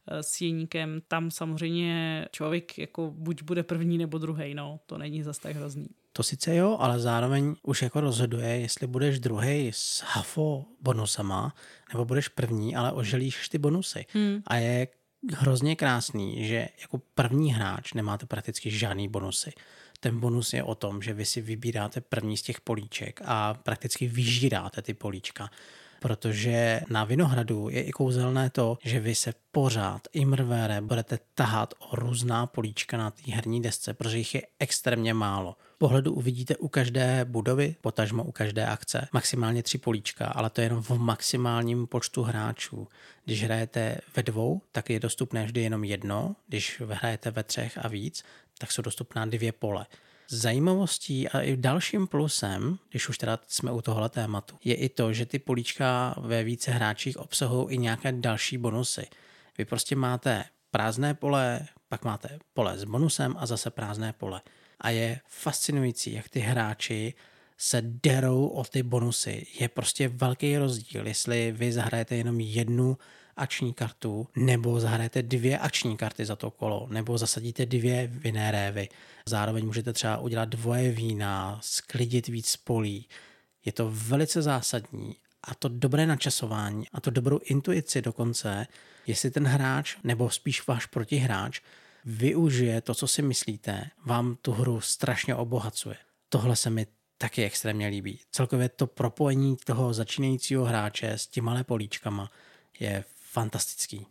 eh, 0.08 0.24
s 0.24 0.41
jeníkem, 0.41 1.02
tam 1.08 1.32
samozřejmě 1.32 2.28
člověk 2.32 2.78
jako 2.78 3.13
buď 3.15 3.43
bude 3.43 3.63
první 3.63 3.97
nebo 3.97 4.17
druhý, 4.17 4.54
no, 4.54 4.80
to 4.86 4.97
není 4.97 5.24
zas 5.24 5.38
tak 5.38 5.56
hrozný. 5.56 6.00
To 6.13 6.24
sice 6.24 6.56
jo, 6.56 6.78
ale 6.80 7.00
zároveň 7.00 7.56
už 7.63 7.82
jako 7.82 8.02
rozhoduje, 8.02 8.47
jestli 8.60 8.88
budeš 8.88 9.19
druhý 9.19 9.71
s 9.74 10.04
hafo 10.06 10.65
bonusama, 10.82 11.56
nebo 11.93 12.06
budeš 12.06 12.28
první, 12.28 12.76
ale 12.76 12.91
oželíš 12.91 13.50
ty 13.50 13.58
bonusy. 13.58 14.06
Hmm. 14.13 14.41
A 14.47 14.56
je 14.56 14.88
hrozně 15.34 15.76
krásný, 15.76 16.47
že 16.47 16.67
jako 16.82 17.02
první 17.15 17.54
hráč 17.54 17.93
nemáte 17.93 18.26
prakticky 18.26 18.71
žádný 18.71 19.08
bonusy. 19.08 19.54
Ten 20.00 20.19
bonus 20.19 20.54
je 20.54 20.63
o 20.63 20.76
tom, 20.76 21.02
že 21.02 21.13
vy 21.13 21.26
si 21.26 21.41
vybíráte 21.41 22.02
první 22.02 22.38
z 22.38 22.41
těch 22.41 22.62
políček 22.62 23.21
a 23.26 23.54
prakticky 23.54 24.08
vyžíráte 24.08 24.82
ty 24.82 24.93
políčka. 24.93 25.50
protože 26.02 26.82
na 26.89 27.04
Vinohradu 27.04 27.69
je 27.69 27.84
i 27.84 27.91
kouzelné 27.91 28.50
to, 28.50 28.78
že 28.84 29.00
vy 29.00 29.15
se 29.15 29.34
pořád 29.52 30.02
i 30.13 30.26
mrvére 30.26 30.82
budete 30.82 31.19
tahat 31.34 31.74
o 31.80 31.95
různá 31.95 32.47
políčka 32.47 32.97
na 32.97 33.12
té 33.12 33.32
herní 33.32 33.62
desce, 33.62 33.93
protože 33.93 34.17
jich 34.17 34.36
je 34.36 34.41
extrémně 34.60 35.13
málo. 35.13 35.56
Pohledu 35.82 36.13
uvidíte 36.13 36.58
u 36.58 36.67
každé 36.67 37.26
budovy, 37.26 37.76
potažmo 37.82 38.24
u 38.24 38.32
každé 38.32 38.65
akce, 38.65 39.08
maximálně 39.13 39.63
tři 39.63 39.78
políčka, 39.78 40.28
ale 40.28 40.50
to 40.50 40.62
je 40.62 40.65
jenom 40.65 40.84
v 40.84 40.89
maximálním 40.89 41.88
počtu 41.88 42.24
hráčů. 42.24 42.88
Když 43.26 43.44
hrajete 43.44 43.98
ve 44.15 44.24
dvou, 44.24 44.62
tak 44.72 44.89
je 44.89 45.00
dostupné 45.00 45.46
vždy 45.46 45.62
jenom 45.62 45.84
jedno, 45.84 46.36
když 46.48 46.82
hrajete 46.82 47.32
ve 47.32 47.44
třech 47.44 47.78
a 47.86 47.88
víc, 47.88 48.24
tak 48.58 48.72
jsou 48.72 48.82
dostupná 48.82 49.26
dvě 49.26 49.52
pole. 49.52 49.86
Zajímavostí 50.28 51.30
a 51.30 51.41
i 51.41 51.58
dalším 51.58 52.08
plusem, 52.08 52.78
když 52.89 53.10
už 53.10 53.17
teda 53.17 53.39
jsme 53.48 53.72
u 53.72 53.82
tohohle 53.82 54.10
tématu, 54.10 54.58
je 54.63 54.76
i 54.76 54.89
to, 54.89 55.13
že 55.13 55.26
ty 55.26 55.39
políčka 55.39 56.15
ve 56.17 56.44
více 56.44 56.72
hráčích 56.72 57.17
obsahují 57.17 57.76
i 57.76 57.78
nějaké 57.78 58.12
další 58.12 58.58
bonusy. 58.58 59.08
Vy 59.58 59.65
prostě 59.65 59.96
máte 59.96 60.44
prázdné 60.72 61.13
pole, 61.13 61.60
pak 61.89 62.06
máte 62.06 62.39
pole 62.54 62.78
s 62.78 62.84
bonusem 62.84 63.36
a 63.38 63.46
zase 63.46 63.70
prázdné 63.70 64.13
pole. 64.13 64.41
A 64.82 64.89
je 64.89 65.20
fascinující, 65.28 66.13
jak 66.13 66.30
ty 66.30 66.39
hráči 66.39 67.13
se 67.58 67.82
derou 67.82 68.48
o 68.48 68.63
ty 68.63 68.84
bonusy. 68.84 69.48
Je 69.60 69.70
prostě 69.70 70.08
velký 70.08 70.58
rozdíl, 70.58 71.08
jestli 71.08 71.52
vy 71.52 71.74
zahrajete 71.74 72.15
jenom 72.15 72.39
jednu 72.39 72.98
akční 73.36 73.74
kartu, 73.74 74.28
nebo 74.36 74.80
zahrajete 74.80 75.24
dvě 75.24 75.60
akční 75.60 75.98
karty 75.98 76.26
za 76.26 76.36
to 76.36 76.52
kolo, 76.52 76.88
nebo 76.91 77.17
zasadíte 77.17 77.65
dvě 77.65 78.08
vinné 78.08 78.52
révy. 78.52 78.89
Zároveň 79.26 79.65
můžete 79.65 79.94
třeba 79.94 80.17
udělat 80.17 80.50
dvoje 80.50 80.91
vína, 80.91 81.60
sklidit 81.63 82.28
víc 82.28 82.56
polí. 82.56 83.08
Je 83.65 83.72
to 83.72 83.91
velice 83.94 84.41
zásadní 84.41 85.15
a 85.44 85.56
to 85.56 85.67
dobré 85.70 86.06
načasování 86.06 86.86
a 86.94 87.02
to 87.02 87.12
dobrou 87.12 87.39
intuici 87.44 88.02
dokonce, 88.02 88.67
jestli 89.08 89.32
ten 89.32 89.48
hráč, 89.48 89.96
nebo 90.04 90.30
spíš 90.30 90.67
váš 90.67 90.86
protihráč, 90.86 91.62
využije 92.05 92.81
to, 92.81 92.95
co 92.95 93.07
si 93.07 93.21
myslíte, 93.21 93.89
vám 94.05 94.37
tu 94.41 94.51
hru 94.51 94.81
strašně 94.81 95.35
obohacuje. 95.35 95.95
Tohle 96.29 96.55
se 96.55 96.69
mi 96.69 96.87
taky 97.17 97.43
extrémně 97.43 97.87
líbí. 97.87 98.19
Celkově 98.31 98.69
to 98.69 98.87
propojení 98.87 99.57
toho 99.65 99.93
začínajícího 99.93 100.65
hráče 100.65 101.11
s 101.11 101.27
těma 101.27 101.63
políčkama 101.63 102.31
je 102.79 103.03
fantastický. 103.31 104.05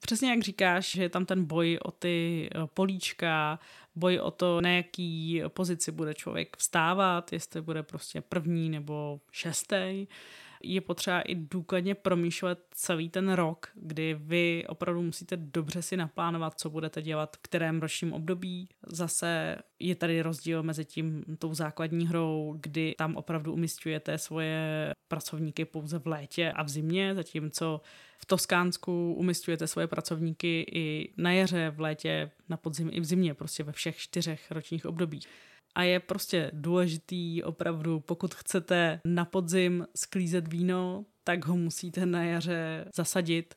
Přesně 0.00 0.30
jak 0.30 0.42
říkáš, 0.42 0.90
že 0.90 1.02
je 1.02 1.08
tam 1.08 1.26
ten 1.26 1.44
boj 1.44 1.78
o 1.84 1.90
ty 1.90 2.48
eh, 2.54 2.58
políčka, 2.74 3.58
boj 3.94 4.18
o 4.18 4.30
to, 4.30 4.60
na 4.60 4.70
jaký 4.70 5.42
pozici 5.48 5.92
bude 5.92 6.14
člověk 6.14 6.56
vstávat, 6.56 7.32
jestli 7.32 7.62
bude 7.62 7.82
prostě 7.82 8.20
první 8.20 8.68
nebo 8.70 9.20
šestý 9.30 10.06
je 10.64 10.80
potřeba 10.80 11.20
i 11.20 11.34
důkladně 11.34 11.94
promýšlet 11.94 12.58
celý 12.70 13.08
ten 13.08 13.32
rok, 13.32 13.68
kdy 13.74 14.16
vy 14.18 14.64
opravdu 14.68 15.02
musíte 15.02 15.36
dobře 15.36 15.82
si 15.82 15.96
naplánovat, 15.96 16.60
co 16.60 16.70
budete 16.70 17.02
dělat 17.02 17.36
v 17.36 17.42
kterém 17.42 17.80
ročním 17.80 18.12
období. 18.12 18.68
Zase 18.86 19.56
je 19.78 19.94
tady 19.94 20.22
rozdíl 20.22 20.62
mezi 20.62 20.84
tím 20.84 21.24
tou 21.38 21.54
základní 21.54 22.08
hrou, 22.08 22.56
kdy 22.60 22.94
tam 22.98 23.16
opravdu 23.16 23.52
umistujete 23.52 24.18
svoje 24.18 24.92
pracovníky 25.08 25.64
pouze 25.64 25.98
v 25.98 26.06
létě 26.06 26.52
a 26.52 26.62
v 26.62 26.68
zimě, 26.68 27.14
zatímco 27.14 27.80
v 28.18 28.26
Toskánsku 28.26 29.14
umistujete 29.14 29.66
svoje 29.66 29.86
pracovníky 29.86 30.66
i 30.72 31.12
na 31.16 31.32
jaře, 31.32 31.70
v 31.70 31.80
létě, 31.80 32.30
na 32.48 32.56
podzim 32.56 32.90
i 32.92 33.00
v 33.00 33.04
zimě, 33.04 33.34
prostě 33.34 33.62
ve 33.62 33.72
všech 33.72 33.96
čtyřech 33.96 34.50
ročních 34.50 34.86
obdobích 34.86 35.28
a 35.74 35.82
je 35.82 36.00
prostě 36.00 36.50
důležitý 36.54 37.42
opravdu, 37.42 38.00
pokud 38.00 38.34
chcete 38.34 39.00
na 39.04 39.24
podzim 39.24 39.86
sklízet 39.96 40.48
víno, 40.48 41.04
tak 41.24 41.46
ho 41.46 41.56
musíte 41.56 42.06
na 42.06 42.24
jaře 42.24 42.84
zasadit. 42.94 43.54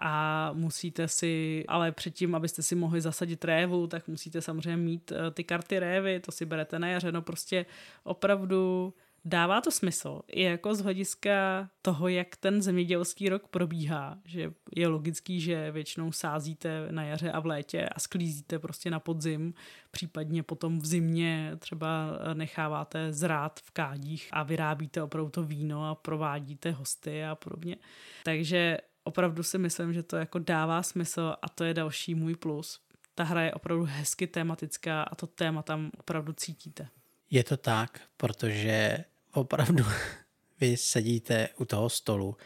A 0.00 0.52
musíte 0.52 1.08
si, 1.08 1.64
ale 1.68 1.92
předtím, 1.92 2.34
abyste 2.34 2.62
si 2.62 2.74
mohli 2.74 3.00
zasadit 3.00 3.44
révu, 3.44 3.86
tak 3.86 4.08
musíte 4.08 4.42
samozřejmě 4.42 4.76
mít 4.76 5.12
eh, 5.12 5.30
ty 5.30 5.44
karty 5.44 5.78
révy, 5.78 6.20
to 6.20 6.32
si 6.32 6.44
berete 6.46 6.78
na 6.78 6.88
jaře, 6.88 7.12
no 7.12 7.22
prostě 7.22 7.66
opravdu 8.04 8.94
dává 9.28 9.60
to 9.60 9.70
smysl. 9.70 10.20
I 10.26 10.42
jako 10.42 10.74
z 10.74 10.80
hlediska 10.80 11.68
toho, 11.82 12.08
jak 12.08 12.36
ten 12.36 12.62
zemědělský 12.62 13.28
rok 13.28 13.48
probíhá, 13.48 14.18
že 14.24 14.52
je 14.76 14.88
logický, 14.88 15.40
že 15.40 15.70
většinou 15.70 16.12
sázíte 16.12 16.88
na 16.90 17.02
jaře 17.02 17.32
a 17.32 17.40
v 17.40 17.46
létě 17.46 17.88
a 17.88 18.00
sklízíte 18.00 18.58
prostě 18.58 18.90
na 18.90 19.00
podzim, 19.00 19.54
případně 19.90 20.42
potom 20.42 20.78
v 20.78 20.86
zimě 20.86 21.52
třeba 21.58 22.18
necháváte 22.34 23.12
zrát 23.12 23.60
v 23.60 23.70
kádích 23.70 24.28
a 24.32 24.42
vyrábíte 24.42 25.02
opravdu 25.02 25.30
to 25.30 25.42
víno 25.42 25.90
a 25.90 25.94
provádíte 25.94 26.70
hosty 26.70 27.24
a 27.24 27.34
podobně. 27.34 27.76
Takže 28.24 28.78
opravdu 29.04 29.42
si 29.42 29.58
myslím, 29.58 29.92
že 29.92 30.02
to 30.02 30.16
jako 30.16 30.38
dává 30.38 30.82
smysl 30.82 31.34
a 31.42 31.48
to 31.48 31.64
je 31.64 31.74
další 31.74 32.14
můj 32.14 32.34
plus. 32.36 32.80
Ta 33.14 33.24
hra 33.24 33.42
je 33.42 33.54
opravdu 33.54 33.84
hezky 33.84 34.26
tematická 34.26 35.02
a 35.02 35.14
to 35.14 35.26
téma 35.26 35.62
tam 35.62 35.90
opravdu 35.98 36.32
cítíte. 36.32 36.88
Je 37.30 37.44
to 37.44 37.56
tak, 37.56 38.00
protože 38.16 39.04
opravdu 39.32 39.84
vy 40.60 40.76
sedíte 40.76 41.48
u 41.58 41.64
toho 41.64 41.88
stolu, 41.88 42.36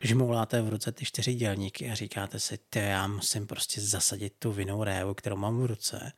žmouláte 0.00 0.62
v 0.62 0.68
ruce 0.68 0.92
ty 0.92 1.04
čtyři 1.04 1.34
dělníky 1.34 1.90
a 1.90 1.94
říkáte 1.94 2.40
si, 2.40 2.58
ty 2.70 2.78
já 2.78 3.06
musím 3.06 3.46
prostě 3.46 3.80
zasadit 3.80 4.32
tu 4.38 4.52
vinou 4.52 4.84
révu, 4.84 5.14
kterou 5.14 5.36
mám 5.36 5.58
v 5.60 5.66
ruce, 5.66 6.12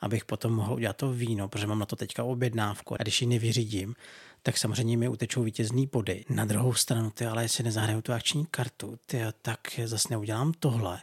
abych 0.00 0.24
potom 0.24 0.52
mohl 0.52 0.74
udělat 0.74 0.96
to 0.96 1.12
víno, 1.12 1.48
protože 1.48 1.66
mám 1.66 1.78
na 1.78 1.86
to 1.86 1.96
teďka 1.96 2.24
objednávku 2.24 2.94
a 2.94 3.02
když 3.02 3.22
ji 3.22 3.28
nevyřídím, 3.28 3.94
tak 4.42 4.58
samozřejmě 4.58 4.96
mi 4.96 5.08
utečou 5.08 5.42
vítězný 5.42 5.86
body. 5.86 6.24
Na 6.28 6.44
druhou 6.44 6.74
stranu, 6.74 7.10
ty 7.10 7.26
ale 7.26 7.42
jestli 7.42 7.64
nezahraju 7.64 8.02
tu 8.02 8.12
akční 8.12 8.46
kartu, 8.46 8.98
ty 9.06 9.20
tak 9.42 9.60
zase 9.84 10.08
neudělám 10.10 10.52
tohle. 10.52 11.02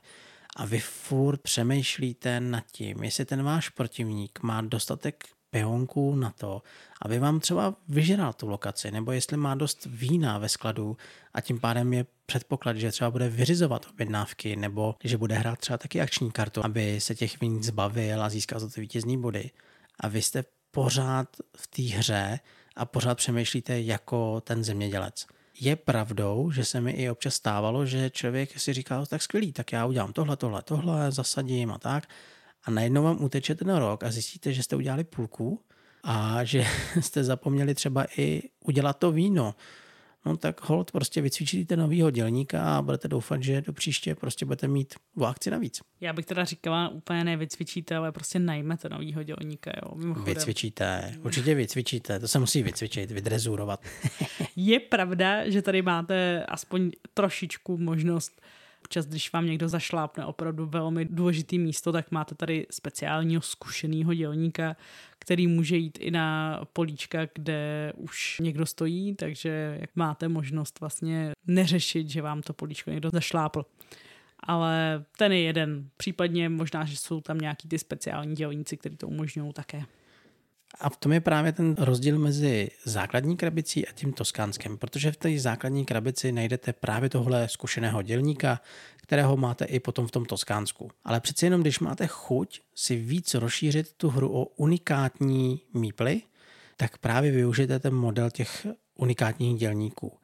A 0.56 0.66
vy 0.66 0.80
furt 0.80 1.42
přemýšlíte 1.42 2.40
nad 2.40 2.64
tím, 2.72 3.04
jestli 3.04 3.26
ten 3.26 3.44
váš 3.44 3.70
protivník 3.70 4.40
má 4.42 4.62
dostatek 4.62 5.24
pehonků 5.54 6.16
na 6.16 6.34
to, 6.38 6.62
aby 7.02 7.20
vám 7.20 7.40
třeba 7.40 7.76
vyžral 7.90 8.34
tu 8.34 8.48
lokaci, 8.48 8.92
nebo 8.92 9.12
jestli 9.12 9.38
má 9.38 9.56
dost 9.56 9.86
vína 9.86 10.38
ve 10.38 10.50
skladu 10.50 10.98
a 11.34 11.42
tím 11.42 11.60
pádem 11.60 11.94
je 11.94 12.06
předpoklad, 12.26 12.78
že 12.78 12.92
třeba 12.92 13.12
bude 13.12 13.30
vyřizovat 13.30 13.86
objednávky, 13.90 14.56
nebo 14.56 14.96
že 15.04 15.18
bude 15.18 15.36
hrát 15.36 15.60
třeba 15.60 15.78
taky 15.78 16.02
akční 16.02 16.32
kartu, 16.32 16.66
aby 16.66 17.02
se 17.02 17.16
těch 17.16 17.42
vín 17.42 17.64
zbavil 17.64 18.24
a 18.24 18.30
získal 18.30 18.60
za 18.60 18.70
to 18.70 18.82
vítězný 18.82 19.22
body. 19.22 19.52
A 20.00 20.08
vy 20.08 20.22
jste 20.22 20.44
pořád 20.72 21.28
v 21.58 21.68
té 21.68 21.82
hře 21.82 22.40
a 22.76 22.86
pořád 22.86 23.16
přemýšlíte 23.16 23.82
jako 23.82 24.42
ten 24.42 24.64
zemědělec. 24.64 25.28
Je 25.60 25.76
pravdou, 25.76 26.52
že 26.52 26.66
se 26.66 26.82
mi 26.82 26.92
i 26.92 27.10
občas 27.10 27.36
stávalo, 27.36 27.86
že 27.86 28.10
člověk 28.10 28.60
si 28.60 28.74
říkal, 28.74 29.06
tak 29.06 29.22
skvělý, 29.22 29.52
tak 29.54 29.72
já 29.72 29.86
udělám 29.86 30.14
tohle, 30.14 30.38
tohle, 30.38 30.62
tohle, 30.62 31.12
zasadím 31.12 31.72
a 31.72 31.78
tak 31.78 32.08
a 32.64 32.72
najednou 32.72 33.04
vám 33.04 33.24
uteče 33.24 33.56
ten 33.56 33.76
rok 33.76 34.04
a 34.04 34.12
zjistíte, 34.12 34.54
že 34.54 34.64
jste 34.64 34.76
udělali 34.76 35.04
půlku 35.04 35.62
a 36.04 36.44
že 36.44 36.66
jste 37.02 37.24
zapomněli 37.24 37.76
třeba 37.76 38.06
i 38.18 38.42
udělat 38.66 39.00
to 39.00 39.12
víno. 39.12 39.56
No 40.26 40.38
tak 40.38 40.70
hold, 40.70 40.92
prostě 40.92 41.22
vycvičíte 41.22 41.78
novýho 41.78 42.12
dělníka 42.12 42.64
a 42.78 42.82
budete 42.82 43.08
doufat, 43.08 43.44
že 43.44 43.62
do 43.62 43.74
příště 43.74 44.16
prostě 44.16 44.46
budete 44.46 44.68
mít 44.68 44.94
v 45.16 45.26
akci 45.26 45.52
navíc. 45.52 45.82
Já 46.02 46.14
bych 46.14 46.26
teda 46.26 46.46
říkala, 46.46 46.90
úplně 46.90 47.24
nevycvičíte, 47.24 47.96
ale 47.96 48.12
prostě 48.12 48.40
najmete 48.40 48.90
novýho 48.90 49.24
dělníka. 49.24 49.72
Jo, 49.84 49.96
mimochodem. 49.96 50.34
Vycvičíte, 50.34 51.14
určitě 51.24 51.56
vycvičíte, 51.56 52.20
to 52.20 52.28
se 52.28 52.40
musí 52.40 52.64
vycvičit, 52.64 53.12
vydrezurovat. 53.12 53.86
Je 54.56 54.80
pravda, 54.80 55.50
že 55.50 55.62
tady 55.62 55.82
máte 55.82 56.46
aspoň 56.46 56.92
trošičku 57.14 57.78
možnost 57.78 58.42
občas, 58.94 59.06
když 59.06 59.34
vám 59.34 59.46
někdo 59.46 59.70
zašlápne 59.70 60.26
opravdu 60.26 60.66
velmi 60.66 61.06
důležitý 61.06 61.60
místo, 61.60 61.92
tak 61.92 62.12
máte 62.12 62.36
tady 62.36 62.68
speciálního 62.72 63.42
zkušeného 63.42 64.14
dělníka, 64.14 64.76
který 65.20 65.48
může 65.48 65.78
jít 65.78 65.98
i 66.02 66.12
na 66.12 66.60
políčka, 66.74 67.20
kde 67.34 67.94
už 67.96 68.40
někdo 68.40 68.66
stojí, 68.66 69.16
takže 69.16 69.82
máte 69.96 70.28
možnost 70.28 70.80
vlastně 70.80 71.32
neřešit, 71.48 72.10
že 72.10 72.22
vám 72.22 72.42
to 72.42 72.54
políčko 72.54 72.90
někdo 72.92 73.10
zašlápl 73.10 73.66
ale 74.46 75.06
ten 75.18 75.32
je 75.32 75.42
jeden. 75.42 75.90
Případně 75.98 76.50
možná, 76.50 76.86
že 76.86 76.98
jsou 76.98 77.22
tam 77.22 77.38
nějaký 77.38 77.68
ty 77.68 77.80
speciální 77.80 78.36
dělníci, 78.36 78.78
kteří 78.78 78.98
to 78.98 79.08
umožňují 79.08 79.54
také. 79.54 79.84
A 80.80 80.90
v 80.90 80.98
tom 80.98 81.12
je 81.12 81.22
právě 81.22 81.52
ten 81.52 81.76
rozdíl 81.80 82.20
mezi 82.20 82.70
základní 82.86 83.38
krabicí 83.38 83.88
a 83.88 83.92
tím 83.92 84.14
toskánskem, 84.14 84.78
protože 84.78 85.12
v 85.12 85.18
té 85.18 85.40
základní 85.40 85.86
krabici 85.86 86.32
najdete 86.32 86.74
právě 86.74 87.10
tohle 87.10 87.50
zkušeného 87.50 88.02
dělníka, 88.02 88.62
kterého 88.98 89.38
máte 89.38 89.66
i 89.66 89.80
potom 89.80 90.08
v 90.08 90.12
tom 90.12 90.26
Toskánsku. 90.26 90.92
Ale 91.04 91.20
přeci 91.20 91.46
jenom, 91.46 91.62
když 91.62 91.80
máte 91.80 92.08
chuť 92.08 92.62
si 92.76 92.96
víc 92.96 93.34
rozšířit 93.34 93.94
tu 93.94 94.10
hru 94.10 94.36
o 94.36 94.46
unikátní 94.46 95.62
míply, 95.74 96.22
tak 96.78 96.98
právě 96.98 97.32
využijete 97.32 97.80
ten 97.80 97.94
model 97.94 98.30
těch 98.30 98.68
unikátních 98.96 99.60
dělníků. 99.60 100.18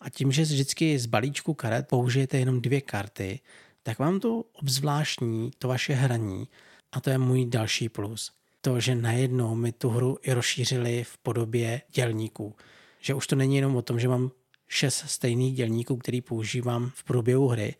A 0.00 0.10
tím, 0.10 0.32
že 0.32 0.42
vždycky 0.42 0.98
z 0.98 1.06
balíčku 1.06 1.54
karet 1.54 1.88
použijete 1.88 2.38
jenom 2.38 2.60
dvě 2.60 2.80
karty, 2.80 3.40
tak 3.82 3.98
vám 3.98 4.20
to 4.20 4.44
obzvláštní, 4.52 5.50
to 5.58 5.68
vaše 5.68 5.94
hraní, 5.94 6.48
a 6.92 7.00
to 7.00 7.10
je 7.10 7.18
můj 7.18 7.46
další 7.46 7.88
plus 7.88 8.35
to, 8.66 8.80
že 8.80 8.94
najednou 8.94 9.54
mi 9.54 9.72
tu 9.72 9.88
hru 9.88 10.18
i 10.22 10.32
rozšířili 10.32 11.04
v 11.04 11.18
podobě 11.18 11.82
dělníků. 11.92 12.54
Že 13.00 13.14
už 13.14 13.26
to 13.26 13.36
není 13.36 13.56
jenom 13.56 13.76
o 13.76 13.82
tom, 13.82 14.00
že 14.00 14.08
mám 14.08 14.30
šest 14.68 15.04
stejných 15.06 15.54
dělníků, 15.54 15.96
který 15.96 16.20
používám 16.20 16.90
v 16.94 17.04
průběhu 17.04 17.48
hry, 17.48 17.74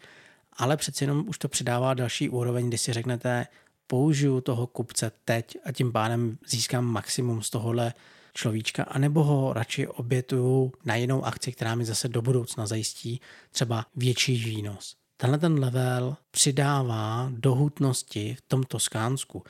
ale 0.53 0.77
přeci 0.77 1.05
jenom 1.05 1.29
už 1.29 1.39
to 1.39 1.49
přidává 1.49 1.95
další 1.95 2.29
úroveň, 2.29 2.69
kdy 2.69 2.79
si 2.79 2.93
řeknete, 2.93 3.47
použiju 3.87 4.41
toho 4.41 4.67
kupce 4.67 5.11
teď 5.25 5.57
a 5.65 5.73
tím 5.73 5.93
pádem 5.93 6.39
získám 6.49 6.85
maximum 6.85 7.43
z 7.43 7.51
tohohle 7.51 7.95
človíčka, 8.35 8.83
anebo 8.83 9.25
ho 9.25 9.53
radši 9.53 9.89
obětuju 9.89 10.73
na 10.85 10.95
jinou 10.95 11.25
akci, 11.25 11.53
která 11.53 11.75
mi 11.75 11.85
zase 11.85 12.09
do 12.09 12.23
budoucna 12.23 12.67
zajistí 12.67 13.21
třeba 13.51 13.87
větší 13.97 14.37
výnos. 14.37 14.97
Tenhle 15.17 15.39
ten 15.39 15.59
level 15.59 16.17
přidává 16.31 17.29
do 17.33 17.55
hutnosti 17.55 18.37
v 18.39 18.43
tom 18.49 18.63
Toskánsku 18.63 19.45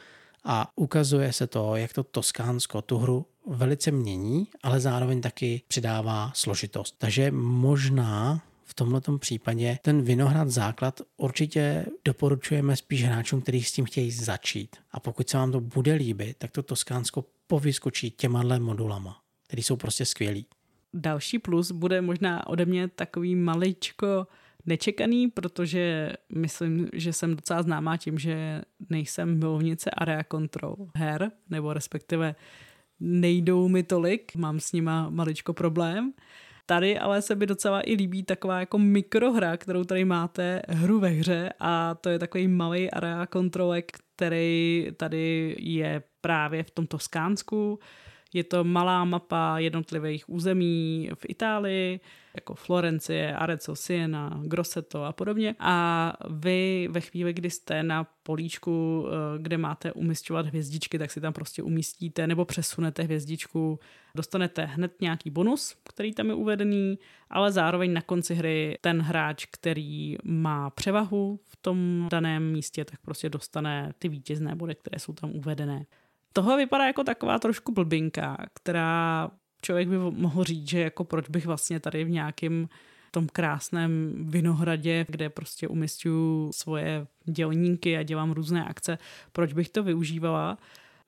a 0.46 0.72
ukazuje 0.76 1.32
se 1.32 1.46
to, 1.46 1.76
jak 1.76 1.92
to 1.92 2.02
Toskánsko 2.04 2.82
tu 2.82 2.98
hru 2.98 3.26
velice 3.46 3.90
mění, 3.90 4.48
ale 4.62 4.80
zároveň 4.80 5.20
taky 5.20 5.62
přidává 5.68 6.32
složitost. 6.34 6.94
Takže 6.98 7.30
možná 7.30 8.42
v 8.64 8.74
tomto 8.74 9.18
případě 9.18 9.78
ten 9.82 10.02
Vinohrad 10.02 10.48
základ 10.48 11.00
určitě 11.16 11.86
doporučujeme 12.04 12.76
spíš 12.76 13.04
hráčům, 13.04 13.40
kteří 13.40 13.62
s 13.62 13.72
tím 13.72 13.84
chtějí 13.84 14.10
začít. 14.10 14.76
A 14.90 15.00
pokud 15.00 15.28
se 15.28 15.36
vám 15.36 15.52
to 15.52 15.60
bude 15.60 15.94
líbit, 15.94 16.36
tak 16.38 16.50
to 16.50 16.62
Toskánsko 16.62 17.24
povyskočí 17.46 18.10
těma 18.10 18.58
modulama, 18.58 19.20
které 19.46 19.62
jsou 19.62 19.76
prostě 19.76 20.04
skvělý. 20.04 20.46
Další 20.94 21.38
plus 21.38 21.70
bude 21.70 22.00
možná 22.00 22.46
ode 22.46 22.64
mě 22.64 22.88
takový 22.88 23.34
maličko 23.34 24.26
nečekaný, 24.66 25.28
protože 25.28 26.12
myslím, 26.34 26.88
že 26.92 27.12
jsem 27.12 27.36
docela 27.36 27.62
známá 27.62 27.96
tím, 27.96 28.18
že 28.18 28.62
nejsem 28.90 29.38
milovnice 29.38 29.90
area 29.90 30.24
control 30.30 30.76
her, 30.94 31.30
nebo 31.50 31.72
respektive 31.72 32.34
nejdou 33.00 33.68
mi 33.68 33.82
tolik, 33.82 34.36
mám 34.36 34.60
s 34.60 34.72
nima 34.72 35.10
maličko 35.10 35.52
problém. 35.52 36.12
Tady 36.66 36.98
ale 36.98 37.22
se 37.22 37.34
mi 37.34 37.46
docela 37.46 37.90
i 37.90 37.94
líbí 37.94 38.22
taková 38.22 38.60
jako 38.60 38.78
mikrohra, 38.78 39.56
kterou 39.56 39.84
tady 39.84 40.04
máte, 40.04 40.62
hru 40.68 41.00
ve 41.00 41.08
hře 41.08 41.52
a 41.60 41.94
to 41.94 42.08
je 42.08 42.18
takový 42.18 42.48
malý 42.48 42.90
area 42.90 43.26
kontrolek, 43.26 43.92
který 44.16 44.86
tady 44.96 45.56
je 45.58 46.02
právě 46.20 46.62
v 46.62 46.70
tom 46.70 46.86
Toskánsku. 46.86 47.78
Je 48.36 48.44
to 48.44 48.64
malá 48.64 49.04
mapa 49.04 49.58
jednotlivých 49.58 50.28
území 50.28 51.10
v 51.14 51.26
Itálii, 51.28 52.00
jako 52.34 52.54
Florencie, 52.54 53.36
Arezzo, 53.36 53.76
Siena, 53.76 54.40
Grosseto 54.44 55.04
a 55.04 55.12
podobně. 55.12 55.54
A 55.58 56.12
vy 56.30 56.88
ve 56.90 57.00
chvíli, 57.00 57.32
kdy 57.32 57.50
jste 57.50 57.82
na 57.82 58.06
políčku, 58.22 59.06
eh, 59.06 59.38
kde 59.38 59.58
máte 59.58 59.92
umistovat 59.92 60.46
hvězdičky, 60.46 60.98
tak 60.98 61.10
si 61.10 61.20
tam 61.20 61.32
prostě 61.32 61.62
umístíte 61.62 62.26
nebo 62.26 62.44
přesunete 62.44 63.02
hvězdičku. 63.02 63.78
Dostanete 64.14 64.64
hned 64.64 65.00
nějaký 65.00 65.30
bonus, 65.30 65.76
který 65.88 66.14
tam 66.14 66.28
je 66.28 66.34
uvedený, 66.34 66.98
ale 67.30 67.52
zároveň 67.52 67.92
na 67.92 68.02
konci 68.02 68.34
hry 68.34 68.78
ten 68.80 69.00
hráč, 69.00 69.46
který 69.46 70.16
má 70.24 70.70
převahu 70.70 71.40
v 71.44 71.56
tom 71.56 72.08
daném 72.10 72.52
místě, 72.52 72.84
tak 72.84 73.00
prostě 73.00 73.28
dostane 73.28 73.92
ty 73.98 74.08
vítězné 74.08 74.54
body, 74.54 74.74
které 74.74 74.98
jsou 74.98 75.12
tam 75.12 75.30
uvedené. 75.30 75.86
Tohle 76.36 76.56
vypadá 76.56 76.86
jako 76.86 77.04
taková 77.04 77.38
trošku 77.38 77.72
blbinka, 77.72 78.36
která 78.54 79.30
člověk 79.62 79.88
by 79.88 79.98
mohl 79.98 80.44
říct, 80.44 80.70
že 80.70 80.80
jako 80.80 81.04
proč 81.04 81.28
bych 81.28 81.46
vlastně 81.46 81.80
tady 81.80 82.04
v 82.04 82.10
nějakém 82.10 82.68
tom 83.10 83.26
krásném 83.32 84.14
vinohradě, 84.18 85.06
kde 85.08 85.30
prostě 85.30 85.68
umistuju 85.68 86.50
svoje 86.52 87.06
dělníky 87.24 87.96
a 87.96 88.02
dělám 88.02 88.32
různé 88.32 88.64
akce, 88.64 88.98
proč 89.32 89.52
bych 89.52 89.68
to 89.68 89.82
využívala. 89.82 90.58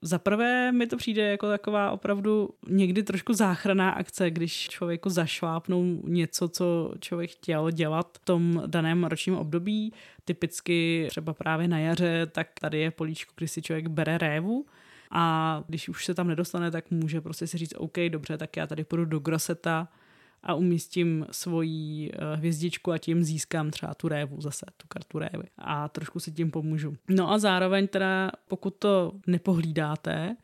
Za 0.03 0.19
prvé 0.19 0.73
mi 0.73 0.87
to 0.87 0.97
přijde 0.97 1.23
jako 1.23 1.49
taková 1.49 1.91
opravdu 1.91 2.51
někdy 2.69 3.03
trošku 3.03 3.33
záchranná 3.33 3.91
akce, 3.91 4.31
když 4.31 4.69
člověku 4.69 5.11
zašlápnou 5.11 6.03
něco, 6.05 6.49
co 6.49 6.95
člověk 7.01 7.31
chtěl 7.31 7.71
dělat 7.71 8.19
v 8.21 8.25
tom 8.25 8.63
daném 8.67 9.05
ročním 9.05 9.37
období. 9.37 9.93
Typicky 10.25 11.07
třeba 11.11 11.35
právě 11.35 11.69
na 11.69 11.79
jaře, 11.79 12.27
tak 12.27 12.49
tady 12.61 12.79
je 12.81 12.91
políčko, 12.91 13.33
kdy 13.37 13.49
si 13.49 13.63
člověk 13.63 13.89
bere 13.89 14.19
révu 14.19 14.67
a 15.11 15.65
když 15.67 15.89
už 15.89 16.05
se 16.05 16.15
tam 16.15 16.29
nedostane, 16.29 16.71
tak 16.71 16.91
může 16.91 17.21
prostě 17.21 17.47
si 17.47 17.59
říct, 17.59 17.75
OK, 17.77 17.99
dobře, 18.09 18.39
tak 18.39 18.57
já 18.57 18.67
tady 18.67 18.85
půjdu 18.85 19.05
do 19.05 19.19
Groseta 19.19 19.89
a 20.43 20.55
umístím 20.55 21.27
svoji 21.31 22.13
eh, 22.13 22.37
hvězdičku 22.37 22.93
a 22.93 22.99
tím 22.99 23.25
získám 23.25 23.71
třeba 23.71 23.95
tu 23.95 24.09
révu 24.09 24.41
zase, 24.41 24.67
tu 24.77 24.87
kartu 24.89 25.19
révy 25.19 25.49
a 25.59 25.89
trošku 25.89 26.21
si 26.21 26.33
tím 26.33 26.51
pomůžu. 26.51 26.97
No 27.09 27.33
a 27.33 27.39
zároveň 27.39 27.89
teda, 27.89 28.31
pokud 28.49 28.75
to 28.75 29.13
nepohlídáte, 29.27 30.37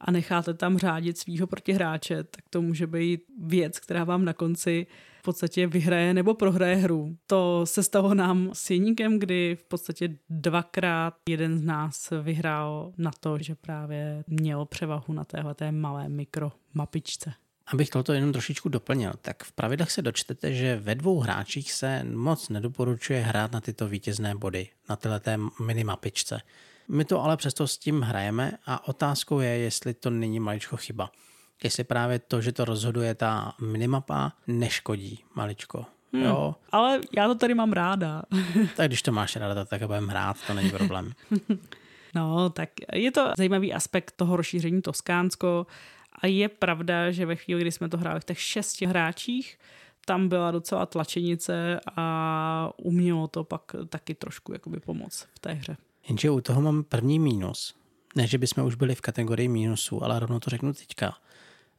a 0.00 0.10
necháte 0.10 0.54
tam 0.54 0.78
řádit 0.78 1.18
svýho 1.18 1.46
protihráče, 1.46 2.24
tak 2.24 2.44
to 2.50 2.62
může 2.62 2.86
být 2.86 3.20
věc, 3.38 3.78
která 3.78 4.04
vám 4.04 4.24
na 4.24 4.32
konci 4.32 4.86
v 5.20 5.22
podstatě 5.22 5.66
vyhraje 5.66 6.14
nebo 6.14 6.34
prohraje 6.34 6.76
hru. 6.76 7.16
To 7.26 7.66
se 7.66 7.82
stalo 7.82 8.14
nám 8.14 8.50
s 8.52 8.70
Jeníkem, 8.70 9.18
kdy 9.18 9.56
v 9.60 9.64
podstatě 9.64 10.16
dvakrát 10.30 11.14
jeden 11.28 11.58
z 11.58 11.62
nás 11.62 12.12
vyhrál 12.22 12.92
na 12.98 13.10
to, 13.20 13.38
že 13.38 13.54
právě 13.54 14.24
měl 14.26 14.64
převahu 14.64 15.14
na 15.14 15.24
téhle 15.24 15.54
malé 15.70 16.08
mikromapičce. 16.08 17.32
Abych 17.66 17.90
toto 17.90 18.12
jenom 18.12 18.32
trošičku 18.32 18.68
doplnil, 18.68 19.12
tak 19.22 19.44
v 19.44 19.52
pravidlech 19.52 19.90
se 19.90 20.02
dočtete, 20.02 20.54
že 20.54 20.76
ve 20.76 20.94
dvou 20.94 21.20
hráčích 21.20 21.72
se 21.72 22.04
moc 22.04 22.48
nedoporučuje 22.48 23.20
hrát 23.20 23.52
na 23.52 23.60
tyto 23.60 23.88
vítězné 23.88 24.34
body, 24.34 24.68
na 24.88 24.96
této 24.96 25.30
minimapičce. 25.64 26.40
My 26.88 27.04
to 27.04 27.22
ale 27.22 27.36
přesto 27.36 27.66
s 27.66 27.78
tím 27.78 28.00
hrajeme 28.00 28.52
a 28.66 28.88
otázkou 28.88 29.40
je, 29.40 29.48
jestli 29.48 29.94
to 29.94 30.10
není 30.10 30.40
maličko 30.40 30.76
chyba. 30.76 31.10
Jestli 31.64 31.84
právě 31.84 32.18
to, 32.18 32.40
že 32.40 32.52
to 32.52 32.64
rozhoduje 32.64 33.14
ta 33.14 33.52
minimapa, 33.60 34.32
neškodí 34.46 35.24
maličko. 35.34 35.86
Hmm, 36.12 36.24
jo. 36.24 36.54
Ale 36.72 37.00
já 37.16 37.28
to 37.28 37.34
tady 37.34 37.54
mám 37.54 37.72
ráda. 37.72 38.22
tak 38.76 38.88
když 38.88 39.02
to 39.02 39.12
máš 39.12 39.36
ráda, 39.36 39.64
tak 39.64 39.86
budeme 39.86 40.10
hrát, 40.10 40.36
to 40.46 40.54
není 40.54 40.70
problém. 40.70 41.12
no, 42.14 42.50
tak 42.50 42.70
je 42.92 43.10
to 43.10 43.32
zajímavý 43.36 43.72
aspekt 43.72 44.12
toho 44.16 44.36
rozšíření 44.36 44.82
Toskánsko 44.82 45.66
a 46.22 46.26
je 46.26 46.48
pravda, 46.48 47.10
že 47.10 47.26
ve 47.26 47.36
chvíli, 47.36 47.60
kdy 47.60 47.72
jsme 47.72 47.88
to 47.88 47.96
hráli 47.96 48.20
v 48.20 48.24
těch 48.24 48.40
šesti 48.40 48.86
hráčích, 48.86 49.58
tam 50.04 50.28
byla 50.28 50.50
docela 50.50 50.86
tlačenice 50.86 51.80
a 51.96 52.70
umělo 52.76 53.28
to 53.28 53.44
pak 53.44 53.62
taky 53.88 54.14
trošku 54.14 54.52
jakoby 54.52 54.80
pomoct 54.80 55.28
v 55.34 55.38
té 55.38 55.52
hře. 55.52 55.76
Jenže 56.08 56.30
u 56.30 56.40
toho 56.40 56.60
mám 56.60 56.84
první 56.84 57.18
mínus. 57.18 57.74
Ne, 58.14 58.26
že 58.26 58.38
bychom 58.38 58.64
už 58.64 58.74
byli 58.74 58.94
v 58.94 59.00
kategorii 59.00 59.48
mínusů, 59.48 60.04
ale 60.04 60.20
rovnou 60.20 60.40
to 60.40 60.50
řeknu 60.50 60.72
teďka. 60.72 61.14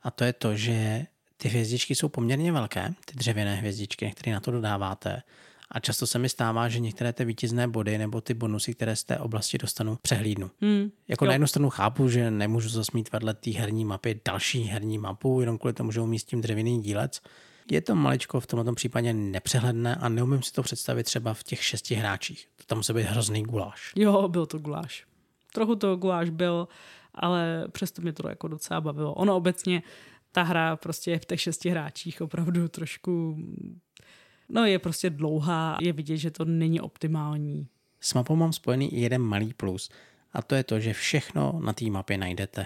A 0.04 0.12
to 0.12 0.24
je 0.24 0.34
to, 0.34 0.56
že 0.56 1.06
ty 1.38 1.50
hvězdičky 1.50 1.96
jsou 1.96 2.10
poměrně 2.10 2.52
velké, 2.52 2.94
ty 3.06 3.16
dřevěné 3.16 3.56
hvězdičky, 3.56 4.12
které 4.16 4.34
na 4.34 4.40
to 4.40 4.52
dodáváte. 4.52 5.22
A 5.72 5.80
často 5.80 6.08
se 6.08 6.20
mi 6.20 6.30
stává, 6.30 6.70
že 6.70 6.80
některé 6.80 7.14
ty 7.14 7.26
vítězné 7.26 7.68
body 7.68 7.98
nebo 7.98 8.22
ty 8.22 8.34
bonusy, 8.34 8.74
které 8.74 8.96
z 8.96 9.04
té 9.04 9.18
oblasti 9.18 9.58
dostanu, 9.58 9.98
přehlídnu. 10.02 10.52
Hmm, 10.62 10.92
jako 11.08 11.26
jo. 11.26 11.28
na 11.28 11.34
jednu 11.34 11.48
stranu 11.48 11.70
chápu, 11.70 12.10
že 12.10 12.32
nemůžu 12.32 12.70
zasmít 12.70 13.12
vedle 13.12 13.34
té 13.34 13.52
herní 13.52 13.86
mapy 13.86 14.22
další 14.26 14.64
herní 14.64 14.98
mapu, 14.98 15.42
jenom 15.42 15.58
kvůli 15.58 15.74
tomu, 15.74 15.92
že 15.92 16.02
umístím 16.02 16.42
dřevěný 16.42 16.82
dílec. 16.82 17.22
Je 17.72 17.82
to 17.82 17.96
maličko 17.96 18.40
v 18.40 18.48
tomto 18.48 18.74
případě 18.74 19.14
nepřehledné 19.14 19.96
a 19.96 20.10
neumím 20.10 20.44
si 20.44 20.52
to 20.52 20.64
představit 20.64 21.04
třeba 21.04 21.34
v 21.34 21.44
těch 21.44 21.64
šesti 21.64 21.96
hráčích. 21.96 22.50
To 22.56 22.64
tam 22.64 22.78
musí 22.78 22.94
být 22.94 23.04
hrozný 23.04 23.44
guláš. 23.44 23.94
Jo, 23.96 24.28
byl 24.28 24.46
to 24.46 24.60
guláš. 24.60 25.06
Trochu 25.54 25.76
to 25.76 25.96
guláš 25.96 26.30
byl, 26.30 26.68
ale 27.14 27.68
přesto 27.72 28.02
mě 28.02 28.14
to 28.14 28.30
jako 28.30 28.48
docela 28.48 28.82
bavilo. 28.82 29.14
Ono 29.14 29.36
obecně, 29.36 29.84
ta 30.32 30.44
hra 30.44 30.76
prostě 30.76 31.12
je 31.12 31.20
v 31.20 31.26
těch 31.26 31.42
šesti 31.42 31.70
hráčích 31.70 32.22
opravdu 32.22 32.68
trošku, 32.68 33.38
no 34.50 34.66
je 34.66 34.80
prostě 34.80 35.10
dlouhá, 35.10 35.78
je 35.82 35.94
vidět, 35.94 36.18
že 36.18 36.32
to 36.32 36.46
není 36.46 36.82
optimální. 36.82 37.68
S 38.00 38.14
mapou 38.14 38.36
mám 38.36 38.54
spojený 38.54 38.94
i 38.94 39.00
jeden 39.00 39.22
malý 39.22 39.54
plus 39.54 39.90
a 40.34 40.42
to 40.42 40.56
je 40.56 40.64
to, 40.64 40.80
že 40.80 40.94
všechno 40.94 41.60
na 41.64 41.74
té 41.74 41.86
mapě 41.86 42.18
najdete. 42.18 42.66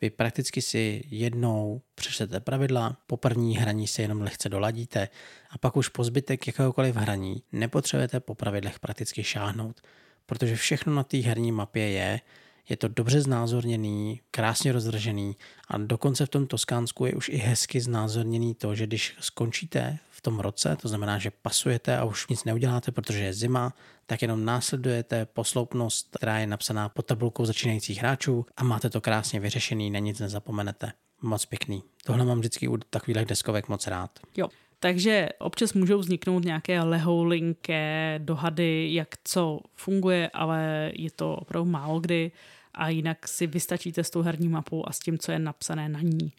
Vy 0.00 0.10
prakticky 0.10 0.62
si 0.62 1.02
jednou 1.10 1.80
přečtete 1.94 2.40
pravidla, 2.40 2.96
po 3.06 3.16
první 3.16 3.56
hraní 3.56 3.86
si 3.86 4.02
jenom 4.02 4.20
lehce 4.20 4.48
doladíte 4.48 5.08
a 5.50 5.58
pak 5.58 5.76
už 5.76 5.88
po 5.88 6.04
zbytek 6.04 6.46
jakéhokoliv 6.46 6.96
hraní 6.96 7.42
nepotřebujete 7.52 8.20
po 8.20 8.34
pravidlech 8.34 8.78
prakticky 8.78 9.24
šáhnout, 9.24 9.80
protože 10.26 10.56
všechno 10.56 10.94
na 10.94 11.04
té 11.04 11.16
herní 11.16 11.52
mapě 11.52 11.90
je, 11.90 12.20
je 12.68 12.76
to 12.76 12.88
dobře 12.88 13.20
znázorněný, 13.20 14.20
krásně 14.30 14.72
rozržený 14.72 15.36
a 15.68 15.78
dokonce 15.78 16.26
v 16.26 16.28
tom 16.28 16.46
Toskánsku 16.46 17.06
je 17.06 17.14
už 17.14 17.28
i 17.28 17.36
hezky 17.36 17.80
znázorněný 17.80 18.54
to, 18.54 18.74
že 18.74 18.86
když 18.86 19.16
skončíte 19.20 19.98
v 20.20 20.22
tom 20.22 20.40
roce, 20.40 20.76
to 20.82 20.88
znamená, 20.88 21.18
že 21.18 21.30
pasujete 21.30 21.98
a 21.98 22.04
už 22.04 22.28
nic 22.28 22.44
neuděláte, 22.44 22.92
protože 22.92 23.24
je 23.24 23.32
zima, 23.32 23.72
tak 24.06 24.22
jenom 24.22 24.44
následujete 24.44 25.26
posloupnost, 25.26 26.16
která 26.16 26.38
je 26.38 26.46
napsaná 26.46 26.88
pod 26.88 27.06
tabulkou 27.06 27.44
začínajících 27.44 27.98
hráčů 27.98 28.46
a 28.56 28.64
máte 28.64 28.90
to 28.90 29.00
krásně 29.00 29.40
vyřešený, 29.40 29.90
na 29.90 29.98
nic 29.98 30.18
nezapomenete. 30.18 30.92
Moc 31.22 31.46
pěkný. 31.46 31.82
Tohle 32.04 32.24
mám 32.24 32.38
vždycky 32.38 32.68
u 32.68 32.76
takových 32.76 33.26
deskovek 33.26 33.68
moc 33.68 33.86
rád. 33.86 34.10
Jo, 34.36 34.48
takže 34.78 35.28
občas 35.38 35.72
můžou 35.72 35.98
vzniknout 35.98 36.44
nějaké 36.44 36.82
lehoulinké 36.82 38.20
dohady, 38.22 38.94
jak 38.94 39.08
co 39.24 39.60
funguje, 39.74 40.30
ale 40.32 40.92
je 40.94 41.10
to 41.10 41.36
opravdu 41.36 41.70
málo 41.70 42.00
kdy 42.00 42.32
a 42.74 42.88
jinak 42.88 43.28
si 43.28 43.46
vystačíte 43.46 44.04
s 44.04 44.10
tou 44.10 44.22
herní 44.22 44.48
mapou 44.48 44.88
a 44.88 44.92
s 44.92 44.98
tím, 44.98 45.18
co 45.18 45.32
je 45.32 45.38
napsané 45.38 45.88
na 45.88 46.00
ní. 46.00 46.32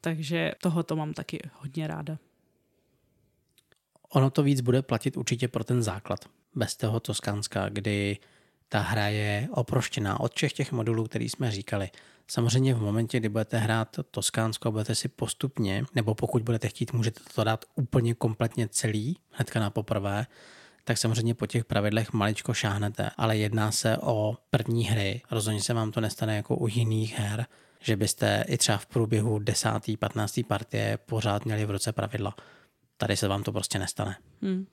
Takže 0.00 0.52
tohoto 0.62 0.96
mám 0.96 1.12
taky 1.14 1.38
hodně 1.54 1.86
ráda. 1.86 2.18
Ono 4.12 4.30
to 4.30 4.42
víc 4.42 4.60
bude 4.60 4.82
platit 4.82 5.16
určitě 5.16 5.48
pro 5.48 5.64
ten 5.64 5.82
základ. 5.82 6.24
Bez 6.54 6.76
toho 6.76 7.00
Toskánska, 7.00 7.68
kdy 7.68 8.18
ta 8.68 8.80
hra 8.80 9.08
je 9.08 9.48
oproštěná 9.50 10.20
od 10.20 10.34
všech 10.34 10.52
těch 10.52 10.72
modulů, 10.72 11.04
který 11.04 11.28
jsme 11.28 11.50
říkali. 11.50 11.90
Samozřejmě 12.28 12.74
v 12.74 12.80
momentě, 12.80 13.20
kdy 13.20 13.28
budete 13.28 13.58
hrát 13.58 13.96
Toskánsko 14.10 14.72
budete 14.72 14.94
si 14.94 15.08
postupně, 15.08 15.84
nebo 15.94 16.14
pokud 16.14 16.42
budete 16.42 16.68
chtít, 16.68 16.92
můžete 16.92 17.20
to 17.34 17.44
dát 17.44 17.64
úplně 17.74 18.14
kompletně 18.14 18.68
celý, 18.68 19.16
hnedka 19.30 19.60
na 19.60 19.70
poprvé, 19.70 20.26
tak 20.84 20.98
samozřejmě 20.98 21.34
po 21.34 21.46
těch 21.46 21.64
pravidlech 21.64 22.12
maličko 22.12 22.54
šáhnete, 22.54 23.10
ale 23.16 23.36
jedná 23.36 23.72
se 23.72 23.98
o 23.98 24.36
první 24.50 24.84
hry. 24.84 25.22
Rozhodně 25.30 25.62
se 25.62 25.74
vám 25.74 25.92
to 25.92 26.00
nestane 26.00 26.36
jako 26.36 26.56
u 26.56 26.68
jiných 26.68 27.18
her, 27.18 27.46
že 27.80 27.96
byste 27.96 28.44
i 28.48 28.58
třeba 28.58 28.78
v 28.78 28.86
průběhu 28.86 29.38
10. 29.38 29.68
15. 29.98 30.40
partie 30.48 30.98
pořád 31.06 31.44
měli 31.44 31.66
v 31.66 31.70
ruce 31.70 31.92
pravidla. 31.92 32.34
Tady 32.98 33.16
se 33.16 33.28
vám 33.28 33.42
to 33.42 33.52
prostě 33.52 33.78
nestane. 33.78 34.16
Hmm. 34.42 34.66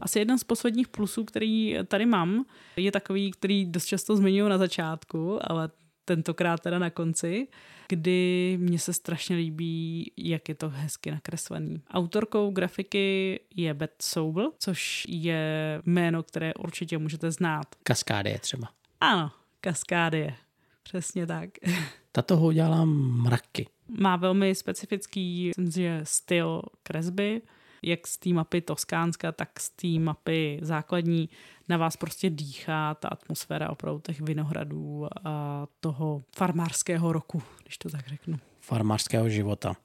Asi 0.00 0.18
jeden 0.18 0.38
z 0.38 0.44
posledních 0.44 0.88
plusů, 0.88 1.24
který 1.24 1.76
tady 1.88 2.06
mám, 2.06 2.44
je 2.76 2.92
takový, 2.92 3.30
který 3.30 3.66
dost 3.66 3.86
často 3.86 4.16
zmiňuji 4.16 4.48
na 4.48 4.58
začátku, 4.58 5.38
ale 5.42 5.70
tentokrát 6.04 6.60
teda 6.60 6.78
na 6.78 6.90
konci, 6.90 7.48
kdy 7.88 8.58
mně 8.60 8.78
se 8.78 8.92
strašně 8.92 9.36
líbí, 9.36 10.12
jak 10.16 10.48
je 10.48 10.54
to 10.54 10.68
hezky 10.68 11.10
nakreslený. 11.10 11.82
Autorkou 11.90 12.50
grafiky 12.50 13.40
je 13.54 13.74
Beth 13.74 14.02
Sobel, 14.02 14.52
což 14.58 15.06
je 15.08 15.82
jméno, 15.86 16.22
které 16.22 16.54
určitě 16.54 16.98
můžete 16.98 17.30
znát. 17.30 17.66
Kaskádie 17.82 18.38
třeba. 18.38 18.68
Ano, 19.00 19.30
Kaskádie. 19.60 20.34
Přesně 20.82 21.26
tak. 21.26 21.50
Tato 22.12 22.36
ho 22.36 22.46
udělala 22.46 22.84
mraky. 22.84 23.66
Má 23.88 24.16
velmi 24.16 24.54
specifický 24.54 25.52
že 25.72 26.00
styl 26.04 26.62
kresby, 26.82 27.42
jak 27.82 28.06
z 28.06 28.18
té 28.18 28.30
mapy 28.30 28.60
Toskánska, 28.60 29.32
tak 29.32 29.60
z 29.60 29.70
té 29.70 29.88
mapy 29.88 30.58
základní 30.62 31.28
na 31.68 31.76
vás 31.76 31.96
prostě 31.96 32.30
dýchá 32.30 32.94
ta 32.94 33.08
atmosféra 33.08 33.70
opravdu 33.70 34.00
těch 34.00 34.20
vinohradů 34.20 35.08
a 35.24 35.66
toho 35.80 36.24
farmářského 36.36 37.12
roku, 37.12 37.42
když 37.62 37.78
to 37.78 37.90
tak 37.90 38.08
řeknu. 38.08 38.38
Farmářského 38.60 39.28
života, 39.28 39.76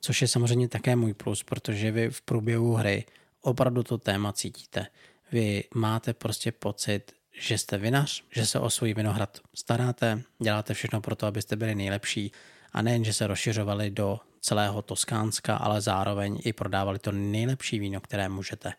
což 0.00 0.22
je 0.22 0.28
samozřejmě 0.28 0.68
také 0.68 0.96
můj 0.96 1.14
plus, 1.14 1.42
protože 1.42 1.90
vy 1.90 2.10
v 2.10 2.22
průběhu 2.22 2.74
hry 2.74 3.04
opravdu 3.40 3.82
to 3.82 3.98
téma 3.98 4.32
cítíte. 4.32 4.86
Vy 5.32 5.64
máte 5.74 6.14
prostě 6.14 6.52
pocit, 6.52 7.12
že 7.40 7.58
jste 7.58 7.78
vinař, 7.78 8.24
že 8.30 8.46
se 8.46 8.60
o 8.60 8.70
svůj 8.70 8.94
vinohrad 8.94 9.38
staráte, 9.54 10.22
děláte 10.38 10.74
všechno 10.74 11.00
pro 11.00 11.16
to, 11.16 11.26
abyste 11.26 11.56
byli 11.56 11.74
nejlepší 11.74 12.32
a 12.72 12.82
nejen, 12.82 13.04
že 13.04 13.12
se 13.12 13.26
rozšiřovali 13.26 13.90
do 13.90 14.20
celého 14.44 14.82
Toskánska, 14.82 15.56
ale 15.56 15.80
zároveň 15.80 16.38
i 16.44 16.52
prodávali 16.52 16.98
to 16.98 17.12
nejlepší 17.12 17.78
víno, 17.78 18.00
které 18.00 18.28
můžete. 18.28 18.72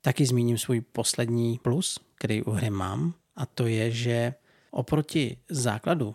Taky 0.00 0.26
zmíním 0.26 0.58
svůj 0.58 0.80
poslední 0.80 1.58
plus, 1.62 2.00
který 2.14 2.42
u 2.42 2.50
hry 2.50 2.70
mám, 2.70 3.14
a 3.36 3.46
to 3.46 3.66
je, 3.66 3.90
že 3.90 4.34
oproti 4.70 5.36
základu, 5.48 6.14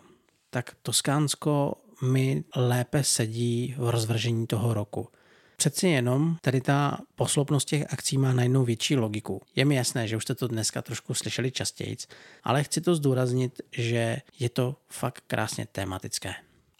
tak 0.50 0.76
Toskánsko 0.82 1.74
mi 2.02 2.44
lépe 2.56 3.04
sedí 3.04 3.74
v 3.78 3.90
rozvržení 3.90 4.46
toho 4.46 4.74
roku. 4.74 5.08
Přeci 5.56 5.88
jenom 5.88 6.36
tady 6.40 6.60
ta 6.60 6.98
poslopnost 7.14 7.68
těch 7.68 7.92
akcí 7.92 8.18
má 8.18 8.32
najednou 8.32 8.64
větší 8.64 8.96
logiku. 8.96 9.42
Je 9.56 9.64
mi 9.64 9.74
jasné, 9.74 10.08
že 10.08 10.16
už 10.16 10.22
jste 10.22 10.34
to 10.34 10.48
dneska 10.48 10.82
trošku 10.82 11.14
slyšeli 11.14 11.50
častěji, 11.50 11.96
ale 12.42 12.64
chci 12.64 12.80
to 12.80 12.94
zdůraznit, 12.94 13.60
že 13.72 14.16
je 14.38 14.48
to 14.48 14.76
fakt 14.88 15.24
krásně 15.26 15.66
tematické. 15.72 16.34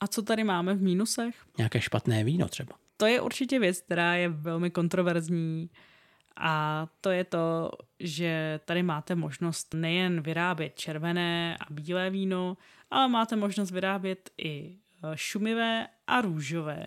A 0.05 0.07
co 0.07 0.23
tady 0.23 0.45
máme 0.45 0.75
v 0.75 0.83
mínusech? 0.83 1.35
Nějaké 1.59 1.81
špatné 1.81 2.25
víno 2.25 2.49
třeba. 2.49 2.75
To 2.97 3.07
je 3.07 3.21
určitě 3.21 3.59
věc, 3.59 3.81
která 3.81 4.15
je 4.15 4.29
velmi 4.29 4.71
kontroverzní. 4.71 5.71
A 6.37 6.87
to 7.01 7.11
je 7.11 7.25
to, 7.25 7.71
že 8.01 8.61
tady 8.65 8.83
máte 8.83 9.15
možnost 9.15 9.75
nejen 9.75 10.21
vyrábět 10.21 10.77
červené 10.77 11.57
a 11.57 11.73
bílé 11.73 12.11
víno, 12.11 12.57
ale 12.91 13.09
máte 13.09 13.37
možnost 13.37 13.71
vyrábět 13.71 14.31
i 14.39 14.77
eh, 14.77 15.13
šumivé 15.15 15.87
a 16.07 16.21
růžové. 16.21 16.87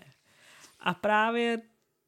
A 0.80 0.94
právě 0.94 1.58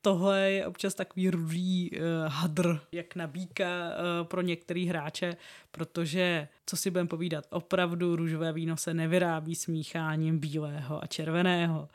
tohle 0.02 0.50
je 0.50 0.66
občas 0.66 0.94
takový 0.94 1.30
rudý 1.30 1.90
uh, 1.90 1.98
hadr, 2.26 2.80
jak 2.92 3.16
nabíka 3.16 3.64
uh, 3.64 4.26
pro 4.26 4.40
některý 4.40 4.86
hráče, 4.86 5.36
protože, 5.70 6.48
co 6.66 6.76
si 6.76 6.90
budeme 6.90 7.08
povídat, 7.08 7.44
opravdu 7.50 8.16
růžové 8.16 8.52
víno 8.52 8.76
se 8.76 8.94
nevyrábí 8.94 9.54
smícháním 9.54 10.38
bílého 10.38 11.02
a 11.04 11.06
červeného. 11.06 11.88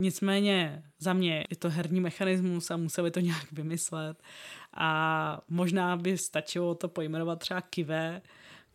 Nicméně 0.00 0.82
za 0.98 1.12
mě 1.12 1.46
je 1.50 1.56
to 1.56 1.70
herní 1.70 2.00
mechanismus 2.00 2.70
a 2.70 2.76
museli 2.76 3.10
to 3.10 3.20
nějak 3.20 3.52
vymyslet 3.52 4.22
a 4.74 5.40
možná 5.48 5.96
by 5.96 6.18
stačilo 6.18 6.74
to 6.74 6.88
pojmenovat 6.88 7.38
třeba 7.38 7.60
kivé, 7.60 8.22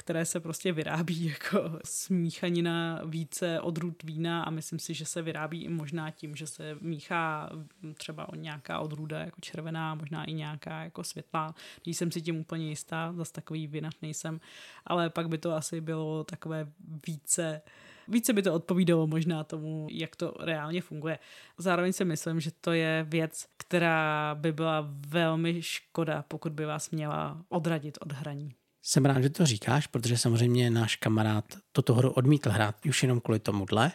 které 0.01 0.25
se 0.25 0.39
prostě 0.39 0.71
vyrábí 0.71 1.25
jako 1.29 1.79
smíchanina 1.85 3.01
více 3.05 3.61
odrůd 3.61 4.03
vína 4.03 4.43
a 4.43 4.49
myslím 4.49 4.79
si, 4.79 4.93
že 4.93 5.05
se 5.05 5.21
vyrábí 5.21 5.63
i 5.63 5.69
možná 5.69 6.11
tím, 6.11 6.35
že 6.35 6.47
se 6.47 6.77
míchá 6.81 7.49
třeba 7.93 8.27
nějaká 8.35 8.79
odrůda 8.79 9.19
jako 9.19 9.41
červená, 9.41 9.95
možná 9.95 10.23
i 10.23 10.33
nějaká 10.33 10.83
jako 10.83 11.03
světlá. 11.03 11.55
Když 11.83 11.97
jsem 11.97 12.11
si 12.11 12.21
tím 12.21 12.39
úplně 12.39 12.69
jistá, 12.69 13.13
zase 13.13 13.33
takový 13.33 13.67
vinař 13.67 13.93
nejsem, 14.01 14.39
ale 14.85 15.09
pak 15.09 15.29
by 15.29 15.37
to 15.37 15.53
asi 15.53 15.81
bylo 15.81 16.23
takové 16.23 16.71
více 17.07 17.61
více 18.07 18.33
by 18.33 18.41
to 18.41 18.53
odpovídalo 18.53 19.07
možná 19.07 19.43
tomu, 19.43 19.87
jak 19.91 20.15
to 20.15 20.33
reálně 20.39 20.81
funguje. 20.81 21.19
Zároveň 21.57 21.93
si 21.93 22.05
myslím, 22.05 22.39
že 22.39 22.51
to 22.61 22.71
je 22.71 23.05
věc, 23.09 23.45
která 23.57 24.35
by 24.35 24.51
byla 24.51 24.87
velmi 25.07 25.61
škoda, 25.61 26.25
pokud 26.27 26.51
by 26.51 26.65
vás 26.65 26.91
měla 26.91 27.45
odradit 27.49 27.97
od 28.01 28.11
hraní. 28.11 28.53
Jsem 28.81 29.05
rád, 29.05 29.21
že 29.21 29.29
to 29.29 29.45
říkáš, 29.45 29.87
protože 29.87 30.17
samozřejmě 30.17 30.69
náš 30.69 30.95
kamarád 30.95 31.45
toto 31.71 31.93
hru 31.93 32.11
odmítl 32.11 32.49
hrát 32.49 32.85
už 32.85 33.03
jenom 33.03 33.19
kvůli 33.19 33.39
tomuhle, 33.39 33.91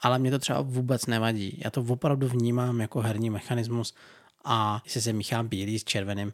ale 0.00 0.18
mě 0.18 0.30
to 0.30 0.38
třeba 0.38 0.60
vůbec 0.60 1.06
nevadí. 1.06 1.60
Já 1.64 1.70
to 1.70 1.82
opravdu 1.82 2.28
vnímám 2.28 2.80
jako 2.80 3.00
herní 3.00 3.30
mechanismus 3.30 3.94
a 4.44 4.82
jestli 4.84 5.00
se 5.00 5.12
míchá 5.12 5.42
bílý 5.42 5.78
s 5.78 5.84
červeným, 5.84 6.32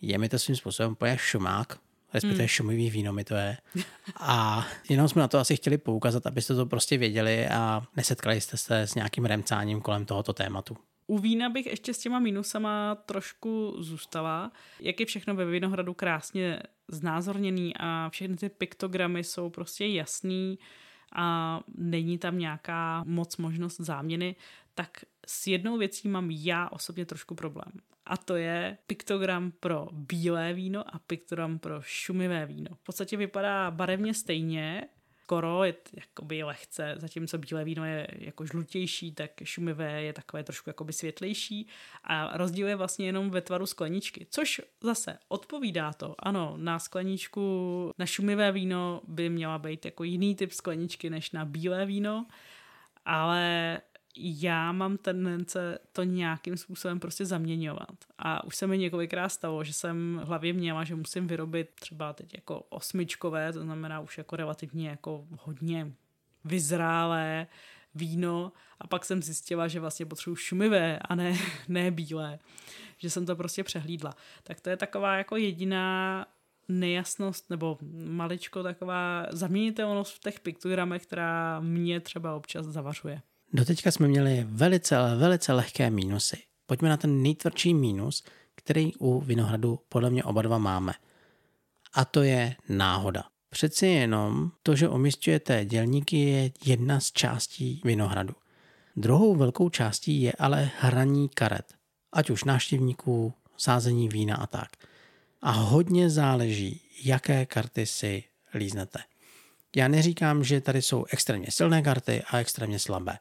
je 0.00 0.18
mi 0.18 0.28
to 0.28 0.38
svým 0.38 0.56
způsobem 0.56 0.92
úplně 0.92 1.18
šumák, 1.18 1.78
respektive 2.14 2.42
hmm. 2.42 2.48
šumivý 2.48 2.90
víno 2.90 3.12
mi 3.12 3.24
to 3.24 3.34
je. 3.34 3.56
A 4.16 4.66
jenom 4.88 5.08
jsme 5.08 5.20
na 5.20 5.28
to 5.28 5.38
asi 5.38 5.56
chtěli 5.56 5.78
poukázat, 5.78 6.26
abyste 6.26 6.54
to 6.54 6.66
prostě 6.66 6.98
věděli 6.98 7.48
a 7.48 7.82
nesetkali 7.96 8.40
jste 8.40 8.56
se 8.56 8.80
s 8.80 8.94
nějakým 8.94 9.24
remcáním 9.24 9.80
kolem 9.80 10.04
tohoto 10.04 10.32
tématu. 10.32 10.76
U 11.06 11.18
vína 11.18 11.48
bych 11.48 11.66
ještě 11.66 11.94
s 11.94 11.98
těma 11.98 12.18
minusama 12.18 12.94
trošku 12.94 13.74
zůstala. 13.78 14.52
Jak 14.80 15.00
je 15.00 15.06
všechno 15.06 15.34
ve 15.34 15.44
Vinohradu 15.44 15.94
krásně 15.94 16.60
znázorněný 16.88 17.72
a 17.76 18.08
všechny 18.10 18.36
ty 18.36 18.48
piktogramy 18.48 19.24
jsou 19.24 19.50
prostě 19.50 19.86
jasný 19.86 20.58
a 21.14 21.60
není 21.74 22.18
tam 22.18 22.38
nějaká 22.38 23.04
moc 23.06 23.36
možnost 23.36 23.80
záměny, 23.80 24.36
tak 24.74 25.04
s 25.26 25.46
jednou 25.46 25.78
věcí 25.78 26.08
mám 26.08 26.30
já 26.30 26.68
osobně 26.68 27.06
trošku 27.06 27.34
problém. 27.34 27.72
A 28.06 28.16
to 28.16 28.36
je 28.36 28.78
piktogram 28.86 29.52
pro 29.60 29.88
bílé 29.92 30.52
víno 30.52 30.94
a 30.94 30.98
piktogram 30.98 31.58
pro 31.58 31.82
šumivé 31.82 32.46
víno. 32.46 32.70
V 32.74 32.82
podstatě 32.82 33.16
vypadá 33.16 33.70
barevně 33.70 34.14
stejně, 34.14 34.88
skoro, 35.24 35.64
je 35.64 35.74
jakoby 35.92 36.42
lehce, 36.42 36.94
zatímco 36.96 37.38
bílé 37.38 37.64
víno 37.64 37.84
je 37.84 38.08
jako 38.18 38.46
žlutější, 38.46 39.12
tak 39.12 39.30
šumivé 39.44 40.02
je 40.02 40.12
takové 40.12 40.44
trošku 40.44 40.70
jakoby 40.70 40.92
světlejší 40.92 41.68
a 42.04 42.36
rozdíl 42.36 42.68
je 42.68 42.76
vlastně 42.76 43.06
jenom 43.06 43.30
ve 43.30 43.40
tvaru 43.40 43.66
skleničky, 43.66 44.26
což 44.30 44.60
zase 44.80 45.18
odpovídá 45.28 45.92
to. 45.92 46.14
Ano, 46.18 46.54
na 46.56 46.78
skleničku, 46.78 47.90
na 47.98 48.06
šumivé 48.06 48.52
víno 48.52 49.00
by 49.08 49.28
měla 49.28 49.58
být 49.58 49.84
jako 49.84 50.04
jiný 50.04 50.34
typ 50.34 50.52
skleničky 50.52 51.10
než 51.10 51.30
na 51.30 51.44
bílé 51.44 51.86
víno, 51.86 52.26
ale 53.04 53.80
já 54.16 54.72
mám 54.72 54.96
tendence 54.96 55.78
to 55.92 56.02
nějakým 56.02 56.56
způsobem 56.56 57.00
prostě 57.00 57.24
zaměňovat. 57.24 58.04
A 58.18 58.44
už 58.44 58.56
se 58.56 58.66
mi 58.66 58.78
několikrát 58.78 59.28
stalo, 59.28 59.64
že 59.64 59.72
jsem 59.72 60.20
hlavě 60.24 60.52
měla, 60.52 60.84
že 60.84 60.94
musím 60.94 61.26
vyrobit 61.26 61.70
třeba 61.80 62.12
teď 62.12 62.34
jako 62.34 62.60
osmičkové, 62.60 63.52
to 63.52 63.62
znamená 63.62 64.00
už 64.00 64.18
jako 64.18 64.36
relativně 64.36 64.88
jako 64.88 65.26
hodně 65.38 65.92
vyzrálé 66.44 67.46
víno 67.94 68.52
a 68.80 68.86
pak 68.86 69.04
jsem 69.04 69.22
zjistila, 69.22 69.68
že 69.68 69.80
vlastně 69.80 70.06
potřebuji 70.06 70.36
šumivé 70.36 70.98
a 70.98 71.14
ne, 71.14 71.38
ne 71.68 71.90
bílé. 71.90 72.38
Že 72.98 73.10
jsem 73.10 73.26
to 73.26 73.36
prostě 73.36 73.64
přehlídla. 73.64 74.14
Tak 74.42 74.60
to 74.60 74.70
je 74.70 74.76
taková 74.76 75.16
jako 75.16 75.36
jediná 75.36 76.26
nejasnost 76.68 77.50
nebo 77.50 77.78
maličko 78.06 78.62
taková 78.62 79.26
zaměnitelnost 79.30 80.16
v 80.16 80.20
těch 80.20 80.40
piktogramech, 80.40 81.02
která 81.02 81.60
mě 81.60 82.00
třeba 82.00 82.34
občas 82.34 82.66
zavařuje. 82.66 83.22
Doteďka 83.56 83.90
jsme 83.90 84.08
měli 84.08 84.46
velice, 84.48 84.96
velice 85.16 85.52
lehké 85.52 85.90
mínusy. 85.90 86.36
Pojďme 86.66 86.88
na 86.88 86.96
ten 86.96 87.22
nejtvrdší 87.22 87.74
mínus, 87.74 88.24
který 88.54 88.94
u 88.94 89.20
Vinohradu 89.20 89.80
podle 89.88 90.10
mě 90.10 90.24
oba 90.24 90.42
dva 90.42 90.58
máme. 90.58 90.92
A 91.92 92.04
to 92.04 92.22
je 92.22 92.56
náhoda. 92.68 93.24
Přeci 93.50 93.86
jenom 93.86 94.50
to, 94.62 94.76
že 94.76 94.88
umistujete 94.88 95.64
dělníky, 95.64 96.18
je 96.18 96.50
jedna 96.64 97.00
z 97.00 97.12
částí 97.12 97.80
Vinohradu. 97.84 98.34
Druhou 98.96 99.36
velkou 99.36 99.68
částí 99.68 100.22
je 100.22 100.32
ale 100.38 100.70
hraní 100.78 101.28
karet. 101.28 101.74
Ať 102.12 102.30
už 102.30 102.44
návštěvníků, 102.44 103.34
sázení 103.56 104.08
vína 104.08 104.36
a 104.36 104.46
tak. 104.46 104.68
A 105.42 105.50
hodně 105.50 106.10
záleží, 106.10 106.80
jaké 107.04 107.46
karty 107.46 107.86
si 107.86 108.24
líznete. 108.54 108.98
Já 109.76 109.88
neříkám, 109.88 110.44
že 110.44 110.60
tady 110.60 110.82
jsou 110.82 111.04
extrémně 111.10 111.46
silné 111.50 111.82
karty 111.82 112.22
a 112.30 112.38
extrémně 112.38 112.78
slabé. 112.78 113.18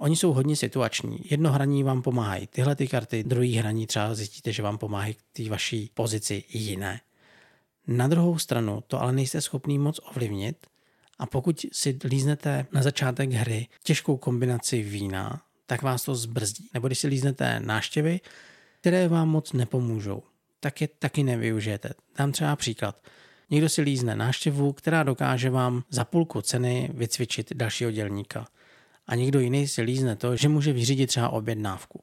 Oni 0.00 0.16
jsou 0.16 0.32
hodně 0.32 0.56
situační. 0.56 1.18
Jedno 1.30 1.52
hraní 1.52 1.82
vám 1.82 2.02
pomáhají 2.02 2.46
tyhle 2.46 2.76
ty 2.76 2.88
karty, 2.88 3.24
druhý 3.24 3.54
hraní 3.54 3.86
třeba 3.86 4.14
zjistíte, 4.14 4.52
že 4.52 4.62
vám 4.62 4.78
pomáhají 4.78 5.14
k 5.14 5.22
té 5.32 5.48
vaší 5.48 5.90
pozici 5.94 6.44
jiné. 6.48 7.00
Na 7.86 8.08
druhou 8.08 8.38
stranu 8.38 8.82
to 8.86 9.02
ale 9.02 9.12
nejste 9.12 9.40
schopný 9.40 9.78
moc 9.78 10.00
ovlivnit 10.10 10.66
a 11.18 11.26
pokud 11.26 11.66
si 11.72 11.98
líznete 12.04 12.66
na 12.72 12.82
začátek 12.82 13.32
hry 13.32 13.66
těžkou 13.82 14.16
kombinaci 14.16 14.82
vína, 14.82 15.42
tak 15.66 15.82
vás 15.82 16.04
to 16.04 16.14
zbrzdí. 16.14 16.68
Nebo 16.74 16.86
když 16.86 16.98
si 16.98 17.06
líznete 17.06 17.60
náštěvy, 17.60 18.20
které 18.80 19.08
vám 19.08 19.28
moc 19.28 19.52
nepomůžou, 19.52 20.22
tak 20.60 20.80
je 20.80 20.88
taky 20.88 21.22
nevyužijete. 21.22 21.90
Dám 22.18 22.32
třeba 22.32 22.56
příklad. 22.56 23.02
Někdo 23.50 23.68
si 23.68 23.82
lízne 23.82 24.16
náštěvu, 24.16 24.72
která 24.72 25.02
dokáže 25.02 25.50
vám 25.50 25.82
za 25.90 26.04
půlku 26.04 26.42
ceny 26.42 26.90
vycvičit 26.94 27.52
dalšího 27.54 27.90
dělníka. 27.90 28.46
A 29.08 29.14
někdo 29.14 29.40
jiný 29.40 29.68
si 29.68 29.82
lízne 29.82 30.16
to, 30.16 30.36
že 30.36 30.48
může 30.48 30.72
vyřídit 30.72 31.06
třeba 31.06 31.28
objednávku. 31.28 32.02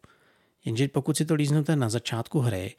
Jenže 0.65 0.87
pokud 0.87 1.17
si 1.17 1.25
to 1.25 1.33
líznete 1.33 1.75
na 1.75 1.89
začátku 1.89 2.39
hry, 2.39 2.75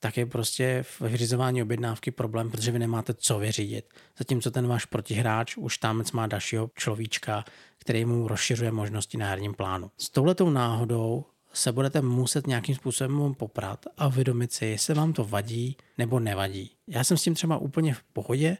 tak 0.00 0.16
je 0.16 0.26
prostě 0.26 0.82
v 0.82 1.00
vyřizování 1.00 1.62
objednávky 1.62 2.10
problém, 2.10 2.50
protože 2.50 2.70
vy 2.70 2.78
nemáte 2.78 3.14
co 3.14 3.38
vyřídit. 3.38 3.84
Zatímco 4.18 4.50
ten 4.50 4.66
váš 4.66 4.84
protihráč 4.84 5.56
už 5.56 5.78
tam 5.78 6.02
má 6.12 6.26
dalšího 6.26 6.70
človíčka, 6.74 7.44
který 7.78 8.04
mu 8.04 8.28
rozšiřuje 8.28 8.72
možnosti 8.72 9.18
na 9.18 9.26
herním 9.26 9.54
plánu. 9.54 9.90
S 9.98 10.10
touhletou 10.10 10.50
náhodou 10.50 11.24
se 11.52 11.72
budete 11.72 12.02
muset 12.02 12.46
nějakým 12.46 12.74
způsobem 12.74 13.34
poprat 13.34 13.86
a 13.98 14.06
uvědomit 14.06 14.52
si, 14.52 14.66
jestli 14.66 14.94
vám 14.94 15.12
to 15.12 15.24
vadí 15.24 15.76
nebo 15.98 16.20
nevadí. 16.20 16.70
Já 16.86 17.04
jsem 17.04 17.16
s 17.16 17.22
tím 17.22 17.34
třeba 17.34 17.56
úplně 17.56 17.94
v 17.94 18.02
pohodě, 18.02 18.58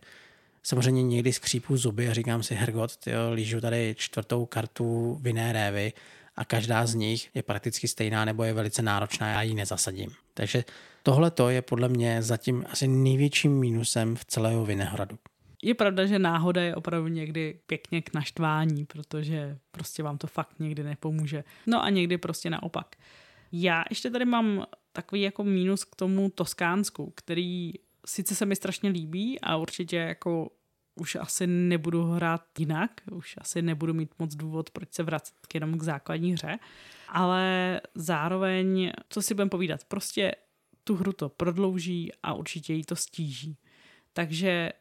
samozřejmě 0.62 1.02
někdy 1.02 1.32
skřípu 1.32 1.76
zuby 1.76 2.08
a 2.08 2.14
říkám 2.14 2.42
si, 2.42 2.54
Hergot, 2.54 2.96
tyjo, 2.96 3.32
lížu 3.32 3.60
tady 3.60 3.94
čtvrtou 3.98 4.46
kartu 4.46 5.18
vinné 5.22 5.52
révy 5.52 5.92
a 6.36 6.44
každá 6.44 6.86
z 6.86 6.94
nich 6.94 7.30
je 7.34 7.42
prakticky 7.42 7.88
stejná 7.88 8.24
nebo 8.24 8.44
je 8.44 8.52
velice 8.52 8.82
náročná, 8.82 9.28
já 9.28 9.42
ji 9.42 9.54
nezasadím. 9.54 10.10
Takže 10.34 10.64
tohle 11.02 11.30
to 11.30 11.48
je 11.48 11.62
podle 11.62 11.88
mě 11.88 12.22
zatím 12.22 12.64
asi 12.70 12.88
největším 12.88 13.58
mínusem 13.58 14.16
v 14.16 14.24
celého 14.24 14.64
Vinehradu. 14.64 15.18
Je 15.62 15.74
pravda, 15.74 16.06
že 16.06 16.18
náhoda 16.18 16.62
je 16.62 16.74
opravdu 16.74 17.08
někdy 17.08 17.60
pěkně 17.66 18.02
k 18.02 18.14
naštvání, 18.14 18.84
protože 18.84 19.58
prostě 19.70 20.02
vám 20.02 20.18
to 20.18 20.26
fakt 20.26 20.60
někdy 20.60 20.82
nepomůže. 20.82 21.44
No 21.66 21.82
a 21.82 21.90
někdy 21.90 22.18
prostě 22.18 22.50
naopak. 22.50 22.96
Já 23.52 23.84
ještě 23.90 24.10
tady 24.10 24.24
mám 24.24 24.64
takový 24.92 25.22
jako 25.22 25.44
mínus 25.44 25.84
k 25.84 25.96
tomu 25.96 26.30
Toskánsku, 26.30 27.12
který 27.16 27.72
sice 28.08 28.34
se 28.34 28.46
mi 28.46 28.56
strašně 28.56 28.90
líbí 28.90 29.40
a 29.40 29.56
určitě 29.56 29.96
jako 29.96 30.50
už 30.94 31.16
asi 31.16 31.46
nebudu 31.46 32.04
hrát 32.04 32.44
jinak, 32.58 32.90
už 33.12 33.34
asi 33.38 33.62
nebudu 33.62 33.94
mít 33.94 34.14
moc 34.18 34.34
důvod, 34.34 34.70
proč 34.70 34.92
se 34.92 35.02
vracet 35.02 35.34
jenom 35.54 35.78
k 35.78 35.82
základní 35.82 36.32
hře, 36.32 36.58
ale 37.08 37.80
zároveň, 37.94 38.92
co 39.08 39.22
si 39.22 39.34
budeme 39.34 39.50
povídat, 39.50 39.84
prostě 39.84 40.34
tu 40.84 40.96
hru 40.96 41.12
to 41.12 41.28
prodlouží 41.28 42.12
a 42.22 42.34
určitě 42.34 42.74
jí 42.74 42.84
to 42.84 42.96
stíží. 42.96 43.56
Takže 44.12 44.72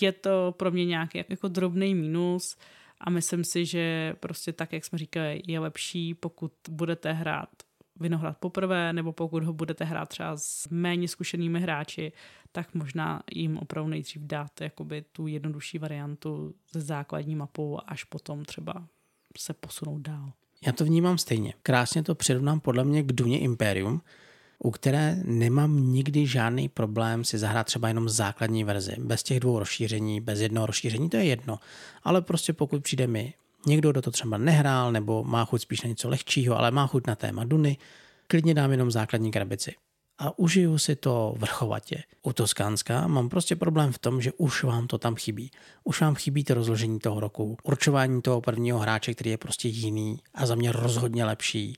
je 0.00 0.12
to 0.12 0.54
pro 0.56 0.70
mě 0.70 0.84
nějaký 0.84 1.24
jako 1.28 1.48
drobný 1.48 1.94
mínus 1.94 2.56
a 3.00 3.10
myslím 3.10 3.44
si, 3.44 3.66
že 3.66 4.14
prostě 4.20 4.52
tak, 4.52 4.72
jak 4.72 4.84
jsme 4.84 4.98
říkali, 4.98 5.42
je 5.46 5.60
lepší, 5.60 6.14
pokud 6.14 6.52
budete 6.68 7.12
hrát 7.12 7.48
Vinohrad 8.00 8.38
poprvé, 8.38 8.92
nebo 8.92 9.12
pokud 9.12 9.42
ho 9.42 9.52
budete 9.52 9.84
hrát 9.84 10.08
třeba 10.08 10.36
s 10.36 10.68
méně 10.70 11.08
zkušenými 11.08 11.60
hráči, 11.60 12.12
tak 12.52 12.74
možná 12.74 13.22
jim 13.34 13.58
opravdu 13.58 13.90
nejdřív 13.90 14.22
dáte 14.22 14.64
jakoby 14.64 15.04
tu 15.12 15.26
jednodušší 15.26 15.78
variantu 15.78 16.54
se 16.72 16.80
základní 16.80 17.36
mapou, 17.36 17.78
až 17.86 18.04
potom 18.04 18.44
třeba 18.44 18.86
se 19.38 19.52
posunout 19.52 19.98
dál. 19.98 20.32
Já 20.66 20.72
to 20.72 20.84
vnímám 20.84 21.18
stejně. 21.18 21.54
Krásně 21.62 22.02
to 22.02 22.14
přirovnám 22.14 22.60
podle 22.60 22.84
mě 22.84 23.02
k 23.02 23.12
Duně 23.12 23.38
Imperium, 23.38 24.02
u 24.58 24.70
které 24.70 25.16
nemám 25.24 25.92
nikdy 25.92 26.26
žádný 26.26 26.68
problém 26.68 27.24
si 27.24 27.38
zahrát 27.38 27.66
třeba 27.66 27.88
jenom 27.88 28.08
základní 28.08 28.64
verzi, 28.64 28.96
bez 28.98 29.22
těch 29.22 29.40
dvou 29.40 29.58
rozšíření, 29.58 30.20
bez 30.20 30.40
jednoho 30.40 30.66
rozšíření, 30.66 31.10
to 31.10 31.16
je 31.16 31.24
jedno. 31.24 31.58
Ale 32.02 32.22
prostě 32.22 32.52
pokud 32.52 32.82
přijde 32.82 33.06
mi 33.06 33.34
někdo, 33.66 33.90
kdo 33.90 34.02
to 34.02 34.10
třeba 34.10 34.38
nehrál, 34.38 34.92
nebo 34.92 35.24
má 35.24 35.44
chuť 35.44 35.62
spíš 35.62 35.82
na 35.82 35.88
něco 35.88 36.08
lehčího, 36.08 36.58
ale 36.58 36.70
má 36.70 36.86
chuť 36.86 37.06
na 37.06 37.14
téma 37.14 37.44
Duny, 37.44 37.76
klidně 38.26 38.54
dám 38.54 38.70
jenom 38.70 38.90
základní 38.90 39.30
krabici. 39.30 39.74
A 40.18 40.38
užiju 40.38 40.78
si 40.78 40.96
to 40.96 41.34
vrchovatě. 41.38 42.02
U 42.22 42.32
Toskánska 42.32 43.06
mám 43.06 43.28
prostě 43.28 43.56
problém 43.56 43.92
v 43.92 43.98
tom, 43.98 44.20
že 44.20 44.32
už 44.32 44.62
vám 44.64 44.86
to 44.86 44.98
tam 44.98 45.14
chybí. 45.14 45.50
Už 45.84 46.00
vám 46.00 46.14
chybí 46.14 46.44
to 46.44 46.54
rozložení 46.54 46.98
toho 46.98 47.20
roku, 47.20 47.56
určování 47.62 48.22
toho 48.22 48.40
prvního 48.40 48.78
hráče, 48.78 49.14
který 49.14 49.30
je 49.30 49.38
prostě 49.38 49.68
jiný 49.68 50.18
a 50.34 50.46
za 50.46 50.54
mě 50.54 50.72
rozhodně 50.72 51.24
lepší 51.24 51.76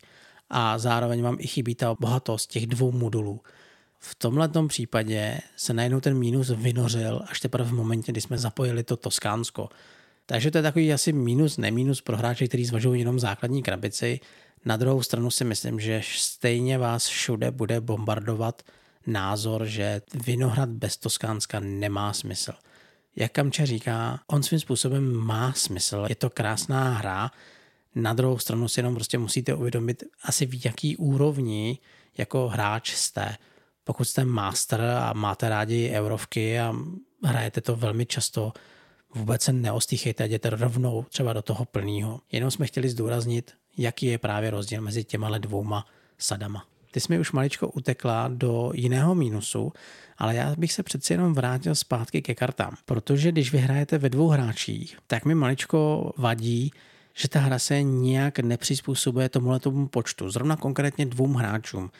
a 0.51 0.79
zároveň 0.79 1.23
vám 1.23 1.37
i 1.41 1.47
chybí 1.47 1.75
ta 1.75 1.97
bohatost 2.01 2.51
těch 2.51 2.67
dvou 2.67 2.93
modulů. 2.93 3.41
V 3.99 4.15
tomhle 4.15 4.51
případě 4.69 5.39
se 5.57 5.75
najednou 5.75 6.01
ten 6.01 6.19
mínus 6.19 6.51
vynořil 6.51 7.23
až 7.27 7.41
teprve 7.41 7.69
v 7.69 7.73
momentě, 7.73 8.13
kdy 8.13 8.21
jsme 8.21 8.39
zapojili 8.39 8.83
to 8.83 8.97
Toskánsko. 8.97 9.69
Takže 10.27 10.51
to 10.51 10.59
je 10.59 10.63
takový 10.63 10.93
asi 10.93 11.13
mínus, 11.13 11.57
nemínus 11.57 12.01
pro 12.01 12.17
hráče, 12.17 12.49
kteří 12.49 12.65
zvažují 12.65 13.01
jenom 13.01 13.21
základní 13.21 13.63
krabici. 13.63 14.21
Na 14.65 14.77
druhou 14.77 15.03
stranu 15.03 15.31
si 15.31 15.45
myslím, 15.45 15.81
že 15.81 16.01
stejně 16.05 16.79
vás 16.79 17.07
všude 17.07 17.51
bude 17.51 17.81
bombardovat 17.81 18.63
názor, 19.07 19.65
že 19.65 20.03
Vinohrad 20.15 20.69
bez 20.69 20.97
Toskánska 20.97 21.61
nemá 21.61 22.13
smysl. 22.13 22.53
Jak 23.17 23.33
Kamče 23.33 23.67
říká, 23.67 24.21
on 24.27 24.43
svým 24.43 24.61
způsobem 24.61 25.15
má 25.15 25.53
smysl. 25.53 26.07
Je 26.09 26.15
to 26.15 26.31
krásná 26.31 26.91
hra, 26.91 27.31
na 27.97 28.13
druhou 28.13 28.39
stranu 28.39 28.69
si 28.69 28.81
jenom 28.81 28.95
prostě 28.95 29.19
musíte 29.19 29.55
uvědomit 29.55 30.05
asi 30.23 30.47
v 30.47 30.65
jaký 30.65 30.97
úrovni 30.97 31.79
jako 32.19 32.49
hráč 32.49 32.95
jste. 32.95 33.37
Pokud 33.85 34.05
jste 34.05 34.25
master 34.25 34.81
a 34.81 35.13
máte 35.13 35.49
rádi 35.49 35.91
eurovky 35.91 36.61
a 36.61 36.75
hrajete 37.25 37.61
to 37.61 37.77
velmi 37.77 38.07
často, 38.07 38.53
vůbec 39.17 39.43
se 39.43 39.53
neostýchejte 39.53 40.27
jděte 40.27 40.51
rovnou 40.51 41.05
třeba 41.09 41.33
do 41.33 41.43
toho 41.43 41.65
plného. 41.65 42.21
Jenom 42.33 42.51
jsme 42.51 42.67
chtěli 42.67 42.89
zdůraznit, 42.89 43.53
jaký 43.79 44.07
je 44.07 44.19
právě 44.19 44.51
rozdíl 44.51 44.83
mezi 44.83 45.05
těma 45.05 45.39
dvouma 45.39 45.87
sadama. 46.19 46.67
Ty 46.91 47.01
jsi 47.01 47.13
mi 47.13 47.19
už 47.19 47.33
maličko 47.33 47.69
utekla 47.69 48.29
do 48.29 48.71
jiného 48.75 49.15
mínusu, 49.15 49.73
ale 50.19 50.35
já 50.35 50.55
bych 50.59 50.73
se 50.73 50.83
přeci 50.83 51.13
jenom 51.13 51.35
vrátil 51.35 51.75
zpátky 51.75 52.23
ke 52.23 52.35
kartám. 52.35 52.75
Protože 52.85 53.33
když 53.33 53.53
vyhrajete 53.53 53.99
ve 53.99 54.09
dvou 54.09 54.29
hráčích, 54.29 54.99
tak 55.07 55.25
mi 55.25 55.35
maličko 55.35 56.13
vadí, 56.17 56.71
že 57.15 57.29
ta 57.29 57.41
hra 57.41 57.59
se 57.59 57.83
nějak 57.83 58.39
nepřizpůsobuje 58.39 59.29
tomuhle 59.29 59.61
tomu 59.61 59.89
počtu, 59.89 60.31
zrovna 60.31 60.57
konkrétně 60.57 61.07
dvou 61.07 61.33
hráčům. 61.33 61.91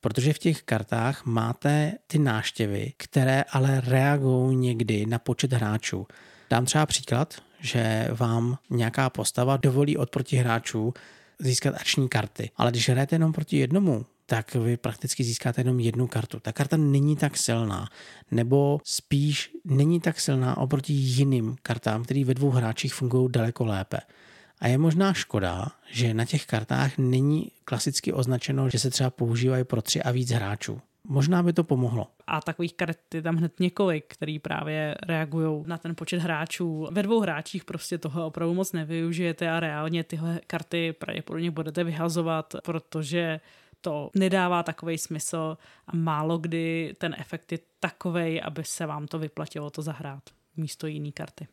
Protože 0.00 0.32
v 0.32 0.38
těch 0.38 0.62
kartách 0.62 1.26
máte 1.26 1.92
ty 2.06 2.18
náštěvy, 2.18 2.92
které 2.96 3.44
ale 3.50 3.80
reagují 3.80 4.56
někdy 4.56 5.06
na 5.06 5.18
počet 5.18 5.52
hráčů. 5.52 6.06
Dám 6.52 6.64
třeba 6.64 6.86
příklad, 6.86 7.34
že 7.60 8.08
vám 8.12 8.58
nějaká 8.70 9.10
postava 9.10 9.56
dovolí 9.56 9.96
od 9.96 10.10
protihráčů 10.10 10.94
získat 11.38 11.74
akční 11.74 12.08
karty. 12.08 12.50
Ale 12.56 12.70
když 12.70 12.88
hrajete 12.88 13.14
jenom 13.14 13.32
proti 13.32 13.56
jednomu, 13.56 14.06
tak 14.26 14.54
vy 14.54 14.76
prakticky 14.76 15.24
získáte 15.24 15.60
jenom 15.60 15.80
jednu 15.80 16.06
kartu. 16.06 16.40
Ta 16.40 16.52
karta 16.52 16.76
není 16.76 17.16
tak 17.16 17.36
silná, 17.36 17.88
nebo 18.30 18.80
spíš 18.84 19.50
není 19.64 20.00
tak 20.00 20.20
silná 20.20 20.56
oproti 20.56 20.92
jiným 20.92 21.56
kartám, 21.62 22.04
které 22.04 22.24
ve 22.24 22.34
dvou 22.34 22.50
hráčích 22.50 22.94
fungují 22.94 23.28
daleko 23.32 23.64
lépe. 23.64 23.98
A 24.60 24.68
je 24.68 24.78
možná 24.78 25.12
škoda, 25.12 25.66
že 25.92 26.14
na 26.14 26.24
těch 26.24 26.46
kartách 26.46 26.98
není 26.98 27.50
klasicky 27.64 28.12
označeno, 28.12 28.70
že 28.70 28.78
se 28.78 28.90
třeba 28.90 29.10
používají 29.10 29.64
pro 29.64 29.82
tři 29.82 30.02
a 30.02 30.10
víc 30.10 30.30
hráčů. 30.30 30.80
Možná 31.08 31.42
by 31.42 31.52
to 31.52 31.64
pomohlo. 31.64 32.06
A 32.26 32.40
takových 32.40 32.74
karet 32.74 33.14
je 33.14 33.22
tam 33.22 33.36
hned 33.36 33.60
několik, 33.60 34.04
který 34.08 34.38
právě 34.38 34.94
reagují 35.02 35.64
na 35.66 35.78
ten 35.78 35.94
počet 35.94 36.18
hráčů. 36.18 36.88
Ve 36.90 37.02
dvou 37.02 37.20
hráčích 37.20 37.64
prostě 37.64 37.98
toho 37.98 38.26
opravdu 38.26 38.54
moc 38.54 38.72
nevyužijete 38.72 39.50
a 39.50 39.60
reálně 39.60 40.04
tyhle 40.04 40.40
karty 40.46 40.92
pravděpodobně 40.92 41.50
budete 41.50 41.84
vyhazovat, 41.84 42.54
protože 42.64 43.40
to 43.80 44.10
nedává 44.14 44.62
takový 44.62 44.98
smysl 44.98 45.56
a 45.86 45.96
málo 45.96 46.38
kdy 46.38 46.94
ten 46.98 47.14
efekt 47.18 47.52
je 47.52 47.58
takový, 47.80 48.40
aby 48.40 48.64
se 48.64 48.86
vám 48.86 49.06
to 49.06 49.18
vyplatilo 49.18 49.70
to 49.70 49.82
zahrát 49.82 50.22
místo 50.56 50.86
jiný 50.86 51.12
karty. 51.12 51.46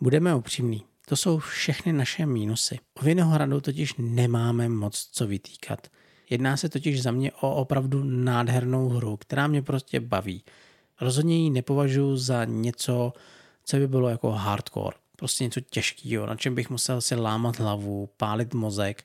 Budeme 0.00 0.34
upřímní. 0.34 0.84
To 1.08 1.16
jsou 1.16 1.38
všechny 1.38 1.92
naše 1.92 2.26
mínusy. 2.26 2.78
O 2.94 3.04
Vinohradu 3.04 3.60
totiž 3.60 3.94
nemáme 3.98 4.68
moc 4.68 5.08
co 5.12 5.26
vytýkat. 5.26 5.88
Jedná 6.30 6.56
se 6.56 6.68
totiž 6.68 7.02
za 7.02 7.10
mě 7.10 7.32
o 7.32 7.54
opravdu 7.54 8.04
nádhernou 8.04 8.88
hru, 8.88 9.16
která 9.16 9.46
mě 9.46 9.62
prostě 9.62 10.00
baví. 10.00 10.42
Rozhodně 11.00 11.36
ji 11.36 11.50
nepovažuji 11.50 12.16
za 12.16 12.44
něco, 12.44 13.12
co 13.64 13.76
by 13.76 13.88
bylo 13.88 14.08
jako 14.08 14.30
hardcore. 14.30 14.96
Prostě 15.16 15.44
něco 15.44 15.60
těžkého, 15.60 16.26
na 16.26 16.36
čem 16.36 16.54
bych 16.54 16.70
musel 16.70 17.00
si 17.00 17.14
lámat 17.14 17.58
hlavu, 17.58 18.08
pálit 18.16 18.54
mozek 18.54 19.04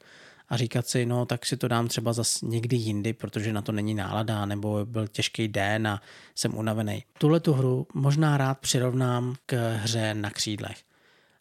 a 0.50 0.58
říkat 0.58 0.88
si, 0.88 1.06
no 1.06 1.26
tak 1.26 1.46
si 1.46 1.58
to 1.58 1.68
dám 1.68 1.88
třeba 1.88 2.14
zas 2.14 2.42
někdy 2.42 2.78
jindy, 2.78 3.14
protože 3.14 3.54
na 3.54 3.62
to 3.62 3.72
není 3.72 3.94
nálada, 3.94 4.46
nebo 4.46 4.86
byl 4.86 5.08
těžký 5.08 5.48
den 5.48 5.88
a 5.88 6.02
jsem 6.36 6.58
unavený. 6.58 7.04
Tuhle 7.18 7.40
tu 7.40 7.54
hru 7.54 7.88
možná 7.94 8.38
rád 8.38 8.60
přirovnám 8.60 9.36
k 9.46 9.76
hře 9.76 10.14
na 10.14 10.30
křídlech. 10.30 10.89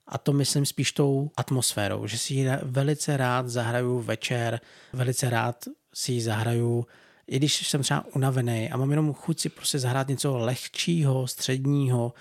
A 0.08 0.18
to 0.18 0.32
myslím 0.32 0.66
spíš 0.66 0.92
tou 0.92 1.30
atmosférou, 1.36 2.06
že 2.06 2.18
si 2.18 2.34
ji 2.34 2.48
velice 2.62 3.16
rád 3.16 3.48
zahraju 3.48 4.00
večer, 4.00 4.60
velice 4.92 5.30
rád 5.30 5.64
si 5.94 6.12
ji 6.12 6.22
zahraju, 6.22 6.86
i 7.26 7.36
když 7.36 7.68
jsem 7.68 7.82
třeba 7.82 8.04
unavený 8.14 8.70
a 8.70 8.76
mám 8.76 8.90
jenom 8.90 9.14
chuť 9.14 9.40
si 9.40 9.48
prostě 9.48 9.78
zahrát 9.78 10.08
něco 10.08 10.38
lehčího, 10.38 11.26
středního, 11.26 12.12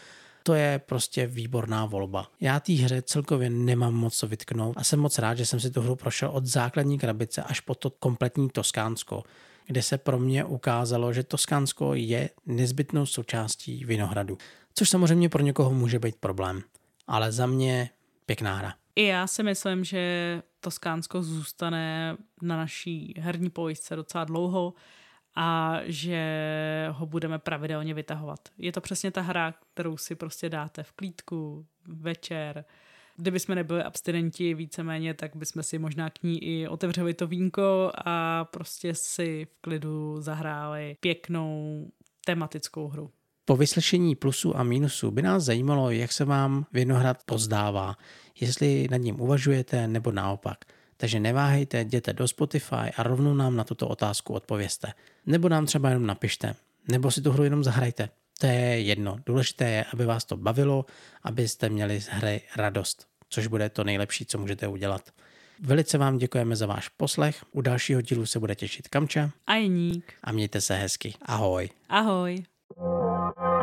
to 0.44 0.54
je 0.54 0.80
prostě 0.80 1.28
výborná 1.28 1.86
volba. 1.86 2.28
Já 2.42 2.60
té 2.60 2.74
hře 2.74 3.02
celkově 3.02 3.50
nemám 3.50 3.94
moc 3.94 4.18
co 4.18 4.28
vytknout 4.28 4.78
a 4.78 4.84
jsem 4.84 5.00
moc 5.00 5.18
rád, 5.18 5.38
že 5.38 5.46
jsem 5.46 5.60
si 5.60 5.72
tu 5.72 5.82
hru 5.82 5.96
prošel 5.96 6.30
od 6.30 6.46
základní 6.46 7.00
krabice 7.00 7.44
až 7.44 7.60
po 7.60 7.76
to 7.76 7.90
kompletní 7.90 8.50
Toskánsko, 8.50 9.24
kde 9.66 9.82
se 9.82 9.98
pro 9.98 10.20
mě 10.20 10.46
ukázalo, 10.46 11.14
že 11.14 11.24
Toskánsko 11.24 11.94
je 11.94 12.30
nezbytnou 12.46 13.06
součástí 13.06 13.86
Vinohradu, 13.86 14.38
což 14.74 14.90
samozřejmě 14.90 15.30
pro 15.30 15.44
někoho 15.44 15.74
může 15.74 16.00
být 16.00 16.16
problém. 16.16 16.64
Ale 17.08 17.32
za 17.32 17.46
mě 17.46 17.90
pěkná 18.26 18.56
hra. 18.56 18.74
I 18.96 19.06
já 19.06 19.28
si 19.28 19.44
myslím, 19.44 19.84
že 19.84 20.44
Toskánsko 20.60 21.24
zůstane 21.24 22.18
na 22.42 22.58
naší 22.58 23.14
herní 23.18 23.50
pojistce 23.50 23.96
docela 23.96 24.24
dlouho 24.24 24.74
a 25.36 25.80
že 25.84 26.24
ho 26.92 27.06
budeme 27.06 27.40
pravidelně 27.40 27.94
vytahovat. 27.94 28.40
Je 28.58 28.72
to 28.72 28.82
přesně 28.82 29.12
ta 29.12 29.22
hra, 29.22 29.54
kterou 29.74 29.98
si 29.98 30.16
prostě 30.16 30.50
dáte 30.50 30.84
v 30.84 30.92
klídku, 30.92 31.66
večer. 31.88 32.66
Kdyby 33.16 33.40
jsme 33.40 33.56
nebyli 33.56 33.84
abstinenti 33.84 34.54
víceméně, 34.54 35.14
tak 35.14 35.36
bychom 35.36 35.64
si 35.64 35.80
možná 35.80 36.10
k 36.10 36.24
ní 36.24 36.44
i 36.44 36.68
otevřeli 36.68 37.14
to 37.14 37.28
vínko 37.28 37.92
a 38.06 38.46
prostě 38.46 38.96
si 38.96 39.46
v 39.46 39.62
klidu 39.62 40.22
zahráli 40.22 40.98
pěknou 41.00 41.88
tematickou 42.26 42.88
hru. 42.88 43.12
Po 43.50 43.56
vyslyšení 43.56 44.16
plusů 44.16 44.58
a 44.58 44.64
mínusů 44.64 45.12
by 45.12 45.22
nás 45.22 45.44
zajímalo, 45.44 45.92
jak 45.92 46.12
se 46.12 46.26
vám 46.26 46.66
Vinohrad 46.74 47.24
pozdává, 47.26 47.96
jestli 48.40 48.88
nad 48.92 48.98
ním 48.98 49.22
uvažujete 49.22 49.88
nebo 49.88 50.12
naopak. 50.12 50.58
Takže 50.98 51.20
neváhejte, 51.20 51.82
jděte 51.82 52.14
do 52.14 52.28
Spotify 52.28 52.92
a 52.98 53.04
rovnou 53.04 53.34
nám 53.34 53.56
na 53.56 53.64
tuto 53.64 53.88
otázku 53.88 54.34
odpověste. 54.34 54.94
Nebo 55.26 55.50
nám 55.50 55.66
třeba 55.66 55.90
jenom 55.90 56.06
napište, 56.06 56.56
nebo 56.92 57.12
si 57.12 57.22
tu 57.22 57.32
hru 57.32 57.44
jenom 57.44 57.64
zahrajte. 57.64 58.10
To 58.40 58.46
je 58.46 58.82
jedno. 58.82 59.18
Důležité 59.26 59.70
je, 59.70 59.86
aby 59.94 60.06
vás 60.06 60.26
to 60.26 60.38
bavilo, 60.38 60.86
abyste 61.24 61.70
měli 61.70 62.02
z 62.02 62.08
hry 62.08 62.42
radost, 62.56 63.08
což 63.30 63.48
bude 63.48 63.70
to 63.70 63.84
nejlepší, 63.84 64.26
co 64.26 64.38
můžete 64.38 64.68
udělat. 64.68 65.10
Velice 65.60 65.98
vám 65.98 66.18
děkujeme 66.18 66.56
za 66.56 66.66
váš 66.66 66.90
poslech. 66.90 67.46
U 67.52 67.62
dalšího 67.62 68.02
dílu 68.02 68.26
se 68.26 68.40
bude 68.40 68.56
těšit 68.56 68.88
Kamča 68.88 69.32
a 69.48 69.56
Jeník. 69.56 70.14
A 70.24 70.32
mějte 70.32 70.62
se 70.62 70.76
hezky. 70.76 71.14
Ahoj. 71.22 71.70
Ahoj. 71.90 72.44
Thank 73.36 73.38
you. 73.42 73.57